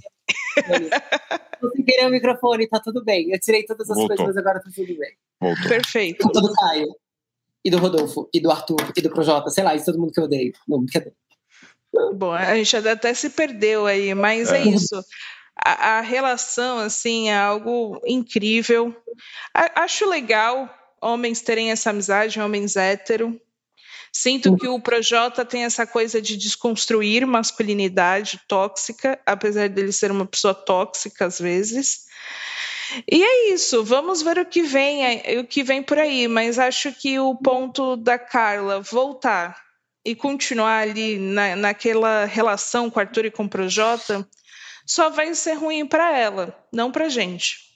Eu 1.62 1.70
querer 1.84 2.06
o 2.06 2.10
microfone, 2.10 2.68
tá 2.68 2.80
tudo 2.80 3.02
bem. 3.04 3.30
Eu 3.32 3.40
tirei 3.40 3.64
todas 3.64 3.88
as 3.90 3.96
Voltou. 3.96 4.16
coisas, 4.16 4.34
mas 4.34 4.36
agora 4.36 4.62
tá 4.62 4.70
tudo 4.74 4.86
bem. 4.98 5.16
Voltou. 5.40 5.68
Perfeito. 5.68 6.22
Conta 6.24 6.40
do 6.40 6.52
Caio, 6.52 6.88
e 7.64 7.70
do 7.70 7.78
Rodolfo, 7.78 8.28
e 8.34 8.40
do 8.40 8.50
Arthur, 8.50 8.92
e 8.96 9.00
do 9.00 9.10
Projota, 9.10 9.50
sei 9.50 9.64
lá, 9.64 9.74
e 9.74 9.78
de 9.78 9.84
todo 9.84 9.98
mundo 9.98 10.12
que 10.12 10.20
eu 10.20 10.24
odeio. 10.24 10.52
Não, 10.66 10.78
brincadeira. 10.82 11.16
Bom, 12.14 12.32
a 12.32 12.54
gente 12.54 12.76
até 12.76 13.14
se 13.14 13.30
perdeu 13.30 13.86
aí, 13.86 14.14
mas 14.14 14.52
é, 14.52 14.58
É. 14.58 14.64
isso. 14.68 15.02
A, 15.64 15.98
a 15.98 16.00
relação, 16.00 16.78
assim, 16.78 17.30
é 17.30 17.36
algo 17.38 18.00
incrível. 18.06 18.94
A- 19.54 19.82
acho 19.84 20.08
legal 20.08 20.68
homens 21.00 21.40
terem 21.40 21.70
essa 21.70 21.90
amizade, 21.90 22.40
homens 22.40 22.76
hétero. 22.76 23.40
Sinto 24.12 24.56
que 24.56 24.66
o 24.66 24.80
Projota 24.80 25.44
tem 25.44 25.64
essa 25.64 25.86
coisa 25.86 26.20
de 26.20 26.36
desconstruir 26.36 27.26
masculinidade 27.26 28.40
tóxica, 28.48 29.20
apesar 29.26 29.68
dele 29.68 29.92
ser 29.92 30.10
uma 30.10 30.26
pessoa 30.26 30.54
tóxica 30.54 31.26
às 31.26 31.38
vezes. 31.38 32.08
E 33.10 33.22
é 33.22 33.52
isso, 33.52 33.84
vamos 33.84 34.22
ver 34.22 34.38
o 34.38 34.46
que 34.46 34.62
vem, 34.62 35.04
é, 35.04 35.38
o 35.38 35.44
que 35.44 35.62
vem 35.62 35.82
por 35.82 35.98
aí, 35.98 36.26
mas 36.26 36.58
acho 36.58 36.90
que 36.92 37.18
o 37.18 37.34
ponto 37.34 37.96
da 37.96 38.18
Carla 38.18 38.80
voltar 38.80 39.62
e 40.04 40.14
continuar 40.14 40.88
ali 40.88 41.18
na, 41.18 41.54
naquela 41.54 42.24
relação 42.24 42.88
com 42.88 42.98
Arthur 42.98 43.26
e 43.26 43.30
com 43.30 43.44
o 43.44 43.48
Projota 43.48 44.26
só 44.86 45.10
vai 45.10 45.34
ser 45.34 45.52
ruim 45.52 45.86
para 45.86 46.16
ela, 46.16 46.58
não 46.72 46.90
pra 46.90 47.10
gente. 47.10 47.67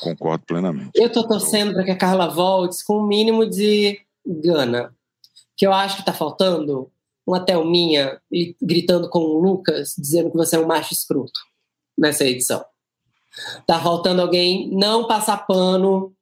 Concordo 0.00 0.44
plenamente. 0.46 0.90
Eu 0.94 1.10
tô 1.10 1.26
torcendo 1.26 1.72
para 1.72 1.84
que 1.84 1.90
a 1.90 1.98
Carla 1.98 2.28
volte 2.28 2.84
com 2.84 2.98
o 2.98 3.06
mínimo 3.06 3.48
de 3.48 4.00
gana. 4.26 4.94
Que 5.56 5.66
eu 5.66 5.72
acho 5.72 5.96
que 5.96 6.04
tá 6.04 6.12
faltando 6.12 6.90
uma 7.26 7.40
Thelminha 7.40 8.20
gritando 8.60 9.08
com 9.08 9.18
o 9.18 9.40
Lucas, 9.40 9.94
dizendo 9.98 10.30
que 10.30 10.36
você 10.36 10.56
é 10.56 10.58
um 10.60 10.66
macho 10.66 10.92
escroto 10.92 11.40
nessa 11.96 12.24
edição. 12.24 12.64
Tá 13.66 13.80
faltando 13.80 14.22
alguém 14.22 14.70
não 14.70 15.06
passar 15.06 15.46
pano 15.46 16.14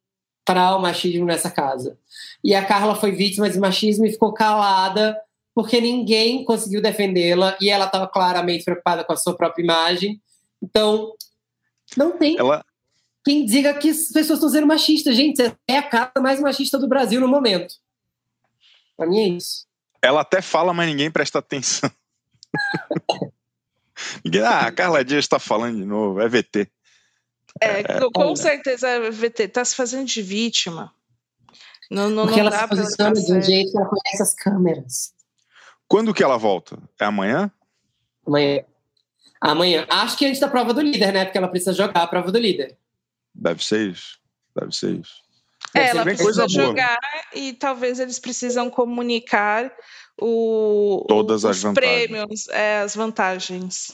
para 0.43 0.75
o 0.75 0.81
machismo 0.81 1.25
nessa 1.25 1.49
casa. 1.49 1.97
E 2.43 2.53
a 2.53 2.65
Carla 2.65 2.95
foi 2.95 3.11
vítima 3.11 3.49
de 3.49 3.59
machismo 3.59 4.05
e 4.05 4.11
ficou 4.11 4.33
calada 4.33 5.19
porque 5.53 5.79
ninguém 5.79 6.43
conseguiu 6.43 6.81
defendê-la 6.81 7.57
e 7.61 7.69
ela 7.69 7.85
estava 7.85 8.07
claramente 8.07 8.65
preocupada 8.65 9.05
com 9.05 9.13
a 9.13 9.17
sua 9.17 9.35
própria 9.35 9.63
imagem. 9.63 10.21
Então, 10.61 11.13
não 11.95 12.17
tem 12.17 12.37
Ela, 12.37 12.63
quem 13.25 13.43
diga 13.45 13.73
que 13.73 13.89
as 13.89 14.09
pessoas 14.09 14.37
estão 14.37 14.49
sendo 14.49 14.67
machistas. 14.67 15.15
Gente, 15.15 15.37
você 15.37 15.55
é 15.67 15.79
a 15.79 15.83
casa 15.89 16.11
mais 16.21 16.39
machista 16.39 16.77
do 16.77 16.87
Brasil 16.87 17.19
no 17.19 17.27
momento. 17.27 17.73
Pra 18.95 19.07
mim 19.07 19.19
é 19.19 19.27
isso. 19.29 19.65
ela 20.01 20.21
até 20.21 20.41
fala, 20.41 20.73
mas 20.73 20.87
ninguém 20.87 21.09
presta 21.11 21.39
atenção. 21.39 21.89
ninguém, 24.23 24.41
ah, 24.41 24.67
a 24.67 24.71
Carla 24.71 25.03
Dias 25.03 25.25
está 25.25 25.39
falando 25.39 25.77
de 25.77 25.85
novo, 25.85 26.21
é 26.21 26.27
VT. 26.29 26.69
É, 27.61 27.83
com- 27.99 28.11
com 28.11 28.25
olha. 28.27 28.35
certeza, 28.35 29.09
VT, 29.11 29.47
tá 29.47 29.63
se 29.65 29.75
fazendo 29.75 30.05
de 30.05 30.21
vítima. 30.21 30.93
Não, 31.89 32.09
não, 32.09 32.25
Porque 32.25 32.41
não 32.41 32.47
ela 32.47 32.49
dá 32.51 32.61
se 32.63 32.67
pra 32.67 32.77
posiciona 32.77 33.13
de 33.13 33.33
um 33.33 33.41
jeito 33.41 33.71
que 33.71 33.77
ela 33.77 33.87
conhece 33.87 34.21
as 34.23 34.33
câmeras. 34.35 35.13
Quando 35.87 36.13
que 36.13 36.23
ela 36.23 36.37
volta? 36.37 36.77
É 36.99 37.05
amanhã? 37.05 37.51
Amanhã. 38.25 38.63
Amanhã. 39.39 39.85
Acho 39.89 40.17
que 40.17 40.25
antes 40.25 40.39
da 40.39 40.47
prova 40.47 40.73
do 40.73 40.81
líder, 40.81 41.13
né? 41.13 41.25
Porque 41.25 41.37
ela 41.37 41.47
precisa 41.47 41.73
jogar 41.73 42.01
a 42.03 42.07
prova 42.07 42.31
do 42.31 42.39
líder. 42.39 42.77
Deve 43.35 43.63
ser 43.63 43.91
isso. 43.91 44.17
Deve 44.55 44.71
ser 44.73 44.95
isso. 44.99 45.13
É, 45.75 45.87
ela 45.89 46.03
precisa 46.03 46.23
coisa 46.23 46.41
boa. 46.47 46.49
jogar 46.67 46.99
e 47.33 47.53
talvez 47.53 47.99
eles 47.99 48.17
precisam 48.19 48.69
comunicar 48.69 49.71
o, 50.21 51.03
Todas 51.07 51.43
o- 51.43 51.49
as 51.49 51.57
os 51.57 51.63
vantagens. 51.63 52.07
prêmios, 52.07 52.47
é, 52.49 52.79
as 52.79 52.95
vantagens. 52.95 53.87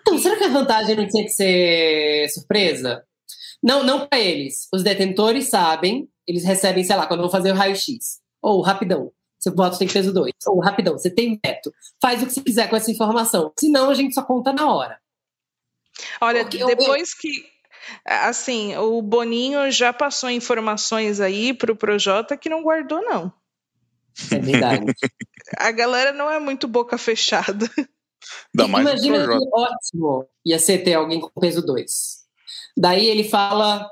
Então, 0.00 0.18
será 0.18 0.36
que 0.36 0.44
a 0.44 0.48
vantagem 0.48 0.96
não 0.96 1.08
tinha 1.08 1.24
que 1.24 1.30
ser 1.32 2.28
surpresa? 2.30 3.04
Não, 3.62 3.82
não 3.82 4.06
para 4.06 4.18
eles. 4.20 4.68
Os 4.72 4.82
detentores 4.82 5.48
sabem, 5.50 6.08
eles 6.26 6.44
recebem, 6.44 6.84
sei 6.84 6.96
lá, 6.96 7.06
quando 7.06 7.20
vão 7.20 7.30
fazer 7.30 7.52
o 7.52 7.54
raio-x. 7.54 8.20
Ou 8.42 8.60
rapidão. 8.62 9.10
Seu 9.38 9.54
voto 9.54 9.78
tem 9.78 9.88
peso 9.88 10.12
2. 10.12 10.32
Ou 10.46 10.60
rapidão, 10.60 10.96
você 10.98 11.10
tem 11.10 11.38
veto. 11.44 11.72
Faz 12.02 12.22
o 12.22 12.26
que 12.26 12.32
você 12.32 12.42
quiser 12.42 12.68
com 12.68 12.76
essa 12.76 12.90
informação. 12.90 13.52
Senão 13.58 13.88
a 13.90 13.94
gente 13.94 14.14
só 14.14 14.22
conta 14.22 14.52
na 14.52 14.72
hora. 14.72 14.98
Olha, 16.20 16.42
Porque 16.42 16.62
eu- 16.62 16.66
depois 16.66 17.14
que. 17.14 17.28
Assim, 18.04 18.76
o 18.76 19.00
Boninho 19.02 19.70
já 19.70 19.92
passou 19.92 20.30
informações 20.30 21.20
aí 21.20 21.54
pro 21.54 21.76
Projota 21.76 22.36
que 22.36 22.48
não 22.48 22.62
guardou, 22.62 23.02
não. 23.02 23.32
É 24.32 24.38
verdade. 24.38 24.84
A 25.56 25.70
galera 25.70 26.12
não 26.12 26.30
é 26.30 26.38
muito 26.38 26.68
boca 26.68 26.98
fechada. 26.98 27.70
Ainda 28.54 28.68
mais 28.68 28.86
Imagina 28.86 29.26
que 29.26 29.48
ótimo 29.52 30.28
ia 30.44 30.58
ser 30.58 30.78
ter 30.78 30.94
alguém 30.94 31.20
com 31.20 31.40
peso 31.40 31.64
2. 31.64 31.90
Daí 32.76 33.06
ele 33.06 33.24
fala. 33.24 33.90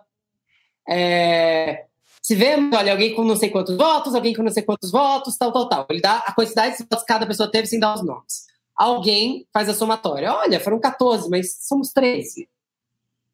é, 0.89 1.87
se 2.20 2.34
vê, 2.34 2.57
olha, 2.74 2.93
alguém 2.93 3.14
com 3.14 3.24
não 3.24 3.37
sei 3.37 3.51
quantos 3.51 3.76
votos, 3.76 4.14
alguém 4.14 4.34
com 4.34 4.43
não 4.43 4.51
sei 4.51 4.62
quantos 4.62 4.91
votos, 4.91 5.37
tal, 5.37 5.53
tal, 5.53 5.68
tal. 5.68 5.87
Ele 5.89 6.01
dá 6.01 6.16
a 6.26 6.34
quantidade 6.34 6.76
de 6.76 6.82
votos 6.82 7.01
que 7.01 7.12
cada 7.12 7.26
pessoa 7.26 7.51
teve 7.51 7.68
sem 7.68 7.78
dar 7.78 7.95
os 7.95 8.05
nomes. 8.05 8.47
Alguém 8.76 9.47
faz 9.53 9.68
a 9.68 9.74
somatória. 9.74 10.32
Olha, 10.32 10.61
foram 10.61 10.80
14, 10.80 11.30
mas 11.30 11.57
somos 11.66 11.93
13. 11.93 12.49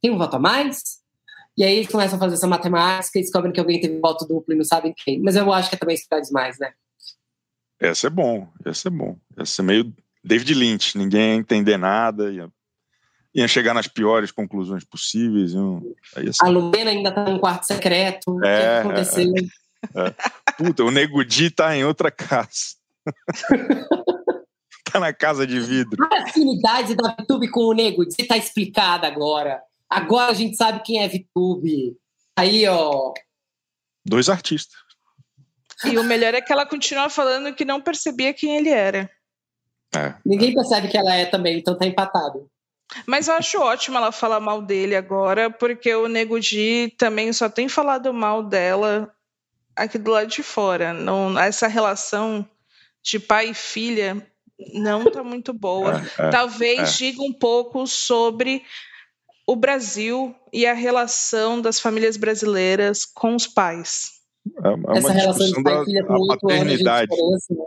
Tem 0.02 0.10
um 0.10 0.18
voto 0.18 0.36
a 0.36 0.38
mais? 0.40 1.00
E 1.56 1.62
aí 1.62 1.76
eles 1.76 1.88
começam 1.88 2.16
a 2.16 2.18
fazer 2.18 2.34
essa 2.34 2.46
matemática 2.46 3.18
e 3.18 3.22
descobrem 3.22 3.52
que 3.52 3.60
alguém 3.60 3.80
teve 3.80 4.00
voto 4.00 4.26
duplo 4.26 4.52
e 4.52 4.56
não 4.56 4.64
sabem 4.64 4.92
quem. 4.96 5.20
Mas 5.20 5.36
eu 5.36 5.52
acho 5.52 5.68
que 5.68 5.76
é 5.76 5.78
também 5.78 5.94
esperar 5.94 6.20
demais, 6.20 6.58
né? 6.58 6.72
Essa 7.78 8.08
é 8.08 8.10
bom, 8.10 8.48
essa 8.64 8.88
é 8.88 8.90
bom. 8.90 9.16
Essa 9.36 9.62
é 9.62 9.64
meio 9.64 9.94
David 10.24 10.54
Lynch, 10.54 10.96
ninguém 10.98 11.30
ia 11.30 11.36
entender 11.36 11.76
nada. 11.76 12.32
Ia, 12.32 12.48
ia 13.34 13.46
chegar 13.46 13.74
nas 13.74 13.86
piores 13.86 14.32
conclusões 14.32 14.84
possíveis. 14.84 15.52
Aí, 16.16 16.28
assim... 16.28 16.38
A 16.42 16.48
Lumena 16.48 16.90
ainda 16.90 17.12
tá 17.12 17.24
num 17.24 17.38
quarto 17.38 17.66
secreto. 17.66 18.30
É, 18.30 18.36
o 18.36 18.40
que, 18.40 18.46
é, 18.46 18.78
aconteceu? 18.78 19.32
É, 19.94 20.06
é. 20.06 20.14
Puta, 20.56 20.84
o 20.84 20.90
Nego 20.90 21.24
Di 21.24 21.50
tá 21.50 21.76
em 21.76 21.84
outra 21.84 22.10
casa. 22.10 22.76
tá 24.90 24.98
na 24.98 25.12
casa 25.12 25.46
de 25.46 25.60
vidro. 25.60 26.02
A 26.12 26.22
afinidade 26.22 26.94
da 26.94 27.14
VTube 27.14 27.48
com 27.50 27.64
o 27.64 27.72
Nego 27.72 28.06
Di 28.06 28.24
tá 28.24 28.36
explicada 28.38 29.06
agora. 29.06 29.60
Agora 29.92 30.30
a 30.30 30.34
gente 30.34 30.56
sabe 30.56 30.82
quem 30.82 31.02
é 31.02 31.08
VTube. 31.08 31.96
Aí, 32.36 32.66
ó. 32.66 33.12
Dois 34.04 34.28
artistas. 34.28 34.78
E 35.84 35.98
o 35.98 36.04
melhor 36.04 36.32
é 36.34 36.40
que 36.40 36.52
ela 36.52 36.64
continua 36.64 37.10
falando 37.10 37.54
que 37.54 37.64
não 37.64 37.80
percebia 37.80 38.32
quem 38.32 38.56
ele 38.56 38.70
era. 38.70 39.10
É. 39.94 40.14
Ninguém 40.24 40.54
percebe 40.54 40.88
que 40.88 40.96
ela 40.96 41.14
é 41.14 41.26
também, 41.26 41.58
então 41.58 41.76
tá 41.76 41.84
empatado. 41.84 42.48
Mas 43.06 43.28
eu 43.28 43.34
acho 43.34 43.60
ótimo 43.60 43.98
ela 43.98 44.12
falar 44.12 44.40
mal 44.40 44.62
dele 44.62 44.96
agora, 44.96 45.50
porque 45.50 45.94
o 45.94 46.08
Nego 46.08 46.40
Di 46.40 46.94
também 46.96 47.32
só 47.32 47.48
tem 47.48 47.68
falado 47.68 48.12
mal 48.12 48.42
dela 48.42 49.12
aqui 49.76 49.98
do 49.98 50.10
lado 50.10 50.28
de 50.28 50.42
fora. 50.42 50.92
Não, 50.92 51.38
essa 51.38 51.66
relação 51.66 52.48
de 53.02 53.18
pai 53.18 53.50
e 53.50 53.54
filha 53.54 54.26
não 54.72 55.04
tá 55.10 55.22
muito 55.22 55.52
boa. 55.52 56.02
É, 56.18 56.28
é, 56.28 56.30
Talvez 56.30 56.80
é. 56.80 56.84
diga 56.84 57.22
um 57.22 57.32
pouco 57.32 57.86
sobre 57.86 58.62
o 59.46 59.56
Brasil 59.56 60.34
e 60.52 60.66
a 60.66 60.74
relação 60.74 61.60
das 61.60 61.80
famílias 61.80 62.16
brasileiras 62.16 63.04
com 63.04 63.34
os 63.34 63.46
pais. 63.46 64.22
É, 64.64 64.94
é 64.94 64.98
essa 64.98 65.12
relação 65.12 65.46
de 65.46 65.62
pai 65.62 65.82
e 65.82 65.84
filha 65.84 66.04
com 66.04 66.32
a 66.32 66.36
paternidade. 66.36 67.10
Né? 67.10 67.64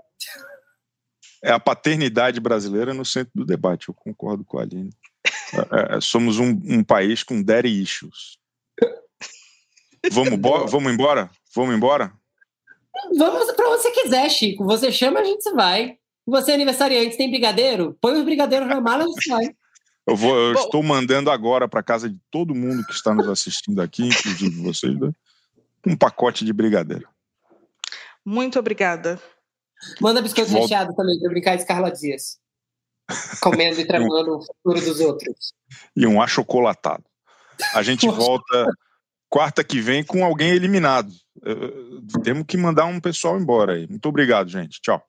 É 1.43 1.51
a 1.51 1.59
paternidade 1.59 2.39
brasileira 2.39 2.93
no 2.93 3.05
centro 3.05 3.31
do 3.35 3.45
debate, 3.45 3.89
eu 3.89 3.93
concordo 3.93 4.43
com 4.43 4.57
a 4.57 4.63
Aline. 4.63 4.89
É, 5.53 5.97
é, 5.97 6.01
somos 6.01 6.39
um, 6.39 6.49
um, 6.65 6.83
país 6.83 7.23
com 7.23 7.41
daddy 7.41 7.81
issues. 7.81 8.37
Vamos, 10.11 10.39
vamos 10.71 10.91
embora? 10.91 11.29
Vamos 11.55 11.75
embora? 11.75 12.11
Vamos 13.17 13.51
para 13.51 13.69
onde 13.69 13.81
você 13.81 13.91
quiser, 13.91 14.29
Chico. 14.29 14.65
Você 14.65 14.91
chama, 14.91 15.19
a 15.19 15.23
gente 15.23 15.51
vai. 15.51 15.97
Você 16.25 16.51
é 16.51 16.55
aniversariante, 16.55 17.17
tem 17.17 17.29
brigadeiro? 17.29 17.95
Põe 18.01 18.13
os 18.13 18.25
brigadeiros 18.25 18.67
na 18.67 18.81
mala, 18.81 19.03
a 19.03 19.07
gente 19.07 19.29
vai. 19.29 19.55
Eu, 20.07 20.15
vou, 20.15 20.35
eu 20.35 20.53
estou 20.53 20.83
mandando 20.83 21.31
agora 21.31 21.67
para 21.67 21.81
casa 21.81 22.09
de 22.09 22.17
todo 22.29 22.53
mundo 22.53 22.85
que 22.85 22.93
está 22.93 23.13
nos 23.13 23.27
assistindo 23.27 23.81
aqui, 23.81 24.03
inclusive 24.07 24.61
vocês, 24.61 24.99
né? 24.99 25.11
um 25.85 25.95
pacote 25.95 26.45
de 26.45 26.53
brigadeiro. 26.53 27.07
Muito 28.23 28.57
obrigada. 28.59 29.21
Manda 30.01 30.21
biscoito 30.21 30.49
Volta. 30.49 30.65
recheado 30.65 30.95
também, 30.95 31.19
para 31.19 31.29
brincar 31.29 31.55
de 31.55 31.65
Carla 31.65 31.91
Dias. 31.91 32.39
Comendo 33.39 33.79
e 33.79 33.85
tramando 33.85 34.37
o 34.37 34.41
futuro 34.41 34.81
dos 34.81 34.99
outros. 34.99 35.53
E 35.95 36.07
um 36.07 36.21
achocolatado. 36.21 37.03
A 37.73 37.83
gente 37.83 38.07
volta 38.07 38.65
quarta 39.29 39.63
que 39.63 39.79
vem 39.79 40.03
com 40.03 40.25
alguém 40.25 40.49
eliminado. 40.51 41.11
Temos 42.23 42.45
que 42.47 42.57
mandar 42.57 42.85
um 42.85 42.99
pessoal 42.99 43.39
embora 43.39 43.73
aí. 43.73 43.87
Muito 43.87 44.07
obrigado, 44.09 44.49
gente. 44.49 44.81
Tchau. 44.81 45.03